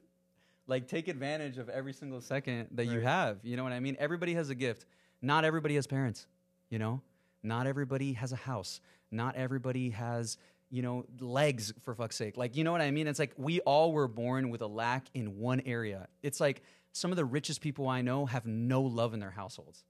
Like 0.67 0.87
take 0.87 1.09
advantage 1.09 1.57
of 1.57 1.71
every 1.71 1.95
single 1.95 2.21
second 2.21 2.69
that 2.73 2.87
you 2.87 3.01
have. 3.01 3.39
You 3.43 3.57
know 3.57 3.65
what 3.65 3.73
i 3.73 3.81
mean? 3.81 3.97
Everybody 3.99 4.35
has 4.35 4.51
a 4.51 4.55
gift. 4.55 4.85
Not 5.23 5.45
everybody 5.47 5.77
has 5.77 5.87
parents 5.87 6.27
you 6.71 6.79
know? 6.79 7.01
Not 7.43 7.67
everybody 7.67 8.13
has 8.15 8.33
a 8.33 8.37
house 8.37 8.81
not 9.11 9.37
everybody 9.37 9.91
has 9.91 10.37
you 10.71 10.83
know 10.83 11.05
legs 11.21 11.73
for 11.83 11.95
fuck's 11.95 12.17
sake 12.17 12.37
like 12.37 12.57
you 12.57 12.65
know 12.65 12.73
what 12.73 12.81
i 12.81 12.91
mean 12.91 13.07
it's 13.07 13.19
like 13.19 13.33
we 13.37 13.61
all 13.61 13.93
were 13.93 14.09
born 14.09 14.51
with 14.51 14.61
a 14.61 14.67
lack 14.67 15.07
in 15.15 15.39
one 15.39 15.61
area 15.61 16.07
it's 16.23 16.41
like 16.41 16.63
some 16.93 17.11
of 17.11 17.17
the 17.17 17.25
richest 17.25 17.61
people 17.61 17.89
i 17.89 18.03
know 18.03 18.27
have 18.27 18.47
no 18.47 18.83
love 18.83 19.15
in 19.15 19.21
their 19.21 19.31
households 19.31 19.85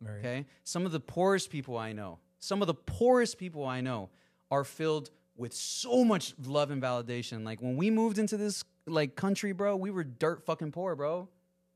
Right. 0.00 0.18
Okay. 0.18 0.46
Some 0.64 0.86
of 0.86 0.92
the 0.92 1.00
poorest 1.00 1.50
people 1.50 1.76
I 1.76 1.92
know, 1.92 2.18
some 2.38 2.62
of 2.62 2.66
the 2.66 2.74
poorest 2.74 3.38
people 3.38 3.66
I 3.66 3.80
know 3.80 4.08
are 4.50 4.64
filled 4.64 5.10
with 5.36 5.52
so 5.52 6.04
much 6.04 6.34
love 6.44 6.70
and 6.70 6.82
validation. 6.82 7.44
Like 7.44 7.60
when 7.60 7.76
we 7.76 7.90
moved 7.90 8.18
into 8.18 8.36
this 8.36 8.64
like 8.86 9.14
country, 9.14 9.52
bro, 9.52 9.76
we 9.76 9.90
were 9.90 10.04
dirt 10.04 10.44
fucking 10.44 10.72
poor, 10.72 10.96
bro. 10.96 11.28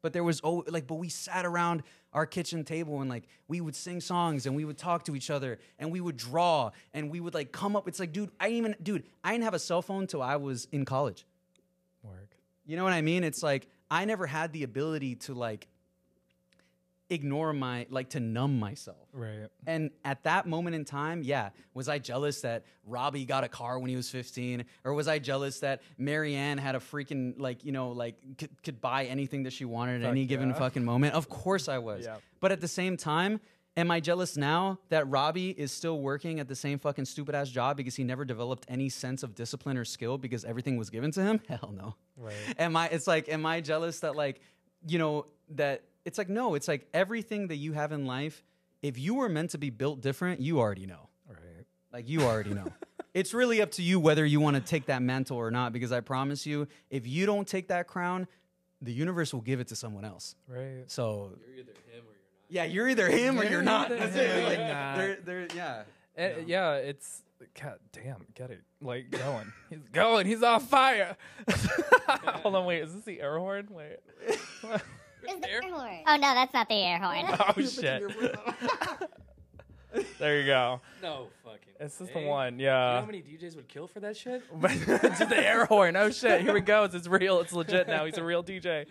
But 0.05 0.13
there 0.13 0.23
was 0.23 0.43
oh 0.45 0.63
like, 0.69 0.87
but 0.87 0.97
we 0.97 1.09
sat 1.09 1.47
around 1.47 1.83
our 2.13 2.27
kitchen 2.27 2.63
table 2.63 3.01
and 3.01 3.09
like 3.09 3.25
we 3.49 3.63
would 3.63 3.75
sing 3.75 4.03
songs 4.03 4.45
and 4.45 4.55
we 4.55 4.67
would 4.67 4.77
talk 4.77 5.07
to 5.07 5.17
each 5.17 5.31
other 5.31 5.59
and 5.79 5.91
we 5.91 6.03
would 6.03 6.19
draw 6.19 6.73
and 6.93 7.11
we 7.11 7.21
would 7.21 7.33
like 7.33 7.53
come 7.53 7.75
up. 7.75 7.89
It's 7.89 7.99
like, 7.99 8.13
dude, 8.13 8.31
I 8.39 8.51
didn't 8.51 8.59
even 8.59 8.77
dude, 8.83 9.05
I 9.25 9.33
didn't 9.33 9.45
have 9.45 9.55
a 9.55 9.59
cell 9.59 9.81
phone 9.81 10.07
till 10.07 10.21
I 10.21 10.37
was 10.37 10.69
in 10.73 10.85
college. 10.85 11.25
Work. 12.03 12.37
You 12.67 12.77
know 12.77 12.85
what 12.85 12.93
I 12.93 13.01
mean? 13.01 13.25
It's 13.25 13.43
like 13.43 13.67
I 13.91 14.05
never 14.05 14.27
had 14.27 14.53
the 14.53 14.63
ability 14.63 15.15
to 15.15 15.33
like 15.33 15.69
ignore 17.11 17.53
my 17.53 17.87
like 17.91 18.11
to 18.11 18.21
numb 18.21 18.59
myself. 18.59 19.09
Right. 19.13 19.49
And 19.67 19.91
at 20.05 20.25
that 20.25 20.47
moment 20.47 20.75
in 20.75 20.85
time, 20.85 21.23
yeah, 21.23 21.51
was 21.75 21.89
I 21.89 21.99
jealous 21.99 22.41
that 22.41 22.65
Robbie 22.87 23.25
got 23.25 23.45
a 23.45 23.49
car 23.49 23.79
when 23.79 23.91
he 23.91 23.97
was 23.97 24.11
15? 24.11 24.65
Or 24.85 24.95
was 24.95 25.07
I 25.07 25.19
jealous 25.19 25.61
that 25.61 25.83
Marianne 25.99 26.59
had 26.59 26.75
a 26.75 26.79
freaking, 26.81 27.35
like, 27.39 27.65
you 27.65 27.73
know, 27.73 27.91
like 27.91 28.17
could, 28.39 28.51
could 28.63 28.81
buy 28.81 29.05
anything 29.05 29.43
that 29.45 29.53
she 29.53 29.65
wanted 29.65 30.03
at 30.03 30.11
any 30.11 30.25
given 30.27 30.55
fucking 30.55 30.85
moment? 30.85 31.15
Of 31.15 31.29
course 31.29 31.69
I 31.69 31.79
was. 31.79 32.05
Yeah. 32.05 32.17
But 32.41 32.53
at 32.53 32.61
the 32.61 32.69
same 32.69 32.97
time, 32.97 33.41
am 33.77 33.91
I 33.91 34.01
jealous 34.01 34.37
now 34.37 34.79
that 34.89 35.09
Robbie 35.09 35.51
is 35.51 35.73
still 35.73 36.01
working 36.01 36.41
at 36.41 36.49
the 36.49 36.57
same 36.57 36.79
fucking 36.79 37.05
stupid 37.05 37.35
ass 37.35 37.51
job 37.51 37.77
because 37.77 37.97
he 37.97 38.05
never 38.05 38.25
developed 38.25 38.65
any 38.69 38.89
sense 38.89 39.23
of 39.23 39.35
discipline 39.35 39.77
or 39.77 39.85
skill 39.85 40.17
because 40.17 40.45
everything 40.45 40.77
was 40.79 40.91
given 40.91 41.11
to 41.13 41.23
him? 41.23 41.41
Hell 41.49 41.73
no 41.77 41.97
Right. 42.17 42.35
am 42.59 42.77
I 42.77 42.87
it's 42.89 43.07
like 43.07 43.29
am 43.29 43.45
I 43.45 43.61
jealous 43.61 44.01
that 44.01 44.15
like 44.17 44.41
you 44.87 44.99
know 44.99 45.27
that 45.51 45.83
it's 46.05 46.19
like 46.19 46.29
no 46.29 46.55
it's 46.55 46.69
like 46.69 46.87
everything 46.95 47.49
that 47.49 47.57
you 47.57 47.73
have 47.73 47.93
in 47.93 48.07
life 48.07 48.43
if 48.83 48.99
you 48.99 49.15
were 49.15 49.29
meant 49.29 49.51
to 49.51 49.59
be 49.59 49.71
built 49.71 50.01
different 50.01 50.41
you 50.41 50.59
already 50.61 50.87
know 50.87 51.09
Right. 51.29 51.65
like 51.93 52.09
you 52.09 52.23
already 52.23 52.53
know 52.55 52.67
it's 53.15 53.33
really 53.35 53.63
up 53.63 53.71
to 53.73 53.83
you 53.83 53.99
whether 54.01 54.25
you 54.27 54.41
want 54.41 54.57
to 54.57 54.63
take 54.63 54.87
that 54.87 55.03
mantle 55.03 55.37
or 55.39 55.51
not 55.51 55.73
because 55.73 55.93
I 55.93 56.01
promise 56.01 56.45
you 56.47 56.69
if 56.91 57.07
you 57.07 57.27
don't 57.27 57.47
take 57.49 57.69
that 57.69 57.87
crown 57.87 58.27
the 58.83 58.93
universe 58.93 59.33
will 59.33 59.41
give 59.41 59.61
it 59.61 59.69
to 59.69 59.77
someone 59.77 60.05
else 60.05 60.35
Right. 60.49 60.85
so 60.89 61.33
You're 61.47 61.59
either 61.59 61.73
him 61.73 62.05
or 62.05 62.13
you're 62.13 62.33
not. 62.43 62.51
yeah 62.51 62.65
you're 62.65 62.89
either 62.89 63.09
him 63.09 63.39
or 63.41 63.43
You're 63.45 63.53
you're 63.53 63.63
not 63.63 63.89
That's 63.99 64.15
it. 64.17 64.45
Like, 64.45 64.59
you're 64.59 64.67
they're, 64.67 65.47
they're, 65.47 65.49
yeah 65.57 65.83
Uh, 66.17 66.41
yeah, 66.47 66.75
it's 66.75 67.23
God 67.61 67.79
damn, 67.93 68.25
get 68.35 68.51
it 68.51 68.63
like 68.81 69.11
going. 69.11 69.53
He's 69.69 69.81
going. 69.93 70.27
He's 70.27 70.43
on 70.43 70.61
fire. 70.61 71.17
Hold 72.43 72.55
on, 72.57 72.65
wait. 72.65 72.83
Is 72.83 72.95
this 72.95 73.03
the 73.05 73.21
air 73.21 73.39
horn? 73.39 73.69
Wait. 73.71 73.99
Where's 75.27 75.41
the 75.41 75.51
air 75.51 75.61
horn? 75.63 76.01
Oh 76.07 76.15
no, 76.17 76.21
that's 76.35 76.53
not 76.55 76.69
the 76.69 76.75
air 76.75 76.99
horn. 76.99 77.27
oh 77.57 77.61
shit. 77.63 78.03
there 80.19 80.41
you 80.41 80.47
go. 80.47 80.81
No 81.03 81.29
fucking. 81.45 81.61
It's 81.81 81.99
just 81.99 82.15
way. 82.15 82.23
the 82.25 82.29
one. 82.29 82.57
Do 82.57 82.63
you 82.65 82.69
know 82.71 82.75
Yeah. 82.75 83.01
how 83.01 83.07
many 83.07 83.23
DJs 83.23 83.57
would 83.57 83.69
kill 83.69 83.87
for 83.87 84.01
that 84.01 84.17
shit? 84.17 84.43
it's 84.63 85.19
the 85.19 85.37
air 85.37 85.67
horn. 85.67 85.97
Oh 85.97 86.11
shit. 86.11 86.41
Here 86.43 86.57
it 86.57 86.67
goes. 86.67 86.95
It's 86.95 87.07
real. 87.09 87.41
It's 87.41 87.53
legit 87.53 87.87
now. 87.89 88.05
He's 88.05 88.19
a 88.19 88.25
real 88.25 88.43
DJ. 88.43 88.87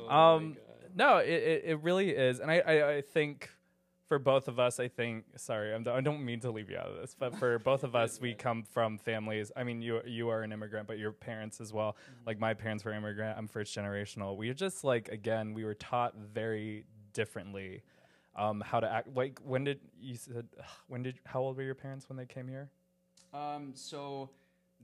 Oh 0.00 0.06
my 0.06 0.34
Um, 0.34 0.52
God. 0.54 0.60
no, 0.94 1.16
it, 1.18 1.28
it, 1.30 1.62
it 1.66 1.82
really 1.82 2.10
is, 2.10 2.38
and 2.40 2.50
I, 2.50 2.58
I, 2.58 2.94
I 2.96 3.00
think 3.02 3.50
for 4.08 4.18
both 4.18 4.48
of 4.48 4.58
us, 4.58 4.78
I 4.78 4.88
think. 4.88 5.24
Sorry, 5.36 5.74
I'm, 5.74 5.86
I 5.88 6.00
don't 6.00 6.24
mean 6.24 6.40
to 6.40 6.50
leave 6.50 6.70
you 6.70 6.76
out 6.76 6.88
of 6.88 6.96
this, 6.96 7.14
but 7.18 7.36
for 7.36 7.58
both 7.64 7.84
of 7.84 7.96
us, 7.96 8.20
we 8.20 8.34
come 8.34 8.62
from 8.62 8.98
families. 8.98 9.50
I 9.56 9.64
mean, 9.64 9.82
you 9.82 10.00
you 10.06 10.28
are 10.28 10.42
an 10.42 10.52
immigrant, 10.52 10.86
but 10.86 10.98
your 10.98 11.12
parents 11.12 11.60
as 11.60 11.72
well. 11.72 11.96
Like 12.26 12.38
my 12.38 12.54
parents 12.54 12.84
were 12.84 12.92
immigrant. 12.92 13.36
I'm 13.36 13.48
first 13.48 13.74
generational. 13.76 14.36
We 14.36 14.52
just 14.54 14.84
like 14.84 15.08
again, 15.08 15.54
we 15.54 15.64
were 15.64 15.74
taught 15.74 16.14
very 16.16 16.84
differently. 17.12 17.82
Um, 18.36 18.62
how 18.64 18.80
to 18.80 18.90
act? 18.90 19.08
Like 19.14 19.40
when 19.42 19.64
did 19.64 19.80
you 20.00 20.16
said? 20.16 20.46
When 20.88 21.02
did? 21.02 21.18
How 21.24 21.40
old 21.40 21.56
were 21.56 21.62
your 21.62 21.74
parents 21.74 22.08
when 22.08 22.16
they 22.16 22.26
came 22.26 22.48
here? 22.48 22.70
Um, 23.34 23.72
so 23.74 24.30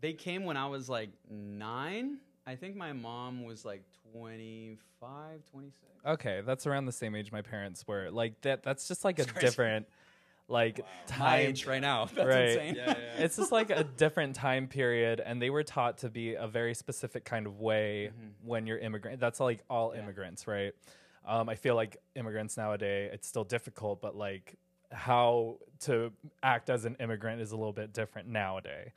they 0.01 0.13
came 0.13 0.45
when 0.45 0.57
I 0.57 0.67
was 0.67 0.89
like 0.89 1.11
nine. 1.31 2.19
I 2.47 2.57
think 2.57 2.77
my 2.77 2.93
mom 2.93 3.45
was 3.45 3.65
like 3.65 3.83
25, 4.13 5.41
26. 5.51 5.75
Okay, 6.05 6.43
that's 6.45 6.67
around 6.67 6.87
the 6.87 6.93
same 6.93 7.15
age 7.15 7.31
my 7.33 7.43
parents 7.43 7.87
were. 7.87 8.11
Like 8.11 8.41
that. 8.43 8.63
That's 8.63 8.89
just 8.89 9.05
like 9.05 9.19
a 9.19 9.25
crazy. 9.27 9.47
different, 9.47 9.87
like 10.49 10.81
My 11.11 11.17
time. 11.17 11.41
age 11.41 11.67
right 11.67 11.81
now. 11.81 12.07
That's 12.15 12.29
Right. 12.29 12.49
insane. 12.49 12.75
Yeah, 12.77 12.87
yeah. 12.89 13.23
it's 13.25 13.37
just 13.37 13.53
like 13.53 13.71
a 13.71 13.85
different 13.85 14.35
time 14.35 14.67
period 14.67 15.21
and 15.25 15.41
they 15.41 15.51
were 15.51 15.63
taught 15.63 15.99
to 15.99 16.11
be 16.11 16.35
a 16.35 16.49
very 16.49 16.75
specific 16.75 17.25
kind 17.25 17.47
of 17.47 17.61
way 17.61 18.11
when 18.45 18.67
you're 18.67 18.79
immigrant 18.79 19.21
that's 19.21 19.39
like 19.41 19.63
all 19.71 19.89
Mm-hmm. 19.91 19.97
Yeah. 19.99 20.03
immigrants 20.03 20.47
right 20.49 20.73
um, 21.25 21.49
i 21.49 21.55
feel 21.55 21.75
like 21.77 21.97
immigrants 22.17 22.57
nowadays 22.57 23.11
it's 23.15 23.29
still 23.29 23.45
difficult 23.45 24.03
but 24.03 24.17
like 24.17 24.57
how 24.91 25.59
to 25.81 26.13
act 26.43 26.69
as 26.71 26.85
an 26.85 26.97
immigrant 27.01 27.41
is 27.41 27.53
a 27.53 27.57
little 27.57 27.73
bit 27.73 27.93
different 27.95 28.29
nowadays 28.29 28.91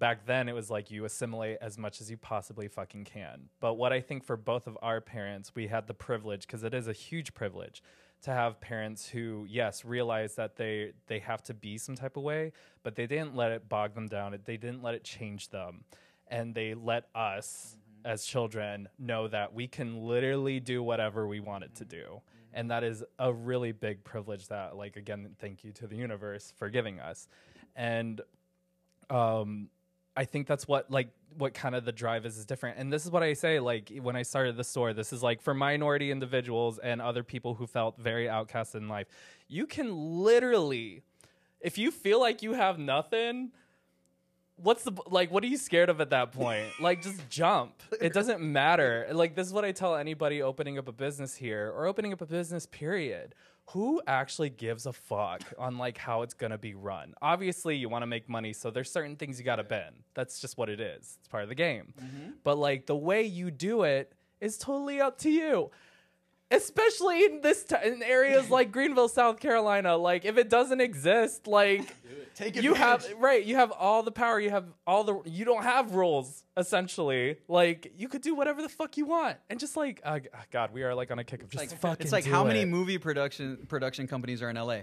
back 0.00 0.26
then 0.26 0.48
it 0.48 0.54
was 0.54 0.68
like 0.68 0.90
you 0.90 1.04
assimilate 1.04 1.58
as 1.60 1.78
much 1.78 2.00
as 2.00 2.10
you 2.10 2.16
possibly 2.16 2.66
fucking 2.66 3.04
can. 3.04 3.50
But 3.60 3.74
what 3.74 3.92
i 3.92 4.00
think 4.00 4.24
for 4.24 4.36
both 4.36 4.66
of 4.66 4.76
our 4.82 5.00
parents 5.00 5.54
we 5.54 5.68
had 5.68 5.86
the 5.86 5.94
privilege 5.94 6.46
because 6.46 6.64
it 6.64 6.74
is 6.74 6.88
a 6.88 6.92
huge 6.92 7.34
privilege 7.34 7.82
to 8.22 8.32
have 8.32 8.60
parents 8.60 9.08
who 9.08 9.46
yes 9.48 9.84
realize 9.84 10.34
that 10.34 10.56
they 10.56 10.92
they 11.06 11.20
have 11.20 11.42
to 11.44 11.54
be 11.54 11.78
some 11.78 11.94
type 11.94 12.16
of 12.16 12.22
way 12.22 12.52
but 12.82 12.94
they 12.94 13.06
didn't 13.06 13.34
let 13.34 13.52
it 13.52 13.68
bog 13.68 13.94
them 13.94 14.08
down. 14.08 14.36
They 14.44 14.56
didn't 14.56 14.82
let 14.82 14.94
it 14.94 15.04
change 15.04 15.50
them. 15.50 15.84
And 16.28 16.54
they 16.54 16.74
let 16.74 17.08
us 17.14 17.76
as 18.04 18.24
children 18.24 18.88
know 18.98 19.28
that 19.28 19.52
we 19.52 19.66
can 19.66 20.02
literally 20.02 20.60
do 20.60 20.82
whatever 20.82 21.26
we 21.26 21.40
wanted 21.40 21.74
to 21.76 21.84
do. 21.84 22.22
And 22.52 22.70
that 22.70 22.82
is 22.82 23.04
a 23.18 23.32
really 23.32 23.72
big 23.72 24.02
privilege 24.04 24.48
that 24.48 24.76
like 24.76 24.96
again 24.96 25.34
thank 25.38 25.64
you 25.64 25.72
to 25.72 25.86
the 25.86 25.96
universe 25.96 26.52
for 26.56 26.70
giving 26.70 27.00
us. 27.00 27.28
And 27.76 28.20
um 29.10 29.68
I 30.20 30.26
think 30.26 30.46
that's 30.46 30.68
what 30.68 30.90
like 30.90 31.08
what 31.38 31.54
kind 31.54 31.74
of 31.74 31.86
the 31.86 31.92
drive 31.92 32.26
is 32.26 32.36
is 32.36 32.44
different. 32.44 32.76
And 32.76 32.92
this 32.92 33.06
is 33.06 33.10
what 33.10 33.22
I 33.22 33.32
say 33.32 33.58
like 33.58 33.90
when 34.02 34.16
I 34.16 34.22
started 34.22 34.54
the 34.58 34.64
store. 34.64 34.92
This 34.92 35.14
is 35.14 35.22
like 35.22 35.40
for 35.40 35.54
minority 35.54 36.10
individuals 36.10 36.78
and 36.78 37.00
other 37.00 37.22
people 37.22 37.54
who 37.54 37.66
felt 37.66 37.96
very 37.96 38.28
outcast 38.28 38.74
in 38.74 38.86
life. 38.86 39.06
You 39.48 39.66
can 39.66 40.22
literally 40.22 41.00
if 41.62 41.78
you 41.78 41.90
feel 41.90 42.20
like 42.20 42.42
you 42.42 42.52
have 42.52 42.78
nothing, 42.78 43.52
what's 44.56 44.84
the 44.84 44.92
like 45.06 45.30
what 45.30 45.42
are 45.42 45.46
you 45.46 45.56
scared 45.56 45.88
of 45.88 46.02
at 46.02 46.10
that 46.10 46.32
point? 46.32 46.68
like 46.80 47.00
just 47.00 47.26
jump. 47.30 47.82
It 47.98 48.12
doesn't 48.12 48.42
matter. 48.42 49.08
Like 49.12 49.34
this 49.34 49.46
is 49.46 49.54
what 49.54 49.64
I 49.64 49.72
tell 49.72 49.96
anybody 49.96 50.42
opening 50.42 50.76
up 50.76 50.86
a 50.86 50.92
business 50.92 51.34
here 51.34 51.72
or 51.74 51.86
opening 51.86 52.12
up 52.12 52.20
a 52.20 52.26
business 52.26 52.66
period 52.66 53.34
who 53.72 54.02
actually 54.06 54.50
gives 54.50 54.86
a 54.86 54.92
fuck 54.92 55.42
on 55.58 55.78
like 55.78 55.96
how 55.96 56.22
it's 56.22 56.34
gonna 56.34 56.58
be 56.58 56.74
run? 56.74 57.14
Obviously, 57.22 57.76
you 57.76 57.88
want 57.88 58.02
to 58.02 58.06
make 58.06 58.28
money, 58.28 58.52
so 58.52 58.70
there's 58.70 58.90
certain 58.90 59.16
things 59.16 59.38
you 59.38 59.44
gotta 59.44 59.64
bend. 59.64 59.96
That's 60.14 60.40
just 60.40 60.58
what 60.58 60.68
it 60.68 60.80
is. 60.80 61.18
It's 61.18 61.28
part 61.28 61.42
of 61.44 61.48
the 61.48 61.54
game. 61.54 61.94
Mm-hmm. 62.00 62.30
But 62.42 62.58
like 62.58 62.86
the 62.86 62.96
way 62.96 63.22
you 63.22 63.50
do 63.50 63.82
it 63.82 64.12
is 64.40 64.58
totally 64.58 65.00
up 65.00 65.18
to 65.18 65.30
you. 65.30 65.70
Especially 66.50 67.24
in 67.24 67.40
this 67.40 67.64
t- 67.64 67.76
in 67.84 68.02
areas 68.02 68.50
like 68.58 68.72
Greenville, 68.72 69.08
South 69.08 69.40
Carolina. 69.40 69.96
Like 69.96 70.24
if 70.24 70.38
it 70.38 70.48
doesn't 70.48 70.80
exist, 70.80 71.46
like 71.46 71.94
Take 72.34 72.62
you 72.62 72.74
have 72.74 73.06
right, 73.18 73.44
you 73.44 73.56
have 73.56 73.70
all 73.72 74.02
the 74.02 74.12
power. 74.12 74.40
You 74.40 74.50
have 74.50 74.64
all 74.86 75.04
the. 75.04 75.20
You 75.26 75.44
don't 75.44 75.62
have 75.62 75.94
rules 75.94 76.44
essentially. 76.56 77.36
Like 77.48 77.92
you 77.96 78.08
could 78.08 78.22
do 78.22 78.34
whatever 78.34 78.62
the 78.62 78.68
fuck 78.68 78.96
you 78.96 79.04
want, 79.04 79.36
and 79.50 79.60
just 79.60 79.76
like 79.76 80.00
uh, 80.04 80.20
God, 80.50 80.72
we 80.72 80.82
are 80.82 80.94
like 80.94 81.10
on 81.10 81.18
a 81.18 81.24
kick 81.24 81.42
of 81.42 81.50
just 81.50 81.70
like, 81.70 81.78
fucking. 81.80 82.04
It's 82.04 82.12
like 82.12 82.24
how 82.24 82.44
many 82.44 82.64
movie 82.64 82.98
production 82.98 83.66
production 83.68 84.06
companies 84.06 84.42
are 84.42 84.48
in 84.48 84.56
LA? 84.56 84.80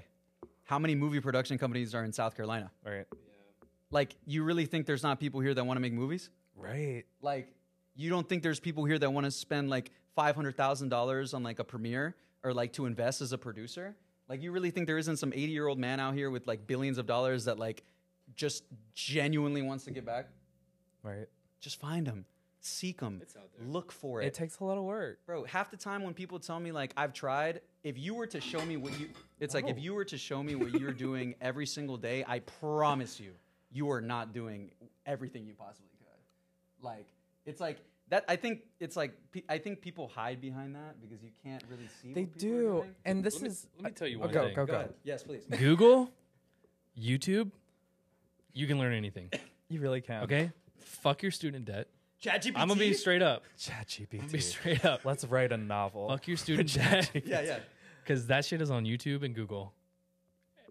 How 0.66 0.78
many 0.78 0.96
movie 0.96 1.22
production 1.22 1.58
companies 1.58 1.96
are 1.96 2.04
in 2.04 2.12
South 2.12 2.36
Carolina? 2.36 2.70
Right, 2.86 3.06
Like, 3.90 4.18
you 4.26 4.44
really 4.44 4.66
think 4.66 4.86
there's 4.86 5.02
not 5.02 5.18
people 5.18 5.40
here 5.40 5.54
that 5.54 5.66
want 5.66 5.78
to 5.78 5.82
make 5.82 5.94
movies? 5.94 6.30
right. 6.58 7.04
Like, 7.22 7.54
you 7.96 8.10
don't 8.10 8.28
think 8.28 8.44
there's 8.44 8.60
people 8.60 8.84
here 8.84 9.00
that 9.00 9.12
want 9.12 9.26
to 9.26 9.32
spend 9.32 9.70
like 9.70 9.92
five 10.18 10.36
hundred 10.36 10.58
thousand 10.58 10.90
dollars 10.90 11.34
on 11.36 11.44
like 11.44 11.60
a 11.60 11.64
premiere 11.64 12.16
or 12.44 12.54
like 12.54 12.74
to 12.74 12.86
invest 12.88 13.22
as 13.22 13.32
a 13.32 13.38
producer? 13.38 13.96
Like, 14.28 14.42
you 14.42 14.52
really 14.52 14.72
think 14.72 14.88
there 14.88 14.98
isn't 14.98 15.18
some 15.18 15.32
eighty 15.32 15.54
year 15.54 15.68
old 15.68 15.78
man 15.80 16.00
out 16.00 16.16
here 16.16 16.30
with 16.30 16.48
like 16.48 16.66
billions 16.68 16.98
of 16.98 17.06
dollars 17.06 17.46
that 17.46 17.58
like 17.60 17.84
just 18.36 18.64
genuinely 18.96 19.62
wants 19.62 19.86
to 19.86 19.92
get 19.92 20.06
back? 20.06 20.28
Right. 21.04 21.28
Just 21.62 21.80
find 21.80 22.06
him, 22.08 22.26
seek 22.60 23.00
him, 23.00 23.20
It's 23.22 23.36
out 23.38 23.50
there. 23.58 23.68
look 23.68 23.92
for 23.92 24.22
It 24.22 24.28
It 24.28 24.34
takes 24.34 24.60
a 24.60 24.64
lot 24.66 24.78
of 24.78 24.84
work. 24.84 25.20
Bro, 25.26 25.46
half 25.46 25.72
the 25.72 25.78
time 25.78 26.04
when 26.04 26.14
people 26.14 26.40
tell 26.40 26.60
me 26.60 26.72
like 26.72 26.92
I've 26.98 27.14
tried, 27.14 27.62
if 27.84 27.98
you 27.98 28.16
were 28.16 28.28
to 28.28 28.42
show 28.42 28.64
me 28.66 28.76
what 28.76 29.00
you 29.00 29.10
it's 29.40 29.54
like 29.54 29.70
if 29.70 29.80
you 29.80 29.94
were 29.94 30.06
to 30.06 30.18
show 30.18 30.42
me 30.44 30.56
what 30.56 30.74
you're 30.80 30.92
doing 31.08 31.36
every 31.40 31.68
single 31.68 31.98
day, 31.98 32.26
I 32.28 32.40
promise 32.40 33.20
you, 33.20 33.32
you 33.72 33.90
are 33.92 34.02
not 34.02 34.34
doing 34.34 34.72
everything 35.06 35.46
you 35.46 35.54
possibly 35.54 35.92
could. 36.00 36.86
Like 36.86 37.08
it's 37.46 37.62
like 37.62 37.78
that 38.10 38.24
I 38.28 38.36
think 38.36 38.62
it's 38.80 38.96
like 38.96 39.14
I 39.50 39.58
think 39.58 39.82
people 39.82 40.08
hide 40.08 40.40
behind 40.42 40.76
that 40.76 41.02
because 41.02 41.22
you 41.24 41.30
can't 41.44 41.64
really 41.70 41.88
see 42.02 42.14
They 42.14 42.22
what 42.22 42.34
people 42.34 42.50
are 42.50 42.62
do, 42.62 42.68
doing. 42.82 42.96
and 43.06 43.24
this 43.24 43.36
Let 43.36 43.44
me- 43.44 43.50
is. 43.50 43.68
let 43.78 43.84
me 43.86 43.92
tell 43.92 44.08
you 44.08 44.18
oh, 44.18 44.22
one 44.22 44.32
go, 44.32 44.44
thing. 44.46 44.56
Go, 44.56 44.66
Go 44.66 44.72
go, 44.74 44.80
ahead. 44.80 44.94
Yes, 45.04 45.24
please. 45.24 45.44
Google, 45.58 46.10
YouTube, 47.00 47.52
you 48.54 48.68
can 48.68 48.78
learn 48.80 48.94
anything. 48.94 49.30
You 49.70 49.82
really 49.82 50.00
can. 50.00 50.24
Okay, 50.24 50.50
fuck 50.80 51.22
your 51.22 51.32
student 51.32 51.66
debt. 51.66 51.90
ChatGPT. 52.24 52.54
I'm 52.56 52.70
gonna 52.70 52.80
be 52.80 52.94
straight 52.94 53.22
up. 53.22 53.44
ChatGPT. 53.60 54.22
I'm 54.22 54.28
be 54.30 54.40
straight 54.40 54.86
up. 54.86 55.04
Let's 55.04 55.26
write 55.26 55.52
a 55.52 55.58
novel. 55.58 56.08
Fuck 56.08 56.26
your 56.30 56.38
student 56.46 56.74
debt. 56.74 57.12
Yeah, 57.14 57.42
yeah. 57.42 57.60
because 58.02 58.28
that 58.28 58.46
shit 58.46 58.62
is 58.62 58.72
on 58.72 58.86
YouTube 58.86 59.24
and 59.26 59.36
Google, 59.36 59.74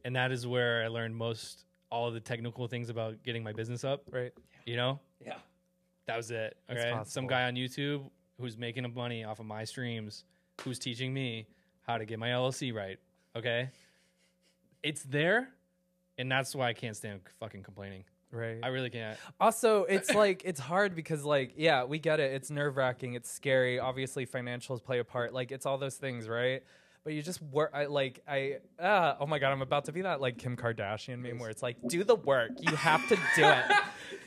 and 0.02 0.16
that 0.16 0.32
is 0.32 0.46
where 0.46 0.82
I 0.82 0.88
learned 0.88 1.14
most 1.14 1.66
all 1.90 2.08
of 2.08 2.14
the 2.14 2.20
technical 2.20 2.66
things 2.68 2.88
about 2.88 3.22
getting 3.22 3.42
my 3.44 3.52
business 3.52 3.84
up. 3.84 4.02
Right. 4.10 4.32
You 4.64 4.76
know, 4.76 4.98
Yeah. 5.22 5.34
That 6.06 6.16
was 6.16 6.30
it. 6.30 6.56
It's 6.68 6.80
Okay, 6.82 7.00
some 7.04 7.26
guy 7.26 7.44
on 7.44 7.54
YouTube 7.54 8.08
who's 8.40 8.56
making 8.56 8.84
a 8.84 8.88
money 8.88 9.24
off 9.24 9.40
of 9.40 9.46
my 9.46 9.64
streams, 9.64 10.24
who's 10.62 10.78
teaching 10.78 11.12
me 11.12 11.46
how 11.82 11.98
to 11.98 12.04
get 12.04 12.18
my 12.18 12.28
LLC 12.28 12.74
right. 12.74 12.98
Okay, 13.34 13.70
it's 14.82 15.02
there, 15.02 15.48
and 16.18 16.30
that's 16.30 16.54
why 16.54 16.68
I 16.68 16.72
can't 16.72 16.96
stand 16.96 17.20
fucking 17.40 17.62
complaining. 17.62 18.04
Right. 18.32 18.58
I 18.62 18.68
really 18.68 18.90
can't. 18.90 19.18
Also, 19.40 19.84
it's 19.84 20.12
like 20.14 20.42
it's 20.44 20.60
hard 20.60 20.94
because 20.94 21.24
like 21.24 21.54
yeah, 21.56 21.84
we 21.84 21.98
get 21.98 22.20
it. 22.20 22.32
It's 22.32 22.50
nerve 22.50 22.76
wracking. 22.76 23.14
It's 23.14 23.30
scary. 23.30 23.78
Obviously, 23.78 24.26
financials 24.26 24.82
play 24.82 24.98
a 24.98 25.04
part. 25.04 25.32
Like 25.32 25.52
it's 25.52 25.64
all 25.64 25.78
those 25.78 25.96
things, 25.96 26.28
right? 26.28 26.62
But 27.06 27.14
you 27.14 27.22
just 27.22 27.40
work. 27.40 27.70
I 27.72 27.84
like 27.86 28.20
I. 28.26 28.56
Ah, 28.82 29.16
oh 29.20 29.28
my 29.28 29.38
god, 29.38 29.52
I'm 29.52 29.62
about 29.62 29.84
to 29.84 29.92
be 29.92 30.02
that 30.02 30.20
like 30.20 30.38
Kim 30.38 30.56
Kardashian 30.56 31.20
meme 31.20 31.38
where 31.38 31.50
it's 31.50 31.62
like, 31.62 31.76
do 31.86 32.02
the 32.02 32.16
work. 32.16 32.50
You 32.58 32.74
have 32.74 33.08
to 33.08 33.14
do 33.36 33.44
it. 33.44 33.64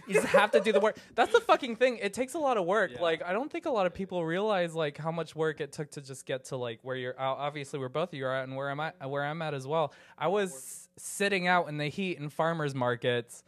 you 0.08 0.14
just 0.14 0.28
have 0.28 0.52
to 0.52 0.62
do 0.62 0.72
the 0.72 0.80
work. 0.80 0.98
That's 1.14 1.34
the 1.34 1.42
fucking 1.42 1.76
thing. 1.76 1.98
It 1.98 2.14
takes 2.14 2.36
a 2.36 2.40
lot 2.40 2.56
of 2.56 2.66
work. 2.66 2.92
Yeah. 2.94 3.02
Like 3.02 3.22
I 3.22 3.34
don't 3.34 3.52
think 3.52 3.66
a 3.66 3.70
lot 3.70 3.86
of 3.86 3.94
people 3.94 4.24
realize 4.24 4.74
like 4.74 4.98
how 4.98 5.12
much 5.12 5.36
work 5.36 5.60
it 5.60 5.74
took 5.74 5.92
to 5.92 6.02
just 6.02 6.26
get 6.26 6.46
to 6.46 6.56
like 6.56 6.80
where 6.82 6.96
you're. 6.96 7.20
uh, 7.20 7.34
Obviously, 7.34 7.80
where 7.80 7.90
both 7.90 8.14
of 8.14 8.14
you 8.14 8.26
are 8.26 8.34
at 8.34 8.48
and 8.48 8.56
where 8.56 8.70
I'm 8.70 8.80
at. 8.80 8.96
Where 9.10 9.26
I'm 9.26 9.42
at 9.42 9.54
as 9.54 9.68
well. 9.68 9.92
I 10.18 10.30
was 10.30 10.88
sitting 10.96 11.48
out 11.48 11.68
in 11.68 11.76
the 11.80 11.90
heat 11.90 12.18
in 12.18 12.30
farmers 12.30 12.74
markets 12.74 13.44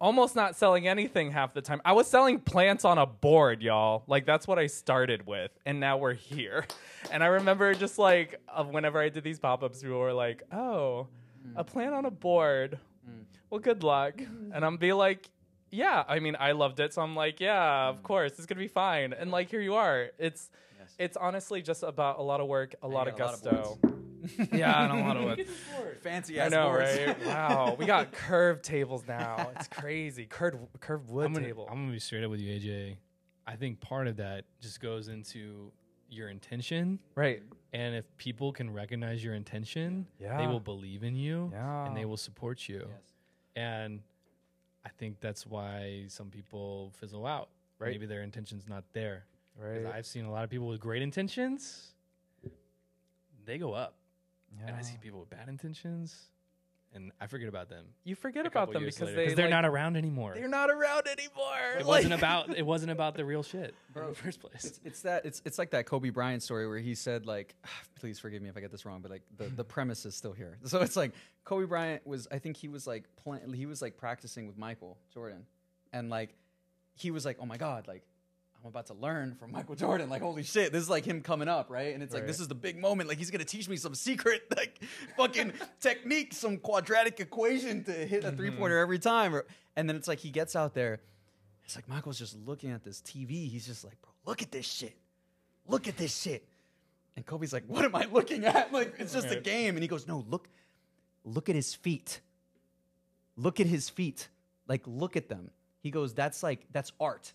almost 0.00 0.36
not 0.36 0.56
selling 0.56 0.88
anything 0.88 1.30
half 1.30 1.54
the 1.54 1.62
time. 1.62 1.80
I 1.84 1.92
was 1.92 2.06
selling 2.06 2.40
plants 2.40 2.84
on 2.84 2.98
a 2.98 3.06
board, 3.06 3.62
y'all. 3.62 4.04
Like 4.06 4.26
that's 4.26 4.46
what 4.46 4.58
I 4.58 4.66
started 4.66 5.26
with, 5.26 5.50
and 5.64 5.80
now 5.80 5.98
we're 5.98 6.14
here. 6.14 6.66
And 7.12 7.22
I 7.22 7.28
remember 7.28 7.72
just 7.72 8.00
like 8.00 8.40
of 8.48 8.70
whenever 8.70 8.98
I 8.98 9.10
did 9.10 9.22
these 9.22 9.38
pop-ups, 9.38 9.80
people 9.80 10.00
were 10.00 10.12
like, 10.12 10.42
"Oh, 10.50 11.06
a 11.54 11.62
mm. 11.62 11.66
plant 11.68 11.94
on 11.94 12.04
a 12.04 12.10
board. 12.10 12.80
Mm. 13.08 13.22
Well, 13.48 13.60
good 13.60 13.84
luck." 13.84 14.20
And 14.52 14.64
I'm 14.64 14.76
be 14.76 14.92
like, 14.92 15.30
"Yeah." 15.70 16.02
I 16.08 16.18
mean, 16.18 16.34
I 16.40 16.50
loved 16.50 16.80
it, 16.80 16.92
so 16.92 17.02
I'm 17.02 17.14
like, 17.14 17.38
"Yeah, 17.38 17.90
of 17.90 18.00
mm. 18.00 18.02
course, 18.02 18.32
it's 18.32 18.46
gonna 18.46 18.58
be 18.58 18.66
fine." 18.66 19.12
And 19.12 19.30
like, 19.30 19.48
here 19.50 19.60
you 19.60 19.76
are. 19.76 20.10
It's 20.18 20.50
Yes. 20.80 20.94
it's 20.98 21.16
honestly 21.16 21.62
just 21.62 21.84
about 21.84 22.18
a 22.18 22.22
lot 22.22 22.40
of 22.40 22.48
work, 22.48 22.74
a 22.82 22.88
lot 22.88 23.06
of 23.06 23.14
a 23.14 23.24
lot 23.24 23.34
of 23.34 23.42
gusto. 23.44 23.78
Yeah, 24.52 24.84
and 24.84 24.92
a 25.00 25.04
lot 25.06 25.16
of 25.16 25.24
wood. 25.24 25.46
Fancy 26.02 26.40
I 26.40 26.46
ass 26.46 26.50
know, 26.50 26.68
boards. 26.68 26.98
right? 26.98 27.16
Wow, 27.26 27.76
we 27.78 27.86
got 27.86 28.12
curved 28.12 28.64
tables 28.64 29.04
now. 29.06 29.50
It's 29.56 29.68
crazy. 29.68 30.26
Curved 30.26 30.58
curved 30.80 31.08
wood 31.08 31.26
I'm 31.26 31.32
gonna, 31.32 31.46
table. 31.46 31.66
I'm 31.70 31.82
gonna 31.82 31.92
be 31.92 31.98
straight 31.98 32.24
up 32.24 32.30
with 32.30 32.40
you, 32.40 32.58
AJ. 32.58 32.96
I 33.46 33.56
think 33.56 33.80
part 33.80 34.08
of 34.08 34.16
that 34.16 34.44
just 34.60 34.80
goes 34.80 35.08
into 35.08 35.70
your 36.08 36.28
intention, 36.28 36.98
right. 37.14 37.42
and 37.72 37.94
if 37.94 38.04
people 38.16 38.52
can 38.52 38.72
recognize 38.72 39.22
your 39.24 39.34
intention, 39.34 40.06
yeah. 40.18 40.38
they 40.38 40.46
will 40.46 40.60
believe 40.60 41.02
in 41.02 41.16
you, 41.16 41.50
Yeah. 41.52 41.86
and 41.86 41.96
they 41.96 42.04
will 42.04 42.16
support 42.16 42.68
you. 42.68 42.86
Yes. 42.88 43.12
And 43.56 44.00
I 44.84 44.88
think 44.98 45.20
that's 45.20 45.46
why 45.46 46.04
some 46.08 46.30
people 46.30 46.92
fizzle 46.98 47.26
out. 47.26 47.48
Right. 47.78 47.90
Maybe 47.90 48.06
their 48.06 48.22
intention's 48.22 48.68
not 48.68 48.84
there. 48.92 49.24
Right. 49.58 49.84
I've 49.86 50.06
seen 50.06 50.24
a 50.26 50.30
lot 50.30 50.44
of 50.44 50.50
people 50.50 50.68
with 50.68 50.80
great 50.80 51.02
intentions, 51.02 51.92
they 53.44 53.58
go 53.58 53.72
up, 53.72 53.94
and 54.66 54.76
I 54.76 54.82
see 54.82 54.96
people 55.00 55.20
with 55.20 55.30
bad 55.30 55.48
intentions, 55.48 56.16
and 56.94 57.12
I 57.20 57.26
forget 57.26 57.48
about 57.48 57.68
them 57.68 57.84
You 58.04 58.14
forget 58.14 58.46
about 58.46 58.72
them 58.72 58.84
because 58.84 59.00
later, 59.02 59.14
they 59.16 59.34
they're 59.34 59.46
like, 59.46 59.50
not 59.50 59.64
around 59.66 59.96
anymore. 59.96 60.32
they're 60.34 60.48
not 60.48 60.70
around 60.70 61.06
anymore. 61.06 61.78
It 61.78 61.84
Like- 61.86 61.86
wasn't 62.04 62.14
about 62.14 62.56
it 62.56 62.64
wasn't 62.64 62.90
about 62.92 63.14
the 63.16 63.24
real 63.24 63.42
shit 63.42 63.74
in 63.94 64.06
the 64.08 64.14
first 64.14 64.40
place. 64.40 64.64
It's, 64.64 64.80
it's 64.84 65.02
that 65.02 65.24
it's 65.26 65.42
it's 65.44 65.58
like 65.58 65.70
that 65.70 65.86
Kobe 65.86 66.10
Bryant 66.10 66.42
story 66.42 66.66
where 66.68 66.78
he 66.78 66.94
said 66.94 67.26
like, 67.26 67.54
please 68.00 68.18
forgive 68.18 68.40
me 68.42 68.48
if 68.48 68.56
I 68.56 68.60
get 68.60 68.70
this 68.72 68.84
wrong, 68.86 69.00
but 69.02 69.10
like 69.10 69.22
the, 69.36 69.44
the 69.48 69.64
premise 69.64 70.06
is 70.06 70.14
still 70.14 70.32
here. 70.32 70.58
So 70.64 70.80
it's 70.80 70.96
like 70.96 71.12
Kobe 71.44 71.66
Bryant 71.66 72.06
was 72.06 72.28
I 72.32 72.38
think 72.38 72.56
he 72.56 72.68
was 72.68 72.86
like 72.86 73.04
playing 73.16 73.52
he 73.52 73.66
was 73.66 73.82
like 73.82 73.96
practicing 73.96 74.46
with 74.46 74.56
Michael 74.56 74.96
Jordan, 75.12 75.44
and 75.92 76.08
like 76.08 76.34
he 76.94 77.10
was 77.10 77.24
like, 77.26 77.36
oh 77.40 77.46
my 77.46 77.58
god, 77.58 77.86
like 77.86 78.02
I'm 78.62 78.68
about 78.68 78.86
to 78.86 78.94
learn 78.94 79.36
from 79.36 79.52
Michael 79.52 79.74
Jordan. 79.74 80.08
Like 80.08 80.22
holy 80.22 80.42
shit, 80.42 80.72
this 80.72 80.82
is 80.82 80.90
like 80.90 81.04
him 81.04 81.20
coming 81.20 81.48
up, 81.48 81.70
right? 81.70 81.94
And 81.94 82.02
it's 82.02 82.12
like 82.12 82.22
Right. 82.22 82.26
this 82.26 82.40
is 82.40 82.48
the 82.48 82.54
big 82.54 82.78
moment. 82.78 83.08
Like 83.08 83.18
he's 83.18 83.30
gonna 83.30 83.44
teach 83.44 83.68
me 83.68 83.76
some 83.76 83.94
secret 83.94 84.42
like 84.56 84.80
fucking 85.16 85.52
technique, 85.80 86.34
some 86.34 86.58
quadratic 86.58 87.20
equation 87.20 87.84
to 87.84 87.92
hit 87.92 88.24
a 88.24 88.32
three 88.32 88.50
pointer 88.50 88.76
mm-hmm. 88.76 88.82
every 88.82 88.98
time. 88.98 89.34
Or, 89.34 89.46
and 89.76 89.88
then 89.88 89.96
it's 89.96 90.08
like 90.08 90.18
he 90.18 90.30
gets 90.30 90.56
out 90.56 90.74
there. 90.74 91.00
It's 91.64 91.74
like 91.74 91.88
Michael's 91.88 92.18
just 92.18 92.36
looking 92.46 92.70
at 92.70 92.84
this 92.84 93.00
TV. 93.00 93.50
He's 93.50 93.66
just 93.66 93.84
like, 93.84 94.00
bro, 94.00 94.10
look 94.24 94.40
at 94.40 94.52
this 94.52 94.66
shit. 94.66 94.96
Look 95.66 95.88
at 95.88 95.96
this 95.96 96.16
shit. 96.16 96.46
And 97.16 97.24
Kobe's 97.24 97.52
like, 97.52 97.64
what 97.66 97.84
am 97.84 97.94
I 97.94 98.06
looking 98.12 98.44
at? 98.44 98.72
Like, 98.76 98.94
it's 98.98 99.12
just 99.12 99.30
a 99.30 99.40
game. 99.40 99.74
And 99.74 99.82
he 99.82 99.88
goes, 99.88 100.06
no, 100.06 100.24
look, 100.28 100.48
look 101.24 101.48
at 101.48 101.54
his 101.54 101.74
feet. 101.74 102.20
Look 103.36 103.58
at 103.58 103.66
his 103.66 103.88
feet. 103.88 104.28
Like, 104.68 104.82
look 104.86 105.16
at 105.16 105.28
them. 105.28 105.50
He 105.80 105.90
goes, 105.90 106.14
that's 106.14 106.42
like, 106.42 106.66
that's 106.72 106.92
art. 107.00 107.32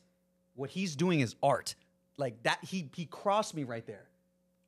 What 0.61 0.69
he's 0.69 0.95
doing 0.95 1.21
is 1.21 1.35
art. 1.41 1.73
Like 2.17 2.43
that, 2.43 2.59
he 2.63 2.87
he 2.95 3.05
crossed 3.07 3.55
me 3.55 3.63
right 3.63 3.85
there. 3.87 4.05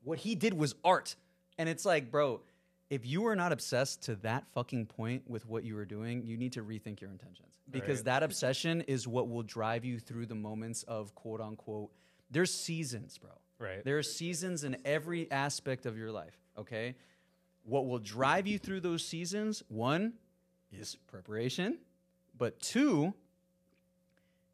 What 0.03 0.17
he 0.17 0.33
did 0.33 0.55
was 0.55 0.73
art. 0.83 1.15
And 1.59 1.69
it's 1.69 1.85
like, 1.85 2.09
bro, 2.09 2.41
if 2.89 3.05
you 3.05 3.27
are 3.27 3.35
not 3.35 3.51
obsessed 3.51 4.01
to 4.03 4.15
that 4.17 4.43
fucking 4.55 4.87
point 4.87 5.29
with 5.29 5.45
what 5.45 5.63
you 5.63 5.77
are 5.77 5.85
doing, 5.85 6.23
you 6.25 6.35
need 6.35 6.53
to 6.53 6.63
rethink 6.63 6.99
your 6.99 7.11
intentions. 7.11 7.59
Because 7.69 7.99
Right. 7.99 8.05
that 8.05 8.23
obsession 8.23 8.81
is 8.81 9.07
what 9.07 9.29
will 9.29 9.43
drive 9.43 9.85
you 9.85 9.99
through 9.99 10.25
the 10.25 10.35
moments 10.35 10.81
of 10.83 11.13
quote 11.13 11.39
unquote. 11.39 11.91
There's 12.31 12.51
seasons, 12.51 13.19
bro. 13.19 13.29
Right. 13.59 13.83
There 13.85 13.99
are 13.99 14.03
seasons 14.03 14.63
in 14.63 14.77
every 14.85 15.29
aspect 15.29 15.85
of 15.85 15.95
your 15.95 16.11
life, 16.11 16.39
okay? 16.57 16.95
What 17.65 17.85
will 17.85 17.99
drive 17.99 18.47
you 18.47 18.57
through 18.57 18.79
those 18.79 19.05
seasons, 19.05 19.61
one, 19.67 20.13
is 20.71 20.95
preparation, 21.05 21.77
but 22.35 22.59
two, 22.59 23.13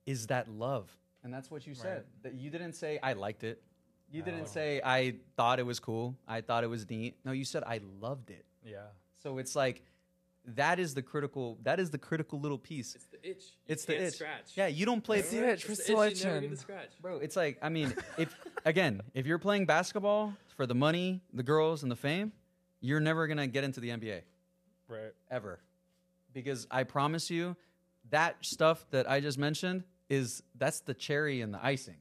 is 0.06 0.28
that 0.28 0.50
love. 0.50 0.98
And 1.24 1.34
that's 1.34 1.51
what 1.51 1.67
you 1.67 1.74
said. 1.76 1.97
Right. 1.97 2.24
That 2.24 2.34
you 2.36 2.49
didn't 2.49 2.74
say 2.74 2.99
I 3.03 3.13
liked 3.13 3.43
it. 3.43 3.61
You 4.11 4.22
No. 4.22 4.26
didn't 4.26 4.47
say 4.47 4.82
I 4.84 5.15
thought 5.38 5.59
it 5.59 5.65
was 5.65 5.80
cool. 5.80 6.15
I 6.28 6.41
thought 6.41 6.63
it 6.63 6.67
was 6.67 6.89
neat. 6.89 7.17
No, 7.26 7.32
you 7.32 7.45
said 7.45 7.63
I 7.65 7.82
loved 7.99 8.30
it. 8.32 8.45
yeah. 8.63 8.88
So 9.22 9.38
it's 9.38 9.55
like 9.55 9.84
that 10.45 10.80
is 10.80 10.93
the 10.95 11.01
critical 11.01 11.57
that 11.63 11.80
is 11.80 11.89
the 11.91 11.97
critical 11.97 12.39
little 12.39 12.57
piece. 12.57 12.95
It's 12.95 13.05
the 13.05 13.30
itch. 13.30 13.43
It's 13.67 13.86
the 13.86 14.01
itch. 14.01 14.13
Scratch. 14.15 14.51
Yeah, 14.55 14.67
you 14.67 14.86
don't 14.86 15.03
play 15.03 15.20
It's 15.20 15.30
the 15.30 15.47
itch 15.47 15.65
for 15.65 15.76
selection. 15.76 16.55
scratch. 16.55 16.89
Bro, 17.01 17.17
it's 17.20 17.36
like 17.36 17.59
I 17.61 17.70
mean, 17.70 17.93
if 18.17 18.34
again, 18.65 19.01
if 19.13 19.26
you're 19.28 19.38
playing 19.39 19.65
basketball 19.65 20.34
for 20.55 20.65
the 20.65 20.74
money, 20.76 21.22
the 21.34 21.43
girls, 21.43 21.84
and 21.84 21.91
the 21.91 21.95
fame, 21.97 22.32
you're 22.80 23.01
never 23.01 23.28
gonna 23.28 23.47
get 23.47 23.63
into 23.65 23.80
the 23.82 23.89
NBA 23.89 24.22
Right. 24.88 25.13
ever, 25.30 25.59
because 26.34 26.65
I 26.72 26.84
promise 26.84 27.30
you, 27.30 27.55
that 28.09 28.38
stuff 28.41 28.86
that 28.91 29.07
I 29.09 29.20
just 29.20 29.38
mentioned 29.38 29.84
is 30.10 30.43
that's 30.55 30.82
the 30.82 30.93
cherry 30.93 31.41
and 31.41 31.53
the 31.53 31.64
icing, 31.64 31.97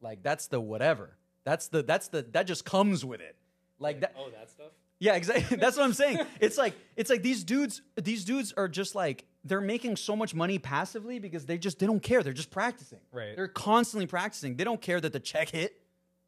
like 0.00 0.22
that's 0.22 0.48
the 0.48 0.60
whatever. 0.60 1.16
That's 1.44 1.68
the 1.68 1.82
that's 1.82 2.08
the 2.08 2.22
that 2.32 2.46
just 2.46 2.64
comes 2.64 3.04
with 3.04 3.20
it. 3.20 3.36
Like 3.78 4.00
that. 4.00 4.14
Oh, 4.18 4.30
that 4.30 4.50
stuff. 4.50 4.72
Yeah, 4.98 5.14
exactly. 5.14 5.56
That's 5.60 5.76
what 5.76 5.84
I'm 5.84 5.92
saying. 5.92 6.20
It's 6.40 6.56
like 6.56 6.72
it's 6.96 7.10
like 7.10 7.22
these 7.22 7.44
dudes 7.44 7.82
these 7.96 8.24
dudes 8.24 8.54
are 8.56 8.66
just 8.66 8.94
like 8.94 9.26
they're 9.44 9.60
making 9.60 9.96
so 9.96 10.16
much 10.16 10.34
money 10.34 10.58
passively 10.58 11.18
because 11.18 11.44
they 11.44 11.58
just 11.58 11.78
they 11.78 11.84
don't 11.84 12.02
care. 12.02 12.22
They're 12.22 12.32
just 12.32 12.50
practicing. 12.50 13.00
Right. 13.12 13.36
They're 13.36 13.46
constantly 13.48 14.06
practicing. 14.06 14.56
They 14.56 14.64
don't 14.64 14.80
care 14.80 14.98
that 14.98 15.12
the 15.12 15.20
check 15.20 15.50
hit. 15.50 15.78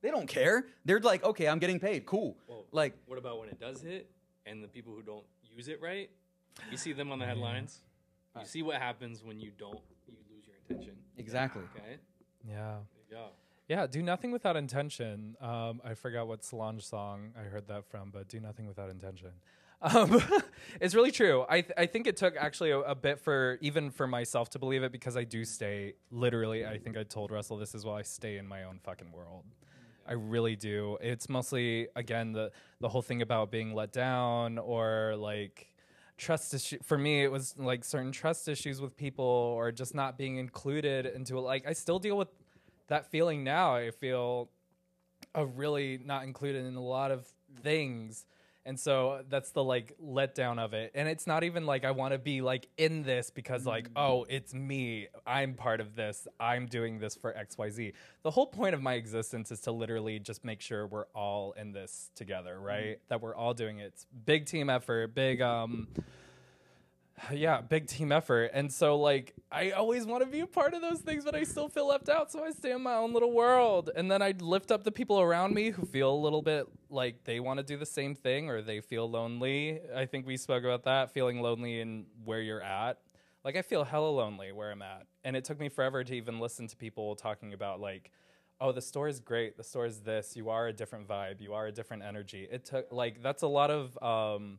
They 0.02 0.10
don't 0.10 0.28
care. 0.28 0.66
They're 0.84 1.00
like, 1.00 1.24
okay, 1.24 1.48
I'm 1.48 1.58
getting 1.58 1.80
paid. 1.80 2.04
Cool. 2.04 2.36
Well, 2.46 2.66
Like 2.70 2.92
what 3.06 3.18
about 3.18 3.40
when 3.40 3.48
it 3.48 3.58
does 3.58 3.80
hit 3.80 4.10
and 4.44 4.62
the 4.62 4.68
people 4.68 4.92
who 4.94 5.00
don't 5.02 5.24
use 5.50 5.68
it 5.68 5.80
right? 5.80 6.10
You 6.70 6.76
see 6.76 6.92
them 6.92 7.10
on 7.10 7.18
the 7.18 7.26
headlines. 7.26 7.80
You 8.38 8.44
see 8.44 8.62
what 8.62 8.76
happens 8.76 9.24
when 9.24 9.40
you 9.40 9.50
don't. 9.56 9.80
You 10.68 10.76
lose 10.76 10.84
your 10.86 10.94
intention. 10.94 10.94
exactly. 11.16 11.62
Okay. 11.76 11.96
Yeah. 12.48 12.54
There 12.54 12.76
you 13.10 13.16
go. 13.16 13.26
Yeah, 13.68 13.86
do 13.86 14.02
nothing 14.02 14.30
without 14.30 14.56
intention. 14.56 15.36
Um, 15.42 15.82
I 15.84 15.94
forgot 15.94 16.26
what 16.26 16.42
Solange 16.42 16.82
song 16.84 17.32
I 17.38 17.42
heard 17.44 17.68
that 17.68 17.84
from, 17.90 18.10
but 18.10 18.26
do 18.28 18.40
nothing 18.40 18.66
without 18.66 18.88
intention. 18.88 19.30
Um, 19.82 20.22
it's 20.80 20.94
really 20.94 21.10
true. 21.10 21.44
I 21.48 21.60
th- 21.60 21.74
I 21.76 21.86
think 21.86 22.06
it 22.06 22.16
took 22.16 22.34
actually 22.36 22.70
a, 22.70 22.78
a 22.80 22.94
bit 22.94 23.20
for 23.20 23.58
even 23.60 23.90
for 23.90 24.06
myself 24.06 24.48
to 24.50 24.58
believe 24.58 24.82
it 24.82 24.90
because 24.90 25.16
I 25.16 25.24
do 25.24 25.44
stay 25.44 25.94
literally. 26.10 26.64
I 26.66 26.78
think 26.78 26.96
I 26.96 27.02
told 27.04 27.30
Russell 27.30 27.58
this 27.58 27.74
as 27.74 27.84
well. 27.84 27.94
I 27.94 28.02
stay 28.02 28.38
in 28.38 28.46
my 28.46 28.64
own 28.64 28.80
fucking 28.82 29.12
world. 29.12 29.44
I 30.08 30.14
really 30.14 30.56
do. 30.56 30.96
It's 31.02 31.28
mostly 31.28 31.88
again 31.94 32.32
the 32.32 32.50
the 32.80 32.88
whole 32.88 33.02
thing 33.02 33.20
about 33.22 33.50
being 33.50 33.74
let 33.74 33.92
down 33.92 34.56
or 34.58 35.14
like 35.16 35.74
trust 36.18 36.52
issue 36.52 36.78
for 36.82 36.98
me 36.98 37.22
it 37.22 37.30
was 37.30 37.54
like 37.56 37.84
certain 37.84 38.12
trust 38.12 38.48
issues 38.48 38.80
with 38.80 38.96
people 38.96 39.24
or 39.24 39.72
just 39.72 39.94
not 39.94 40.18
being 40.18 40.36
included 40.36 41.06
into 41.06 41.38
it. 41.38 41.40
Like 41.40 41.66
i 41.66 41.72
still 41.72 41.98
deal 41.98 42.18
with 42.18 42.28
that 42.88 43.10
feeling 43.10 43.44
now. 43.44 43.74
I 43.76 43.90
feel 43.90 44.48
uh, 45.36 45.46
really 45.46 46.00
not 46.04 46.24
included 46.24 46.66
in 46.66 46.74
a 46.74 46.82
lot 46.82 47.10
of 47.10 47.26
things 47.62 48.26
and 48.68 48.78
so 48.78 49.22
that's 49.30 49.50
the 49.52 49.64
like 49.64 49.94
letdown 49.98 50.58
of 50.58 50.74
it. 50.74 50.92
And 50.94 51.08
it's 51.08 51.26
not 51.26 51.42
even 51.42 51.64
like 51.64 51.86
i 51.86 51.90
want 51.90 52.12
to 52.12 52.18
be 52.18 52.42
like 52.42 52.68
in 52.76 53.02
this 53.02 53.30
because 53.30 53.64
like 53.64 53.88
oh 53.96 54.26
it's 54.28 54.52
me. 54.52 55.08
I'm 55.26 55.54
part 55.54 55.80
of 55.80 55.96
this. 55.96 56.28
I'm 56.38 56.66
doing 56.66 56.98
this 56.98 57.14
for 57.16 57.32
xyz 57.32 57.94
the 58.22 58.30
whole 58.30 58.46
point 58.46 58.74
of 58.74 58.82
my 58.82 58.94
existence 58.94 59.50
is 59.50 59.60
to 59.62 59.72
literally 59.72 60.18
just 60.18 60.44
make 60.44 60.60
sure 60.60 60.86
we're 60.86 61.06
all 61.14 61.52
in 61.52 61.72
this 61.72 62.10
together 62.14 62.60
right? 62.60 63.00
That 63.08 63.22
we're 63.22 63.34
all 63.34 63.54
doing 63.54 63.78
it. 63.78 63.86
It's 63.86 64.06
big 64.26 64.44
team 64.44 64.68
effort 64.68 65.14
big 65.14 65.40
um 65.40 65.88
yeah, 67.32 67.60
big 67.60 67.86
team 67.86 68.12
effort. 68.12 68.50
And 68.54 68.72
so 68.72 68.98
like 68.98 69.34
I 69.50 69.70
always 69.70 70.06
want 70.06 70.22
to 70.22 70.28
be 70.28 70.40
a 70.40 70.46
part 70.46 70.74
of 70.74 70.82
those 70.82 71.00
things, 71.00 71.24
but 71.24 71.34
I 71.34 71.44
still 71.44 71.68
feel 71.68 71.88
left 71.88 72.08
out. 72.08 72.30
So 72.30 72.44
I 72.44 72.50
stay 72.50 72.72
in 72.72 72.82
my 72.82 72.94
own 72.94 73.12
little 73.12 73.32
world. 73.32 73.90
And 73.94 74.10
then 74.10 74.22
I 74.22 74.34
lift 74.38 74.70
up 74.70 74.84
the 74.84 74.92
people 74.92 75.20
around 75.20 75.54
me 75.54 75.70
who 75.70 75.84
feel 75.86 76.12
a 76.12 76.16
little 76.16 76.42
bit 76.42 76.66
like 76.90 77.24
they 77.24 77.40
want 77.40 77.58
to 77.58 77.64
do 77.64 77.76
the 77.76 77.86
same 77.86 78.14
thing 78.14 78.48
or 78.50 78.62
they 78.62 78.80
feel 78.80 79.08
lonely. 79.08 79.80
I 79.94 80.06
think 80.06 80.26
we 80.26 80.36
spoke 80.36 80.64
about 80.64 80.84
that, 80.84 81.12
feeling 81.12 81.40
lonely 81.40 81.80
in 81.80 82.06
where 82.24 82.40
you're 82.40 82.62
at. 82.62 82.98
Like 83.44 83.56
I 83.56 83.62
feel 83.62 83.84
hella 83.84 84.10
lonely 84.10 84.52
where 84.52 84.70
I'm 84.70 84.82
at. 84.82 85.06
And 85.24 85.36
it 85.36 85.44
took 85.44 85.58
me 85.58 85.68
forever 85.68 86.04
to 86.04 86.14
even 86.14 86.40
listen 86.40 86.66
to 86.68 86.76
people 86.76 87.16
talking 87.16 87.52
about 87.52 87.80
like 87.80 88.10
oh 88.60 88.72
the 88.72 88.82
store 88.82 89.06
is 89.06 89.20
great 89.20 89.56
the 89.56 89.62
store 89.62 89.86
is 89.86 90.00
this 90.00 90.34
you 90.34 90.50
are 90.50 90.66
a 90.66 90.72
different 90.72 91.06
vibe 91.06 91.40
you 91.40 91.54
are 91.54 91.68
a 91.68 91.72
different 91.72 92.02
energy 92.02 92.48
it 92.50 92.64
took 92.64 92.90
like 92.90 93.22
that's 93.22 93.42
a 93.42 93.46
lot 93.46 93.70
of 93.70 93.96
um 94.02 94.58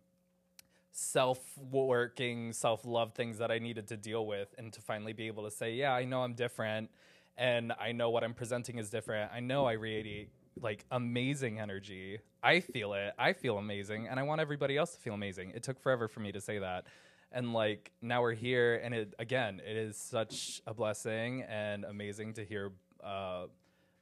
self-working 0.92 2.52
self-love 2.52 3.14
things 3.14 3.38
that 3.38 3.52
i 3.52 3.60
needed 3.60 3.88
to 3.88 3.96
deal 3.98 4.26
with 4.26 4.54
and 4.58 4.74
to 4.74 4.82
finally 4.82 5.14
be 5.14 5.28
able 5.28 5.44
to 5.44 5.52
say 5.52 5.74
yeah 5.74 5.94
i 5.94 6.04
know 6.04 6.24
i'm 6.24 6.34
different 6.34 6.90
and 7.38 7.72
i 7.80 7.92
know 7.92 8.10
what 8.10 8.24
i'm 8.24 8.34
presenting 8.34 8.78
is 8.78 8.90
different. 8.90 9.32
I 9.34 9.40
know 9.40 9.66
i 9.66 9.74
radiate 9.74 10.30
like 10.62 10.84
amazing 10.92 11.60
energy. 11.60 12.20
I 12.44 12.60
feel 12.60 12.94
it. 12.94 13.14
I 13.18 13.34
feel 13.34 13.58
amazing 13.58 14.08
and 14.08 14.20
i 14.20 14.24
want 14.24 14.42
everybody 14.42 14.78
else 14.78 14.92
to 14.94 15.00
feel 15.00 15.14
amazing. 15.14 15.52
It 15.56 15.64
took 15.64 15.80
forever 15.80 16.08
for 16.08 16.20
me 16.20 16.32
to 16.34 16.42
say 16.42 16.60
that. 16.60 16.86
And 17.32 17.54
like 17.54 17.92
now 18.02 18.22
we're 18.22 18.34
here 18.34 18.82
and 18.84 18.94
it 18.94 19.14
again 19.20 19.62
it 19.66 19.78
is 19.78 19.96
such 19.98 20.62
a 20.68 20.74
blessing 20.74 21.44
and 21.44 21.86
amazing 21.86 22.34
to 22.34 22.44
hear 22.44 22.72
uh, 23.04 23.46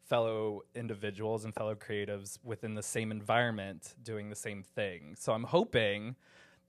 fellow 0.06 0.64
individuals 0.74 1.46
and 1.46 1.54
fellow 1.54 1.76
creatives 1.76 2.40
within 2.44 2.74
the 2.74 2.84
same 2.84 3.12
environment 3.12 3.94
doing 4.02 4.30
the 4.30 4.36
same 4.36 4.64
thing. 4.64 5.16
So 5.18 5.34
i'm 5.34 5.44
hoping 5.44 6.16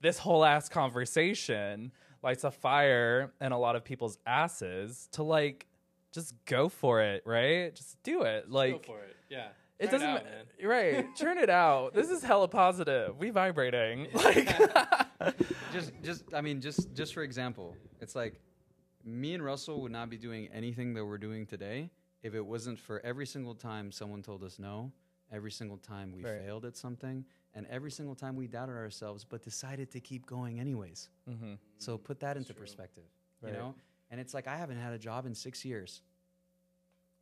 this 0.01 0.17
whole 0.17 0.43
ass 0.45 0.69
conversation 0.69 1.91
lights 2.23 2.43
a 2.43 2.51
fire 2.51 3.31
in 3.41 3.51
a 3.51 3.59
lot 3.59 3.75
of 3.75 3.83
people's 3.83 4.17
asses 4.25 5.07
to 5.13 5.23
like 5.23 5.67
just 6.11 6.33
go 6.45 6.69
for 6.69 7.01
it 7.01 7.23
right 7.25 7.75
just 7.75 8.01
do 8.03 8.23
it 8.23 8.49
like 8.49 8.73
Go 8.87 8.93
for 8.93 8.99
it. 9.01 9.15
Yeah. 9.29 9.47
it 9.79 9.89
Try 9.89 9.91
doesn't 9.91 10.09
out, 10.09 10.23
man. 10.25 10.67
right 10.69 11.15
turn 11.15 11.37
it 11.37 11.49
out 11.49 11.93
this 11.93 12.09
is 12.09 12.23
hella 12.23 12.47
positive 12.47 13.17
we 13.17 13.29
vibrating 13.29 14.07
like 14.13 14.49
just 15.73 15.91
just 16.03 16.23
I 16.33 16.41
mean 16.41 16.61
just 16.61 16.93
just 16.93 17.13
for 17.13 17.23
example, 17.23 17.75
it's 18.01 18.15
like 18.15 18.39
me 19.05 19.33
and 19.33 19.43
Russell 19.43 19.81
would 19.81 19.91
not 19.91 20.09
be 20.09 20.17
doing 20.17 20.49
anything 20.53 20.93
that 20.95 21.05
we're 21.05 21.17
doing 21.17 21.45
today 21.45 21.89
if 22.23 22.33
it 22.35 22.45
wasn't 22.45 22.77
for 22.79 22.99
every 23.05 23.25
single 23.25 23.55
time 23.55 23.91
someone 23.91 24.21
told 24.21 24.43
us 24.43 24.59
no, 24.59 24.91
every 25.31 25.51
single 25.51 25.77
time 25.77 26.11
we 26.15 26.23
Right. 26.23 26.41
failed 26.41 26.65
at 26.65 26.75
something, 26.75 27.23
and 27.55 27.65
every 27.67 27.91
single 27.91 28.15
time 28.15 28.35
we 28.35 28.47
doubted 28.47 28.75
ourselves 28.75 29.23
but 29.23 29.41
decided 29.43 29.89
to 29.91 29.99
keep 29.99 30.25
going 30.25 30.59
anyways. 30.59 31.09
Mhm. 31.27 31.57
So 31.77 31.97
put 31.97 32.19
that 32.21 32.37
into 32.37 32.53
perspective, 32.53 33.03
Right. 33.41 33.53
you 33.53 33.57
know? 33.59 33.75
And 34.11 34.19
it's 34.19 34.33
like 34.33 34.47
I 34.47 34.55
haven't 34.57 34.77
had 34.77 34.93
a 34.93 34.97
job 34.99 35.25
in 35.25 35.33
6 35.35 35.63
years, 35.65 36.01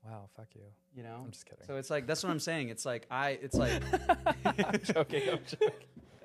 wow 0.06 0.30
fuck 0.36 0.48
you 0.56 0.62
you 0.96 1.04
know? 1.04 1.22
i'm 1.26 1.32
just 1.32 1.46
kidding 1.46 1.66
So 1.66 1.76
it's 1.76 1.90
like 1.90 2.08
that's 2.08 2.24
what 2.24 2.30
I'm 2.32 2.40
saying. 2.40 2.70
It's 2.70 2.86
like 2.86 3.06
I 3.12 3.32
it's 3.42 3.56
like 3.56 3.82
i'm 4.46 4.80
joking 4.84 5.30
i'm 5.30 5.40
joking 5.46 5.72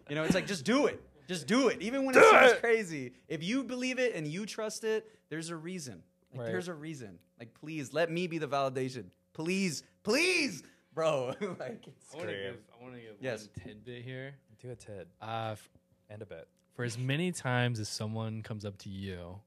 You 0.09 0.16
know, 0.16 0.24
it's 0.24 0.34
like 0.34 0.46
just 0.46 0.64
do 0.64 0.86
it. 0.86 1.00
Just 1.28 1.46
do 1.46 1.68
it. 1.68 1.80
Even 1.80 2.05
when 2.05 2.14
it 2.16 2.20
Do 2.20 2.28
seems 2.30 2.53
it. 2.53 2.61
crazy. 2.61 3.12
If 3.28 3.42
you 3.42 3.62
believe 3.64 3.98
it 4.00 4.14
and 4.14 4.26
you 4.26 4.44
trust 4.44 4.82
it, 4.84 5.09
there's 5.30 5.48
a 5.48 5.57
reason. 5.57 6.03
Like 6.32 6.40
Right. 6.40 6.46
there's 6.53 6.68
a 6.68 6.74
reason. 6.74 7.18
Like 7.38 7.55
please 7.55 7.92
let 7.94 8.11
me 8.11 8.26
be 8.26 8.38
the 8.38 8.48
validation. 8.48 9.05
Please, 9.32 9.84
please, 10.03 10.62
bro. 10.95 11.34
like 11.40 11.84
I 12.12 12.16
want 12.16 12.28
to 12.28 12.34
give. 12.34 12.57
I 12.78 12.82
want 12.82 12.95
to 12.95 13.01
give 13.01 13.16
Yes. 13.20 13.49
one 13.57 13.66
tidbit 13.66 14.03
here. 14.05 14.34
do 14.61 14.70
a 14.70 14.76
tid 14.76 15.07
Uh, 15.20 15.51
f- 15.53 15.68
and 16.11 16.22
a 16.22 16.26
bit 16.26 16.47
for 16.74 16.84
as 16.84 16.97
many 16.99 17.32
times 17.32 17.78
as 17.80 17.88
someone 17.88 18.43
comes 18.43 18.64
up 18.64 18.78
to 18.78 18.88
you 18.88 19.40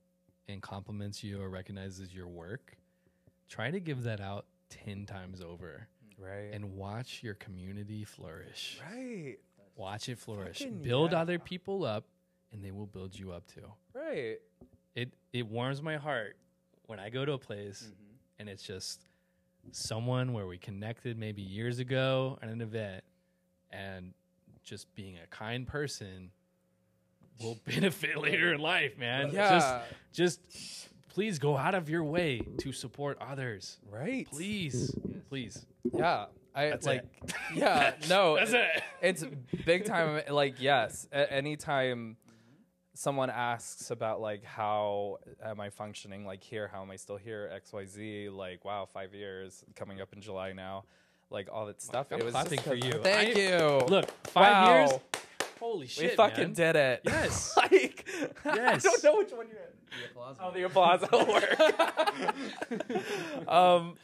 and 0.47 0.61
compliments 0.61 1.23
you 1.23 1.41
or 1.41 1.49
recognizes 1.49 2.13
your 2.13 2.27
work, 2.27 2.77
try 3.49 3.71
to 3.71 3.79
give 3.79 4.03
that 4.03 4.19
out 4.21 4.45
10 4.69 5.05
times 5.05 5.41
over 5.41 5.87
right 6.19 6.51
and 6.53 6.75
watch 6.75 7.21
your 7.23 7.33
community 7.35 8.03
flourish. 8.03 8.79
right 8.91 9.37
Watch 9.75 10.07
it 10.07 10.17
flourish. 10.19 10.59
Fucking 10.59 10.81
build 10.81 11.11
yeah. 11.11 11.19
other 11.21 11.37
people 11.39 11.83
up 11.83 12.05
and 12.53 12.63
they 12.63 12.71
will 12.71 12.85
build 12.85 13.17
you 13.17 13.31
up 13.31 13.45
too. 13.47 13.69
right 13.93 14.37
It 14.95 15.11
it 15.33 15.47
warms 15.47 15.81
my 15.81 15.97
heart 15.97 16.37
when 16.85 16.99
I 16.99 17.09
go 17.09 17.25
to 17.25 17.33
a 17.33 17.37
place 17.39 17.83
Mm-hmm. 17.83 18.39
and 18.39 18.49
it's 18.49 18.63
just 18.63 19.05
someone 19.71 20.33
where 20.33 20.47
we 20.47 20.57
connected 20.57 21.17
maybe 21.17 21.41
years 21.41 21.79
ago 21.79 22.37
at 22.41 22.49
an 22.49 22.61
event 22.61 23.03
and 23.71 24.13
just 24.63 24.93
being 24.95 25.17
a 25.23 25.27
kind 25.27 25.67
person 25.67 26.31
will 27.41 27.57
benefit 27.65 28.17
later 28.17 28.53
in 28.53 28.59
life, 28.61 28.97
man. 28.97 29.29
yeah 29.33 29.49
Just 30.13 30.39
just 30.41 30.89
please 31.09 31.39
go 31.39 31.55
out 31.57 31.75
of 31.75 31.89
your 31.89 32.03
way 32.03 32.41
to 32.59 32.71
support 32.71 33.17
others. 33.21 33.77
right 33.91 34.27
Please. 34.29 34.93
Please. 35.29 35.65
yeah 35.93 36.25
i 36.53 36.69
That's 36.69 36.85
like 36.85 37.03
it. 37.23 37.33
yeah 37.55 37.93
no 38.09 38.35
That's 38.39 38.53
it. 38.53 38.83
it's 39.01 39.23
big 39.65 39.85
time 39.85 40.21
like 40.29 40.61
yes 40.61 41.07
a- 41.11 41.31
anytime 41.31 42.15
someone 42.97 43.29
asks 43.29 43.91
about 43.91 44.21
like 44.21 44.41
how 44.43 45.17
am 45.43 45.59
i 45.59 45.69
functioning 45.69 46.25
like 46.25 46.41
here 46.41 46.67
how 46.71 46.81
am 46.81 46.89
i 46.89 46.95
still 46.95 47.17
here 47.17 47.51
xyz 47.69 48.33
like 48.33 48.63
wow 48.65 48.87
five 48.91 49.13
years 49.13 49.63
coming 49.75 49.99
up 50.01 50.11
in 50.13 50.21
july 50.21 50.53
now 50.53 50.83
like 51.29 51.49
all 51.51 51.65
that 51.65 51.81
stuff 51.81 52.07
I'm 52.11 52.19
it 52.21 52.23
was 52.23 52.31
clapping 52.33 52.59
for 52.61 52.73
you. 52.73 52.93
thank 53.03 53.35
I- 53.35 53.39
you 53.39 53.57
Look, 53.87 54.09
five 54.27 54.53
Wow. 54.53 54.77
years. 54.79 54.91
Holy 55.59 55.87
shit. 55.87 56.11
we 56.11 56.15
fucking 56.15 56.43
man. 56.43 56.53
did 56.53 56.75
it 56.75 57.01
Yes. 57.05 57.55
like 57.71 58.05
i 58.45 58.55
Yes. 58.55 58.83
don't 58.83 59.03
know 59.03 59.17
which 59.17 59.31
one 59.31 59.47
you're 59.49 59.59
in 59.59 59.73
the 60.01 60.05
applause. 60.11 60.37
Oh, 60.41 60.51
the 60.51 60.63
applause 60.63 61.01
will 61.11 61.25
work. 61.27 61.59
um, 63.49 63.95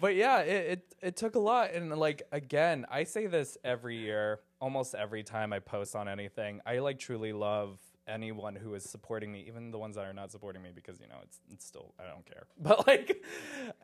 but 0.00 0.14
yeah, 0.16 0.40
it, 0.40 0.70
it 0.70 0.94
it 1.00 1.16
took 1.16 1.36
a 1.36 1.38
lot, 1.38 1.72
and 1.72 1.96
like 1.96 2.22
again, 2.32 2.84
I 2.90 3.04
say 3.04 3.28
this 3.28 3.56
every 3.64 3.96
year, 3.98 4.40
almost 4.60 4.96
every 4.96 5.22
time 5.22 5.52
I 5.52 5.60
post 5.60 5.94
on 5.94 6.08
anything. 6.08 6.60
I 6.66 6.80
like 6.80 6.98
truly 6.98 7.32
love 7.32 7.78
anyone 8.08 8.56
who 8.56 8.74
is 8.74 8.82
supporting 8.82 9.30
me, 9.30 9.44
even 9.46 9.70
the 9.70 9.78
ones 9.78 9.96
that 9.96 10.04
are 10.06 10.12
not 10.12 10.32
supporting 10.32 10.62
me, 10.62 10.70
because 10.74 11.00
you 11.00 11.06
know 11.06 11.18
it's 11.22 11.38
it's 11.52 11.64
still 11.64 11.94
I 11.98 12.08
don't 12.10 12.24
care. 12.26 12.44
But 12.60 12.86
like 12.86 13.22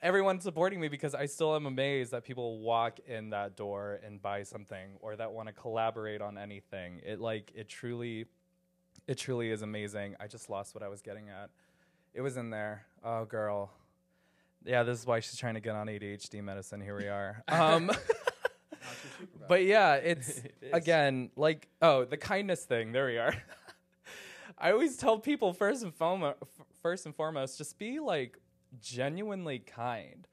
everyone 0.02 0.40
supporting 0.40 0.80
me 0.80 0.88
because 0.88 1.14
I 1.14 1.26
still 1.26 1.54
am 1.54 1.66
amazed 1.66 2.12
that 2.12 2.24
people 2.24 2.60
walk 2.60 2.98
in 3.06 3.30
that 3.30 3.56
door 3.56 4.00
and 4.04 4.20
buy 4.20 4.42
something 4.42 4.96
or 5.00 5.16
that 5.16 5.32
want 5.32 5.48
to 5.48 5.52
collaborate 5.52 6.20
on 6.20 6.38
anything. 6.38 7.00
It 7.04 7.20
like 7.20 7.52
it 7.54 7.68
truly 7.68 8.26
it 9.06 9.18
truly 9.18 9.50
is 9.50 9.62
amazing. 9.62 10.16
I 10.18 10.26
just 10.26 10.48
lost 10.48 10.74
what 10.74 10.82
I 10.82 10.88
was 10.88 11.02
getting 11.02 11.28
at. 11.28 11.50
It 12.14 12.20
was 12.22 12.36
in 12.36 12.50
there. 12.50 12.86
Oh, 13.04 13.24
girl. 13.24 13.70
Yeah, 14.64 14.82
this 14.82 14.98
is 15.00 15.06
why 15.06 15.20
she's 15.20 15.36
trying 15.36 15.54
to 15.54 15.60
get 15.60 15.74
on 15.74 15.88
ADHD 15.88 16.42
medicine. 16.42 16.80
Here 16.80 16.96
we 16.96 17.08
are. 17.08 17.42
Um, 17.48 17.90
but 19.48 19.64
yeah, 19.64 19.94
it's 19.94 20.38
It 20.38 20.70
again 20.72 21.30
like 21.36 21.68
oh 21.82 22.04
the 22.04 22.16
kindness 22.16 22.64
thing. 22.64 22.92
There 22.92 23.06
we 23.06 23.18
are. 23.18 23.34
I 24.64 24.72
always 24.72 24.96
tell 24.96 25.18
people 25.18 25.52
first 25.52 25.82
and 25.82 25.94
foremost, 25.94 26.38
first 26.82 27.04
and 27.04 27.14
foremost, 27.14 27.58
just 27.58 27.78
be 27.78 28.00
like 28.00 28.38
genuinely 28.80 29.58
kind, 29.58 30.26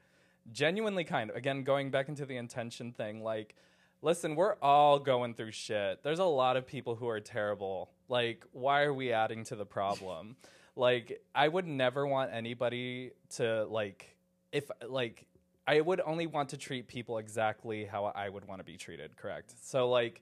genuinely 0.53 1.03
kind. 1.03 1.31
Again, 1.35 1.63
going 1.63 1.91
back 1.91 2.07
into 2.09 2.25
the 2.25 2.37
intention 2.37 2.93
thing, 2.93 3.21
like. 3.23 3.55
Listen, 4.03 4.35
we're 4.35 4.55
all 4.63 4.97
going 4.97 5.35
through 5.35 5.51
shit. 5.51 6.01
There's 6.01 6.17
a 6.17 6.25
lot 6.25 6.57
of 6.57 6.65
people 6.65 6.95
who 6.95 7.07
are 7.07 7.19
terrible. 7.19 7.91
Like, 8.09 8.43
why 8.51 8.81
are 8.81 8.93
we 8.95 9.13
adding 9.13 9.43
to 9.43 9.55
the 9.55 9.63
problem? 9.63 10.37
like, 10.75 11.21
I 11.35 11.47
would 11.47 11.67
never 11.67 12.07
want 12.07 12.31
anybody 12.33 13.11
to 13.35 13.65
like 13.65 14.15
if 14.51 14.69
like 14.87 15.27
I 15.67 15.81
would 15.81 16.01
only 16.03 16.27
want 16.27 16.49
to 16.49 16.57
treat 16.57 16.87
people 16.87 17.17
exactly 17.19 17.85
how 17.85 18.05
I 18.05 18.27
would 18.27 18.45
want 18.45 18.59
to 18.59 18.65
be 18.65 18.77
treated, 18.77 19.15
correct? 19.15 19.53
So 19.63 19.89
like 19.89 20.21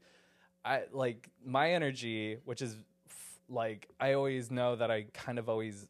I 0.66 0.84
like 0.92 1.30
my 1.46 1.72
energy, 1.72 2.38
which 2.46 2.62
is 2.62 2.76
like 3.50 3.90
I 4.00 4.14
always 4.14 4.52
know 4.52 4.76
that 4.76 4.92
I 4.92 5.06
kind 5.14 5.40
of 5.40 5.50
always 5.50 5.88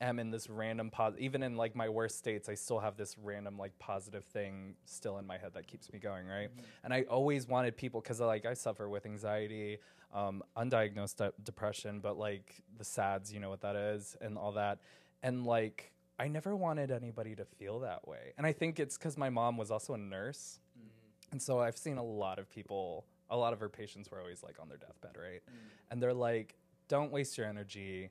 am 0.00 0.18
in 0.18 0.30
this 0.30 0.50
random 0.50 0.90
pos 0.90 1.14
even 1.18 1.42
in 1.42 1.56
like 1.56 1.74
my 1.74 1.88
worst 1.88 2.18
states, 2.18 2.48
I 2.48 2.54
still 2.54 2.78
have 2.78 2.96
this 2.96 3.16
random 3.22 3.58
like 3.58 3.78
positive 3.78 4.24
thing 4.24 4.74
still 4.84 5.18
in 5.18 5.26
my 5.26 5.38
head 5.38 5.52
that 5.54 5.66
keeps 5.66 5.90
me 5.92 5.98
going, 5.98 6.26
right? 6.26 6.50
Mm-hmm. 6.50 6.84
And 6.84 6.94
I 6.94 7.02
always 7.02 7.48
wanted 7.48 7.76
people 7.76 8.00
cuz 8.02 8.20
like 8.20 8.44
I 8.44 8.54
suffer 8.54 8.88
with 8.88 9.06
anxiety, 9.06 9.78
um 10.12 10.42
undiagnosed 10.56 11.16
de- 11.16 11.32
depression, 11.42 12.00
but 12.00 12.18
like 12.18 12.62
the 12.76 12.84
SADS, 12.84 13.32
you 13.32 13.40
know 13.40 13.50
what 13.50 13.62
that 13.62 13.76
is 13.76 14.16
and 14.20 14.36
all 14.36 14.52
that. 14.52 14.80
And 15.22 15.46
like 15.46 15.92
I 16.18 16.28
never 16.28 16.56
wanted 16.56 16.90
anybody 16.90 17.34
to 17.36 17.44
feel 17.44 17.80
that 17.80 18.06
way. 18.08 18.32
And 18.38 18.46
I 18.46 18.52
think 18.52 18.78
it's 18.78 18.96
cuz 18.96 19.16
my 19.16 19.30
mom 19.30 19.56
was 19.56 19.70
also 19.70 19.94
a 19.94 19.98
nurse. 19.98 20.60
Mm-hmm. 20.78 21.32
And 21.32 21.42
so 21.42 21.60
I've 21.60 21.76
seen 21.76 21.96
a 21.96 22.04
lot 22.04 22.38
of 22.38 22.48
people, 22.48 23.06
a 23.30 23.36
lot 23.36 23.52
of 23.52 23.60
her 23.60 23.68
patients 23.68 24.10
were 24.10 24.20
always 24.20 24.42
like 24.42 24.60
on 24.60 24.68
their 24.68 24.78
deathbed, 24.78 25.16
right? 25.16 25.42
Mm. 25.48 25.54
And 25.90 26.02
they're 26.02 26.14
like, 26.14 26.56
don't 26.88 27.12
waste 27.12 27.38
your 27.38 27.46
energy 27.46 28.10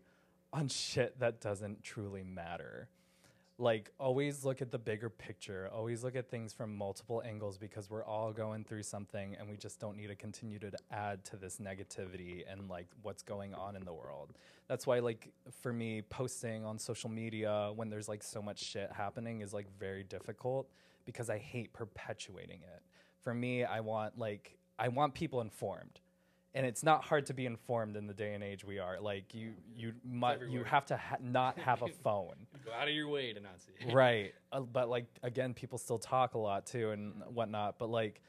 on 0.53 0.67
shit 0.67 1.19
that 1.19 1.41
doesn't 1.41 1.83
truly 1.83 2.23
matter. 2.23 2.87
Like, 3.57 3.91
always 3.99 4.43
look 4.43 4.61
at 4.61 4.71
the 4.71 4.77
bigger 4.77 5.09
picture, 5.09 5.69
always 5.73 6.03
look 6.03 6.17
at 6.17 6.29
things 6.29 6.51
from 6.51 6.75
multiple 6.75 7.23
angles 7.25 7.57
because 7.57 7.89
we're 7.89 8.03
all 8.03 8.33
going 8.33 8.65
through 8.65 8.83
something 8.83 9.37
and 9.39 9.49
we 9.49 9.55
just 9.55 9.79
don't 9.79 9.95
need 9.95 10.07
to 10.07 10.15
continue 10.15 10.59
to 10.59 10.71
add 10.91 11.23
to 11.25 11.37
this 11.37 11.59
negativity 11.59 12.43
and 12.51 12.69
like 12.69 12.87
what's 13.01 13.23
going 13.23 13.53
on 13.53 13.77
in 13.77 13.85
the 13.85 13.93
world. 13.93 14.33
That's 14.67 14.85
why, 14.85 14.99
like, 14.99 15.31
for 15.61 15.71
me, 15.71 16.01
posting 16.01 16.65
on 16.65 16.77
social 16.77 17.09
media 17.09 17.71
when 17.73 17.89
there's 17.89 18.09
like 18.09 18.23
so 18.23 18.41
much 18.41 18.61
shit 18.61 18.91
happening 18.91 19.39
is 19.39 19.53
like 19.53 19.67
very 19.79 20.03
difficult 20.03 20.69
because 21.05 21.29
I 21.29 21.37
hate 21.37 21.71
perpetuating 21.71 22.59
it. 22.61 22.81
For 23.21 23.33
me, 23.33 23.63
I 23.63 23.79
want 23.79 24.17
like 24.17 24.57
I 24.77 24.89
want 24.89 25.13
people 25.13 25.39
informed. 25.39 26.01
And 26.55 26.65
it's 26.65 26.83
not 26.83 27.03
hard 27.03 27.25
to 27.27 27.33
be 27.33 27.45
informed 27.45 27.97
in 27.97 28.07
the 28.07 28.13
day 28.13 28.33
and 28.33 28.41
age 28.43 28.63
we 28.63 28.79
are. 28.79 28.99
Like 29.01 29.33
you, 29.35 29.51
you, 29.75 29.91
mu- 30.03 30.47
you 30.49 30.63
have 30.63 30.85
to 30.87 30.95
ha- 30.97 31.17
not 31.21 31.59
have 31.59 31.81
a 31.83 31.87
phone, 32.03 32.35
Go 32.65 32.71
out 32.71 32.87
of 32.87 32.93
your 32.93 33.09
way 33.09 33.33
to 33.33 33.39
not 33.41 33.59
see 33.59 33.73
it. 33.87 33.93
right? 33.93 34.33
Uh, 34.53 34.61
but 34.61 34.89
like 34.89 35.05
again, 35.21 35.53
people 35.53 35.77
still 35.77 35.97
talk 35.99 36.33
a 36.33 36.37
lot 36.37 36.65
too 36.65 36.91
and 36.91 37.21
whatnot. 37.33 37.77
But 37.77 37.89
like, 37.89 38.21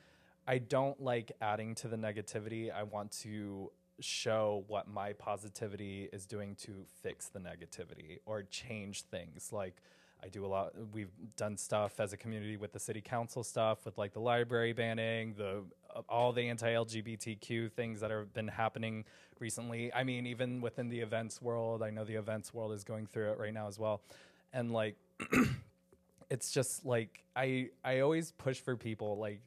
I 0.47 0.59
don't 0.59 1.01
like 1.01 1.33
adding 1.41 1.77
to 1.77 1.89
the 1.89 1.97
negativity. 1.97 2.71
I 2.75 2.83
want 2.83 3.13
to 3.23 3.71
show 4.01 4.65
what 4.67 4.89
my 4.89 5.13
positivity 5.13 6.09
is 6.13 6.27
doing 6.27 6.55
to 6.57 6.85
fix 7.03 7.29
the 7.29 7.39
negativity 7.39 8.19
or 8.27 8.43
change 8.43 9.03
things. 9.03 9.51
Like 9.53 9.77
I 10.23 10.29
do 10.29 10.45
a 10.45 10.49
lot. 10.49 10.73
We've 10.93 11.13
done 11.37 11.57
stuff 11.57 12.01
as 12.01 12.13
a 12.13 12.17
community 12.17 12.57
with 12.57 12.73
the 12.73 12.81
city 12.81 13.01
council 13.01 13.45
stuff, 13.45 13.85
with 13.85 13.97
like 13.99 14.13
the 14.13 14.21
library 14.21 14.73
banning, 14.73 15.35
the 15.39 15.63
all 16.09 16.33
the 16.33 16.49
anti-LGBTQ 16.49 17.73
things 17.73 18.01
that 18.01 18.11
have 18.11 18.33
been 18.33 18.49
happening 18.49 19.05
recently. 19.39 19.93
I 19.93 20.05
mean, 20.05 20.27
even 20.27 20.61
within 20.61 20.89
the 20.89 21.01
events 21.01 21.41
world, 21.41 21.83
I 21.83 21.91
know 21.91 22.05
the 22.05 22.17
events 22.17 22.53
world 22.55 22.73
is 22.73 22.85
going 22.85 23.07
through 23.07 23.33
it 23.33 23.39
right 23.39 23.53
now 23.53 23.69
as 23.69 23.79
well, 23.79 24.03
and 24.53 24.73
like 24.73 24.97
it's 26.31 26.51
just 26.51 26.85
like 26.85 27.25
I 27.35 27.71
I 27.85 28.01
always 28.01 28.33
push 28.33 28.61
for 28.61 28.77
people 28.77 29.19
like 29.19 29.41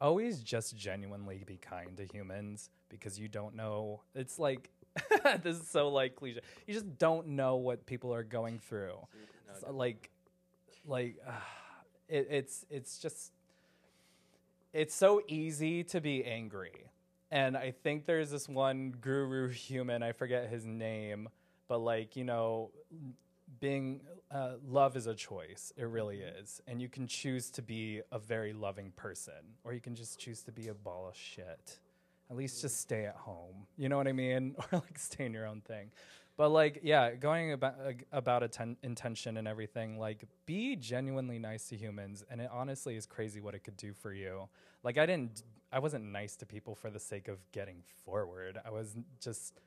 always 0.00 0.40
just 0.40 0.76
genuinely 0.76 1.44
be 1.46 1.56
kind 1.56 1.96
to 1.96 2.04
humans 2.04 2.70
because 2.88 3.18
you 3.18 3.28
don't 3.28 3.54
know. 3.54 4.02
It's 4.14 4.38
like 4.38 4.70
this 5.42 5.56
is 5.56 5.68
so 5.68 5.88
like 5.88 6.16
cliche. 6.16 6.40
You 6.66 6.74
just 6.74 6.98
don't 6.98 7.28
know 7.28 7.56
what 7.56 7.86
people 7.86 8.14
are 8.14 8.22
going 8.22 8.58
through. 8.58 8.96
So, 9.60 9.72
like 9.72 10.10
like 10.86 11.16
uh, 11.26 11.32
it, 12.08 12.28
it's 12.30 12.66
it's 12.70 12.98
just 12.98 13.32
it's 14.74 14.94
so 14.94 15.22
easy 15.28 15.84
to 15.84 16.00
be 16.00 16.24
angry. 16.24 16.90
And 17.30 17.56
i 17.56 17.70
think 17.70 18.06
there's 18.06 18.30
this 18.30 18.48
one 18.48 18.94
guru 19.00 19.48
human 19.66 20.02
i 20.02 20.12
forget 20.12 20.48
his 20.48 20.64
name 20.64 21.28
but 21.68 21.78
like 21.78 22.16
you 22.16 22.24
know 22.24 22.70
being 23.60 24.00
uh, 24.30 24.52
love 24.66 24.96
is 24.96 25.06
a 25.06 25.14
choice. 25.14 25.72
It 25.76 25.84
really 25.84 26.18
is. 26.18 26.60
And 26.66 26.80
you 26.80 26.88
can 26.88 27.06
choose 27.06 27.50
to 27.50 27.62
be 27.62 28.00
a 28.10 28.18
very 28.18 28.52
loving 28.52 28.92
person 28.96 29.56
or 29.64 29.72
you 29.72 29.80
can 29.80 29.94
just 29.94 30.18
choose 30.18 30.42
to 30.42 30.52
be 30.52 30.68
a 30.68 30.74
ball 30.74 31.06
of 31.08 31.16
shit. 31.16 31.78
At 32.30 32.36
least 32.36 32.62
just 32.62 32.80
stay 32.80 33.04
at 33.04 33.16
home. 33.16 33.66
You 33.76 33.88
know 33.88 33.96
what 33.96 34.08
i 34.08 34.12
mean? 34.12 34.56
Or 34.72 34.78
like 34.78 34.98
stay 34.98 35.26
in 35.26 35.32
your 35.32 35.46
own 35.46 35.60
thing 35.60 35.90
but 36.36 36.50
like 36.50 36.80
yeah 36.82 37.14
going 37.14 37.52
about 37.52 37.74
uh, 37.86 37.92
about 38.12 38.42
atten- 38.42 38.76
intention 38.82 39.36
and 39.36 39.46
everything 39.46 39.98
like 39.98 40.24
be 40.46 40.76
genuinely 40.76 41.38
nice 41.38 41.68
to 41.68 41.76
humans 41.76 42.24
and 42.30 42.40
it 42.40 42.50
honestly 42.52 42.96
is 42.96 43.06
crazy 43.06 43.40
what 43.40 43.54
it 43.54 43.64
could 43.64 43.76
do 43.76 43.92
for 43.92 44.12
you. 44.12 44.48
Like 44.82 44.98
i 44.98 45.06
didn't 45.06 45.42
i 45.72 45.78
wasn't 45.78 46.04
nice 46.04 46.36
to 46.36 46.46
people 46.46 46.74
for 46.74 46.90
the 46.90 47.00
sake 47.00 47.28
of 47.28 47.38
getting 47.52 47.82
forward. 48.04 48.58
I 48.64 48.70
was 48.70 48.96
just 49.20 49.60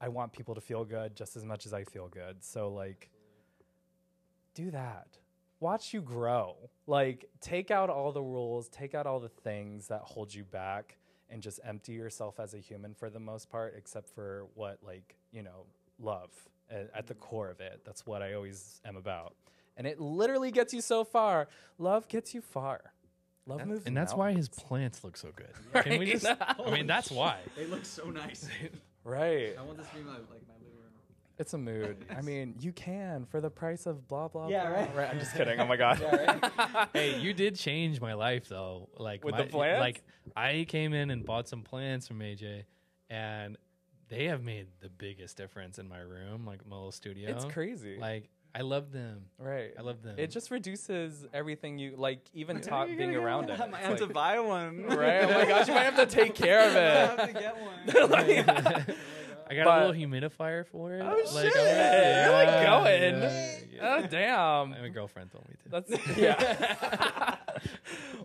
i 0.00 0.08
want 0.08 0.32
people 0.32 0.54
to 0.54 0.60
feel 0.60 0.84
good 0.84 1.16
just 1.16 1.36
as 1.36 1.44
much 1.44 1.66
as 1.66 1.72
i 1.72 1.84
feel 1.84 2.08
good. 2.08 2.42
So 2.42 2.68
like 2.70 3.10
do 4.54 4.70
that. 4.72 5.18
Watch 5.60 5.92
you 5.92 6.00
grow. 6.00 6.56
Like 6.86 7.28
take 7.40 7.70
out 7.70 7.90
all 7.90 8.12
the 8.12 8.22
rules 8.22 8.68
take 8.68 8.94
out 8.94 9.06
all 9.06 9.20
the 9.20 9.28
things 9.28 9.86
that 9.88 10.02
hold 10.02 10.34
you 10.34 10.44
back 10.44 10.96
and 11.30 11.42
just 11.42 11.60
empty 11.64 11.92
yourself 11.92 12.40
as 12.40 12.54
a 12.54 12.58
human 12.58 12.94
for 12.94 13.10
the 13.10 13.20
most 13.20 13.50
part 13.50 13.74
except 13.76 14.08
for 14.08 14.46
what 14.54 14.78
like 14.82 15.14
you 15.30 15.42
know 15.42 15.66
love 16.00 16.30
at, 16.70 16.90
at 16.94 17.06
the 17.06 17.14
core 17.14 17.50
of 17.50 17.60
it 17.60 17.80
that's 17.84 18.06
what 18.06 18.22
i 18.22 18.34
always 18.34 18.80
am 18.84 18.96
about 18.96 19.34
and 19.76 19.86
it 19.86 20.00
literally 20.00 20.50
gets 20.50 20.72
you 20.74 20.80
so 20.80 21.04
far 21.04 21.48
love 21.78 22.08
gets 22.08 22.34
you 22.34 22.40
far 22.40 22.92
love 23.46 23.66
moves 23.66 23.86
and 23.86 23.96
that's 23.96 24.14
why 24.14 24.32
his 24.32 24.48
plants 24.48 25.02
look 25.04 25.16
so 25.16 25.28
good. 25.34 25.52
Can 25.84 25.98
we 25.98 26.06
just? 26.12 26.26
I 26.40 26.70
mean, 26.70 26.86
that's 26.86 27.10
why. 27.10 27.38
they 27.56 27.64
look 27.66 27.84
so 27.86 28.10
nice. 28.10 28.46
right 29.04 29.54
I 29.58 29.62
want 29.62 29.78
this 29.78 29.88
to 29.88 29.94
be 29.94 30.02
my 30.02 30.12
like 30.12 30.46
my 30.46 30.54
living 30.60 30.76
room. 30.76 30.92
it's 31.38 31.54
a 31.54 31.58
mood 31.58 32.04
i 32.14 32.20
mean 32.20 32.54
you 32.60 32.72
can 32.72 33.24
for 33.24 33.40
the 33.40 33.48
price 33.48 33.86
of 33.86 34.06
blah 34.06 34.28
blah 34.28 34.48
Yeah, 34.48 34.68
blah 34.68 35.00
right. 35.00 35.08
i'm 35.10 35.18
just 35.18 35.34
kidding 35.34 35.58
oh 35.60 35.66
my 35.66 35.76
god 35.76 35.98
hey, 36.92 37.18
you 37.20 37.32
did 37.32 37.54
change 37.56 38.00
my 38.00 38.12
life 38.14 38.48
though. 38.48 38.88
Like 38.98 39.24
With 39.24 39.32
my, 39.36 39.42
the 39.42 39.48
plants? 39.48 39.80
Like 39.80 40.02
I 40.36 40.66
came 40.68 40.92
in 40.92 41.10
and 41.10 41.24
bought 41.24 41.48
some 41.48 41.62
plants 41.62 42.06
from 42.06 42.18
AJ, 42.18 42.64
and 43.08 43.56
they 44.08 44.24
have 44.26 44.42
made 44.42 44.66
the 44.80 44.88
biggest 44.88 45.36
difference 45.36 45.78
in 45.78 45.88
my 45.88 45.98
room, 46.00 46.44
like 46.46 46.66
my 46.66 46.76
little 46.76 46.92
studio. 46.92 47.30
it's 47.30 47.44
crazy 47.44 47.96
Like 47.98 48.28
I 48.54 48.62
love 48.62 48.90
them. 48.92 49.26
right 49.38 49.72
I 49.78 49.82
love 49.82 50.02
them. 50.02 50.14
it 50.18 50.30
just 50.30 50.50
reduces 50.50 51.26
everything 51.34 51.78
you 51.78 51.94
like 51.96 52.20
even 52.32 52.60
talk 52.60 52.88
being 52.88 53.14
around 53.14 53.50
it 53.50 53.60
I 53.60 53.66
might 53.66 53.78
It's 53.80 53.86
have 53.88 53.98
to 53.98 54.04
like- 54.06 54.14
buy 54.14 54.40
one. 54.40 54.84
right 54.88 55.22
oh 55.24 55.32
my 55.34 55.44
gosh 55.44 55.68
you 55.68 55.74
might 55.74 55.84
have 55.84 55.96
to 55.96 56.06
take 56.16 56.34
care 56.34 56.60
of 56.68 56.74
I 56.74 56.78
it 56.78 57.18
have 57.18 57.26
to 57.26 57.32
get 57.32 57.56
one. 57.60 58.96
I 59.50 59.54
got 59.54 59.64
But- 59.64 59.82
a 59.82 59.86
little 59.88 60.08
humidifier 60.08 60.66
for 60.66 60.92
it. 60.94 61.00
Oh 61.02 61.22
like, 61.34 61.44
shit! 61.52 61.56
I'm 61.56 62.24
You're 62.24 62.32
like 62.32 62.66
going. 62.66 63.22
yeah, 63.22 63.54
oh, 63.54 63.64
yeah. 63.72 64.02
Oh 64.04 64.06
damn! 64.06 64.70
My 64.82 64.88
girlfriend 64.90 65.30
told 65.30 65.46
me 65.48 65.54
to. 65.62 65.68
That's 65.70 66.18
yeah. 66.18 67.36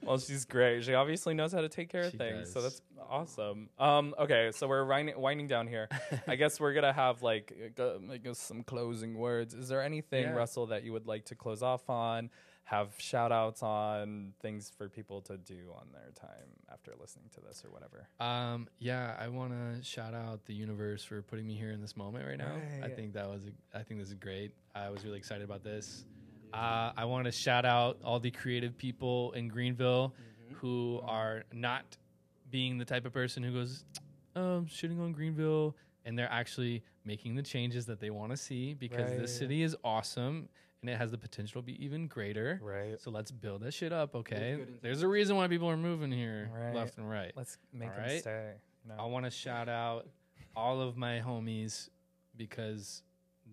Well, 0.05 0.17
she's 0.19 0.45
great. 0.45 0.83
She 0.83 0.93
obviously 0.93 1.33
knows 1.33 1.51
how 1.53 1.61
to 1.61 1.69
take 1.69 1.89
care 1.89 2.03
of 2.03 2.11
She 2.11 2.17
things, 2.17 2.51
so 2.51 2.61
does. 2.61 2.63
that's 2.63 2.81
awesome. 3.09 3.69
Um, 3.79 4.13
okay, 4.19 4.51
so 4.53 4.67
we're 4.67 4.85
winding, 4.85 5.19
winding 5.19 5.47
down 5.47 5.67
here. 5.67 5.87
I 6.27 6.35
guess 6.35 6.59
we're 6.59 6.73
gonna 6.73 6.93
have 6.93 7.21
like 7.21 7.73
go, 7.75 7.99
us 8.29 8.39
some 8.39 8.63
closing 8.63 9.17
words. 9.17 9.53
Is 9.53 9.67
there 9.69 9.81
anything, 9.83 10.23
Yeah. 10.23 10.33
Russell, 10.33 10.67
that 10.67 10.83
you 10.83 10.93
would 10.93 11.07
like 11.07 11.25
to 11.25 11.35
close 11.35 11.61
off 11.61 11.89
on? 11.89 12.29
Have 12.65 12.93
shout 12.97 13.33
outs 13.33 13.61
on 13.61 14.33
things 14.41 14.71
for 14.77 14.87
people 14.87 15.19
to 15.23 15.37
do 15.37 15.73
on 15.75 15.87
their 15.91 16.11
time 16.15 16.47
after 16.71 16.93
listening 16.97 17.25
to 17.35 17.41
this 17.41 17.61
or 17.65 17.69
whatever. 17.71 18.07
Um, 18.21 18.69
yeah, 18.79 19.17
I 19.19 19.27
want 19.27 19.51
to 19.51 19.83
shout 19.83 20.13
out 20.13 20.45
the 20.45 20.53
universe 20.53 21.03
for 21.03 21.21
putting 21.21 21.45
me 21.45 21.55
here 21.55 21.71
in 21.71 21.81
this 21.81 21.97
moment 21.97 22.25
right 22.25 22.37
now. 22.37 22.55
I 22.77 22.83
Right. 22.83 22.95
think 22.95 23.13
that 23.15 23.29
was, 23.29 23.43
a, 23.47 23.77
I 23.77 23.83
think 23.83 23.99
this 23.99 24.07
is 24.07 24.15
great. 24.15 24.53
I 24.73 24.89
was 24.89 25.03
really 25.03 25.17
excited 25.17 25.43
about 25.43 25.61
this. 25.65 26.05
Uh, 26.53 26.91
I 26.95 27.05
want 27.05 27.25
to 27.25 27.31
shout 27.31 27.65
out 27.65 27.97
all 28.03 28.19
the 28.19 28.31
creative 28.31 28.77
people 28.77 29.31
in 29.33 29.47
Greenville 29.47 30.13
who 30.55 31.01
are 31.03 31.43
not 31.51 31.97
being 32.51 32.77
the 32.77 32.85
type 32.85 33.05
of 33.05 33.13
person 33.13 33.41
who 33.43 33.51
goes, 33.53 33.85
um, 34.35 34.67
shitting 34.67 34.99
on 35.01 35.11
Greenville, 35.13 35.75
and 36.05 36.17
they're 36.17 36.31
actually 36.31 36.83
making 37.05 37.35
the 37.35 37.41
changes 37.41 37.87
that 37.87 37.99
they 37.99 38.09
want 38.11 38.31
to 38.31 38.37
see 38.37 38.73
because 38.75 39.09
Right. 39.11 39.19
this 39.19 39.35
city 39.37 39.63
is 39.63 39.75
awesome. 39.83 40.47
and 40.81 40.89
it 40.89 40.97
has 40.97 41.11
the 41.11 41.17
potential 41.17 41.61
to 41.61 41.65
be 41.65 41.81
even 41.81 42.07
greater. 42.07 42.59
Right. 42.61 42.99
So 42.99 43.09
let's 43.09 43.31
build 43.31 43.61
that 43.61 43.73
shit 43.73 43.93
up, 43.93 44.15
okay? 44.15 44.65
There's 44.81 45.01
a 45.01 45.07
reason 45.07 45.37
why 45.37 45.47
people 45.47 45.69
are 45.69 45.77
moving 45.77 46.11
here 46.11 46.51
Right. 46.53 46.75
left 46.75 46.97
and 46.97 47.09
right. 47.09 47.31
Let's 47.37 47.57
make 47.71 47.87
All 47.87 47.95
them 47.95 48.03
right. 48.03 48.19
stay. 48.19 48.51
You 48.83 48.89
know? 48.89 48.95
I 49.01 49.05
want 49.05 49.23
to 49.23 49.31
shout 49.31 49.69
out 49.69 50.09
all 50.57 50.81
of 50.81 50.97
my 50.97 51.21
homies 51.21 51.87
because 52.35 53.01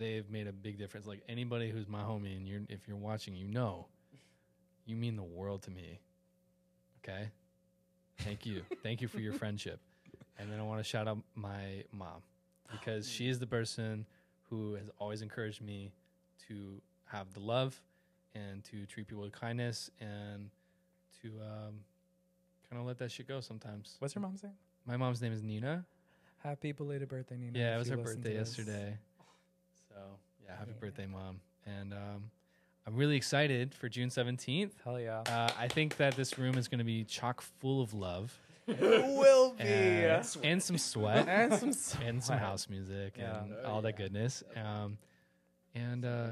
they've 0.00 0.28
made 0.28 0.48
a 0.48 0.52
big 0.52 0.78
difference. 0.78 1.06
Like 1.06 1.20
anybody 1.28 1.70
who's 1.70 1.86
my 1.86 2.00
homie, 2.02 2.36
and 2.36 2.48
you're 2.48 2.62
if 2.68 2.88
you're 2.88 2.96
watching, 2.96 3.36
you 3.36 3.46
know, 3.46 3.86
you 4.86 4.96
mean 4.96 5.14
the 5.14 5.22
world 5.22 5.62
to 5.62 5.70
me. 5.70 6.00
Okay, 7.04 7.28
thank 8.18 8.44
you, 8.44 8.62
thank 8.82 9.00
you 9.00 9.06
for 9.06 9.20
your 9.20 9.34
friendship. 9.34 9.78
And 10.38 10.50
then 10.50 10.58
I 10.58 10.62
want 10.62 10.80
to 10.80 10.84
shout 10.84 11.06
out 11.06 11.18
my 11.34 11.84
mom 11.92 12.22
because 12.72 13.08
she 13.08 13.28
is 13.28 13.38
the 13.38 13.46
person 13.46 14.06
who 14.48 14.74
has 14.74 14.90
always 14.98 15.22
encouraged 15.22 15.60
me 15.60 15.92
to 16.48 16.80
have 17.04 17.32
the 17.34 17.40
love 17.40 17.80
and 18.34 18.64
to 18.64 18.86
treat 18.86 19.06
people 19.06 19.22
with 19.22 19.32
kindness 19.32 19.90
and 20.00 20.50
to 21.20 21.28
um, 21.42 21.74
kind 22.70 22.80
of 22.80 22.86
let 22.86 22.98
that 22.98 23.12
shit 23.12 23.28
go 23.28 23.40
sometimes. 23.40 23.96
What's 23.98 24.14
your 24.14 24.22
mom's 24.22 24.42
name? 24.42 24.52
My 24.86 24.96
mom's 24.96 25.20
name 25.20 25.32
is 25.32 25.42
Nina. 25.42 25.84
Happy 26.42 26.72
belated 26.72 27.08
birthday, 27.08 27.36
Nina. 27.36 27.58
Yeah, 27.58 27.76
it 27.76 27.78
was 27.78 27.88
her 27.90 27.98
birthday 27.98 28.34
yesterday. 28.34 28.96
So 30.00 30.06
yeah, 30.44 30.56
happy 30.56 30.70
Yeah. 30.70 30.80
birthday, 30.80 31.06
mom! 31.06 31.40
And 31.66 31.92
um, 31.92 32.30
I'm 32.86 32.96
really 32.96 33.16
excited 33.16 33.74
for 33.74 33.88
June 33.90 34.08
17th. 34.08 34.70
Hell 34.82 34.98
yeah. 34.98 35.20
Uh, 35.26 35.50
I 35.58 35.68
think 35.68 35.96
that 35.98 36.14
this 36.16 36.38
room 36.38 36.56
is 36.56 36.68
going 36.68 36.78
to 36.78 36.84
be 36.84 37.04
chock 37.04 37.42
full 37.42 37.82
of 37.82 37.92
love 37.92 38.36
will 38.66 39.52
be. 39.54 39.62
and, 39.64 40.26
and 40.42 40.62
some 40.62 40.78
sweat 40.78 41.28
and 41.28 41.52
some 41.52 41.68
s- 41.70 41.96
and 42.02 42.22
some 42.24 42.38
house 42.38 42.68
music 42.70 43.14
Yeah. 43.18 43.42
and 43.42 43.52
Oh, 43.64 43.70
all 43.72 43.82
that 43.82 43.96
goodness. 43.98 44.42
Um, 44.56 44.96
and 45.74 46.04
uh, 46.06 46.28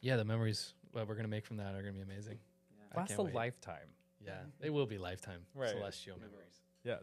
yeah, 0.00 0.16
the 0.16 0.24
memories 0.24 0.72
that 0.94 1.06
we're 1.06 1.14
going 1.14 1.24
to 1.24 1.30
make 1.30 1.44
from 1.44 1.58
that 1.58 1.74
are 1.74 1.82
going 1.82 1.92
to 1.94 2.00
be 2.00 2.10
amazing. 2.10 2.38
I 2.94 3.00
Last 3.00 3.18
a 3.18 3.22
wait. 3.22 3.34
lifetime. 3.34 3.88
Yeah, 4.24 4.32
they 4.60 4.70
will 4.70 4.86
be 4.86 4.96
lifetime 4.96 5.40
Right. 5.54 5.68
celestial 5.70 6.16
memories. 6.18 6.62
Yes. 6.84 7.02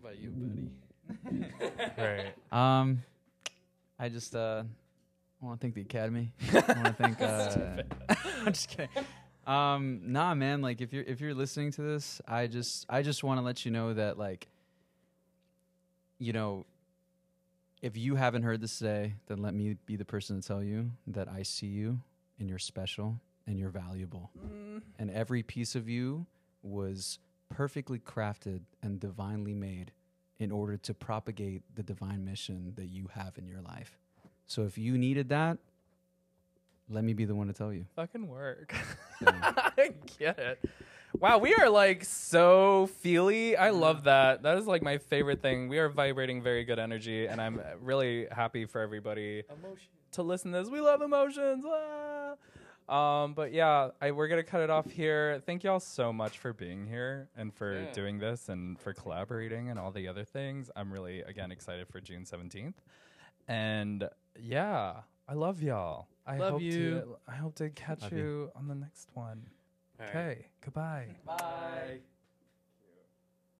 What 0.00 0.10
about 0.12 0.18
you, 0.22 0.30
buddy? 0.30 1.52
Right. 1.98 2.34
Um, 2.52 3.02
I 3.98 4.08
just 4.08 4.34
uh, 4.36 4.64
want 5.46 5.60
to 5.60 5.64
thank 5.64 5.74
the 5.74 5.80
academy. 5.82 6.32
I 6.52 6.54
want 6.54 6.84
to 6.84 6.92
thank. 6.92 7.20
Uh, 7.20 7.82
I'm 8.40 8.52
just 8.52 8.68
kidding. 8.68 8.88
Um, 9.46 10.00
nah, 10.04 10.34
man. 10.34 10.62
Like, 10.62 10.80
if 10.80 10.92
you're 10.92 11.04
if 11.04 11.20
you're 11.20 11.34
listening 11.34 11.72
to 11.72 11.82
this, 11.82 12.20
I 12.26 12.46
just 12.46 12.86
I 12.88 13.02
just 13.02 13.24
want 13.24 13.38
to 13.38 13.42
let 13.42 13.64
you 13.64 13.70
know 13.70 13.92
that 13.94 14.18
like, 14.18 14.48
you 16.18 16.32
know, 16.32 16.64
if 17.80 17.96
you 17.96 18.14
haven't 18.14 18.44
heard 18.44 18.60
this 18.60 18.78
today, 18.78 19.14
then 19.26 19.38
let 19.38 19.54
me 19.54 19.76
be 19.86 19.96
the 19.96 20.04
person 20.04 20.40
to 20.40 20.46
tell 20.46 20.62
you 20.62 20.90
that 21.08 21.28
I 21.28 21.42
see 21.42 21.66
you 21.66 22.00
and 22.38 22.48
you're 22.48 22.58
special 22.58 23.20
and 23.46 23.58
you're 23.58 23.70
valuable, 23.70 24.30
and 25.00 25.10
every 25.10 25.42
piece 25.42 25.74
of 25.74 25.88
you 25.88 26.26
was 26.62 27.18
perfectly 27.50 27.98
crafted 27.98 28.60
and 28.82 29.00
divinely 29.00 29.52
made 29.54 29.90
in 30.38 30.50
order 30.52 30.76
to 30.76 30.94
propagate 30.94 31.62
the 31.74 31.82
divine 31.82 32.24
mission 32.24 32.72
that 32.76 32.86
you 32.86 33.08
have 33.14 33.36
in 33.36 33.46
your 33.46 33.60
life. 33.60 33.98
So 34.52 34.64
if 34.64 34.76
you 34.76 34.98
needed 34.98 35.30
that, 35.30 35.56
let 36.90 37.04
me 37.04 37.14
be 37.14 37.24
the 37.24 37.34
one 37.34 37.46
to 37.46 37.54
tell 37.54 37.72
you. 37.72 37.86
Fucking 37.96 38.28
work. 38.28 38.74
I 39.26 39.94
get 40.18 40.38
it. 40.38 40.62
Wow, 41.18 41.38
we 41.38 41.54
are 41.54 41.70
like 41.70 42.04
so 42.04 42.90
feely. 42.98 43.56
I 43.56 43.70
love 43.70 44.04
that. 44.04 44.42
That 44.42 44.58
is 44.58 44.66
like 44.66 44.82
my 44.82 44.98
favorite 44.98 45.40
thing. 45.40 45.68
We 45.68 45.78
are 45.78 45.88
vibrating 45.88 46.42
very 46.42 46.64
good 46.64 46.78
energy, 46.78 47.24
and 47.28 47.40
I'm 47.40 47.62
really 47.80 48.26
happy 48.30 48.66
for 48.66 48.82
everybody 48.82 49.44
to 50.12 50.22
listen 50.22 50.52
to 50.52 50.58
this. 50.58 50.68
We 50.68 50.82
love 50.82 51.00
emotions. 51.00 51.64
Ah. 51.66 52.34
Um, 53.22 53.32
but 53.32 53.54
yeah, 53.54 53.88
I, 54.02 54.10
we're 54.10 54.28
gonna 54.28 54.42
cut 54.42 54.60
it 54.60 54.68
off 54.68 54.90
here. 54.90 55.40
Thank 55.46 55.64
y'all 55.64 55.80
so 55.80 56.12
much 56.12 56.36
for 56.36 56.52
being 56.52 56.86
here 56.86 57.30
and 57.38 57.54
for 57.54 57.72
Yeah. 57.72 57.92
doing 57.92 58.18
this 58.18 58.50
and 58.50 58.78
for 58.78 58.92
collaborating 58.92 59.70
and 59.70 59.78
all 59.78 59.92
the 59.92 60.08
other 60.08 60.24
things. 60.26 60.70
I'm 60.76 60.92
really 60.92 61.20
again 61.22 61.50
excited 61.52 61.88
for 61.88 62.02
June 62.02 62.24
17th. 62.26 62.74
And 63.48 64.08
yeah, 64.40 64.94
I 65.28 65.34
love 65.34 65.62
y'all. 65.62 66.08
I 66.26 66.38
Love 66.38 66.52
hope 66.52 66.62
you. 66.62 66.90
to 67.00 67.16
I 67.26 67.34
hope 67.34 67.54
to 67.56 67.70
catch 67.70 68.12
you, 68.12 68.18
you. 68.18 68.52
on 68.54 68.68
the 68.68 68.74
next 68.76 69.08
one. 69.14 69.42
All 69.98 70.06
right. 70.06 70.14
Okay, 70.16 70.46
goodbye. 70.64 71.08
Bye. 71.26 72.00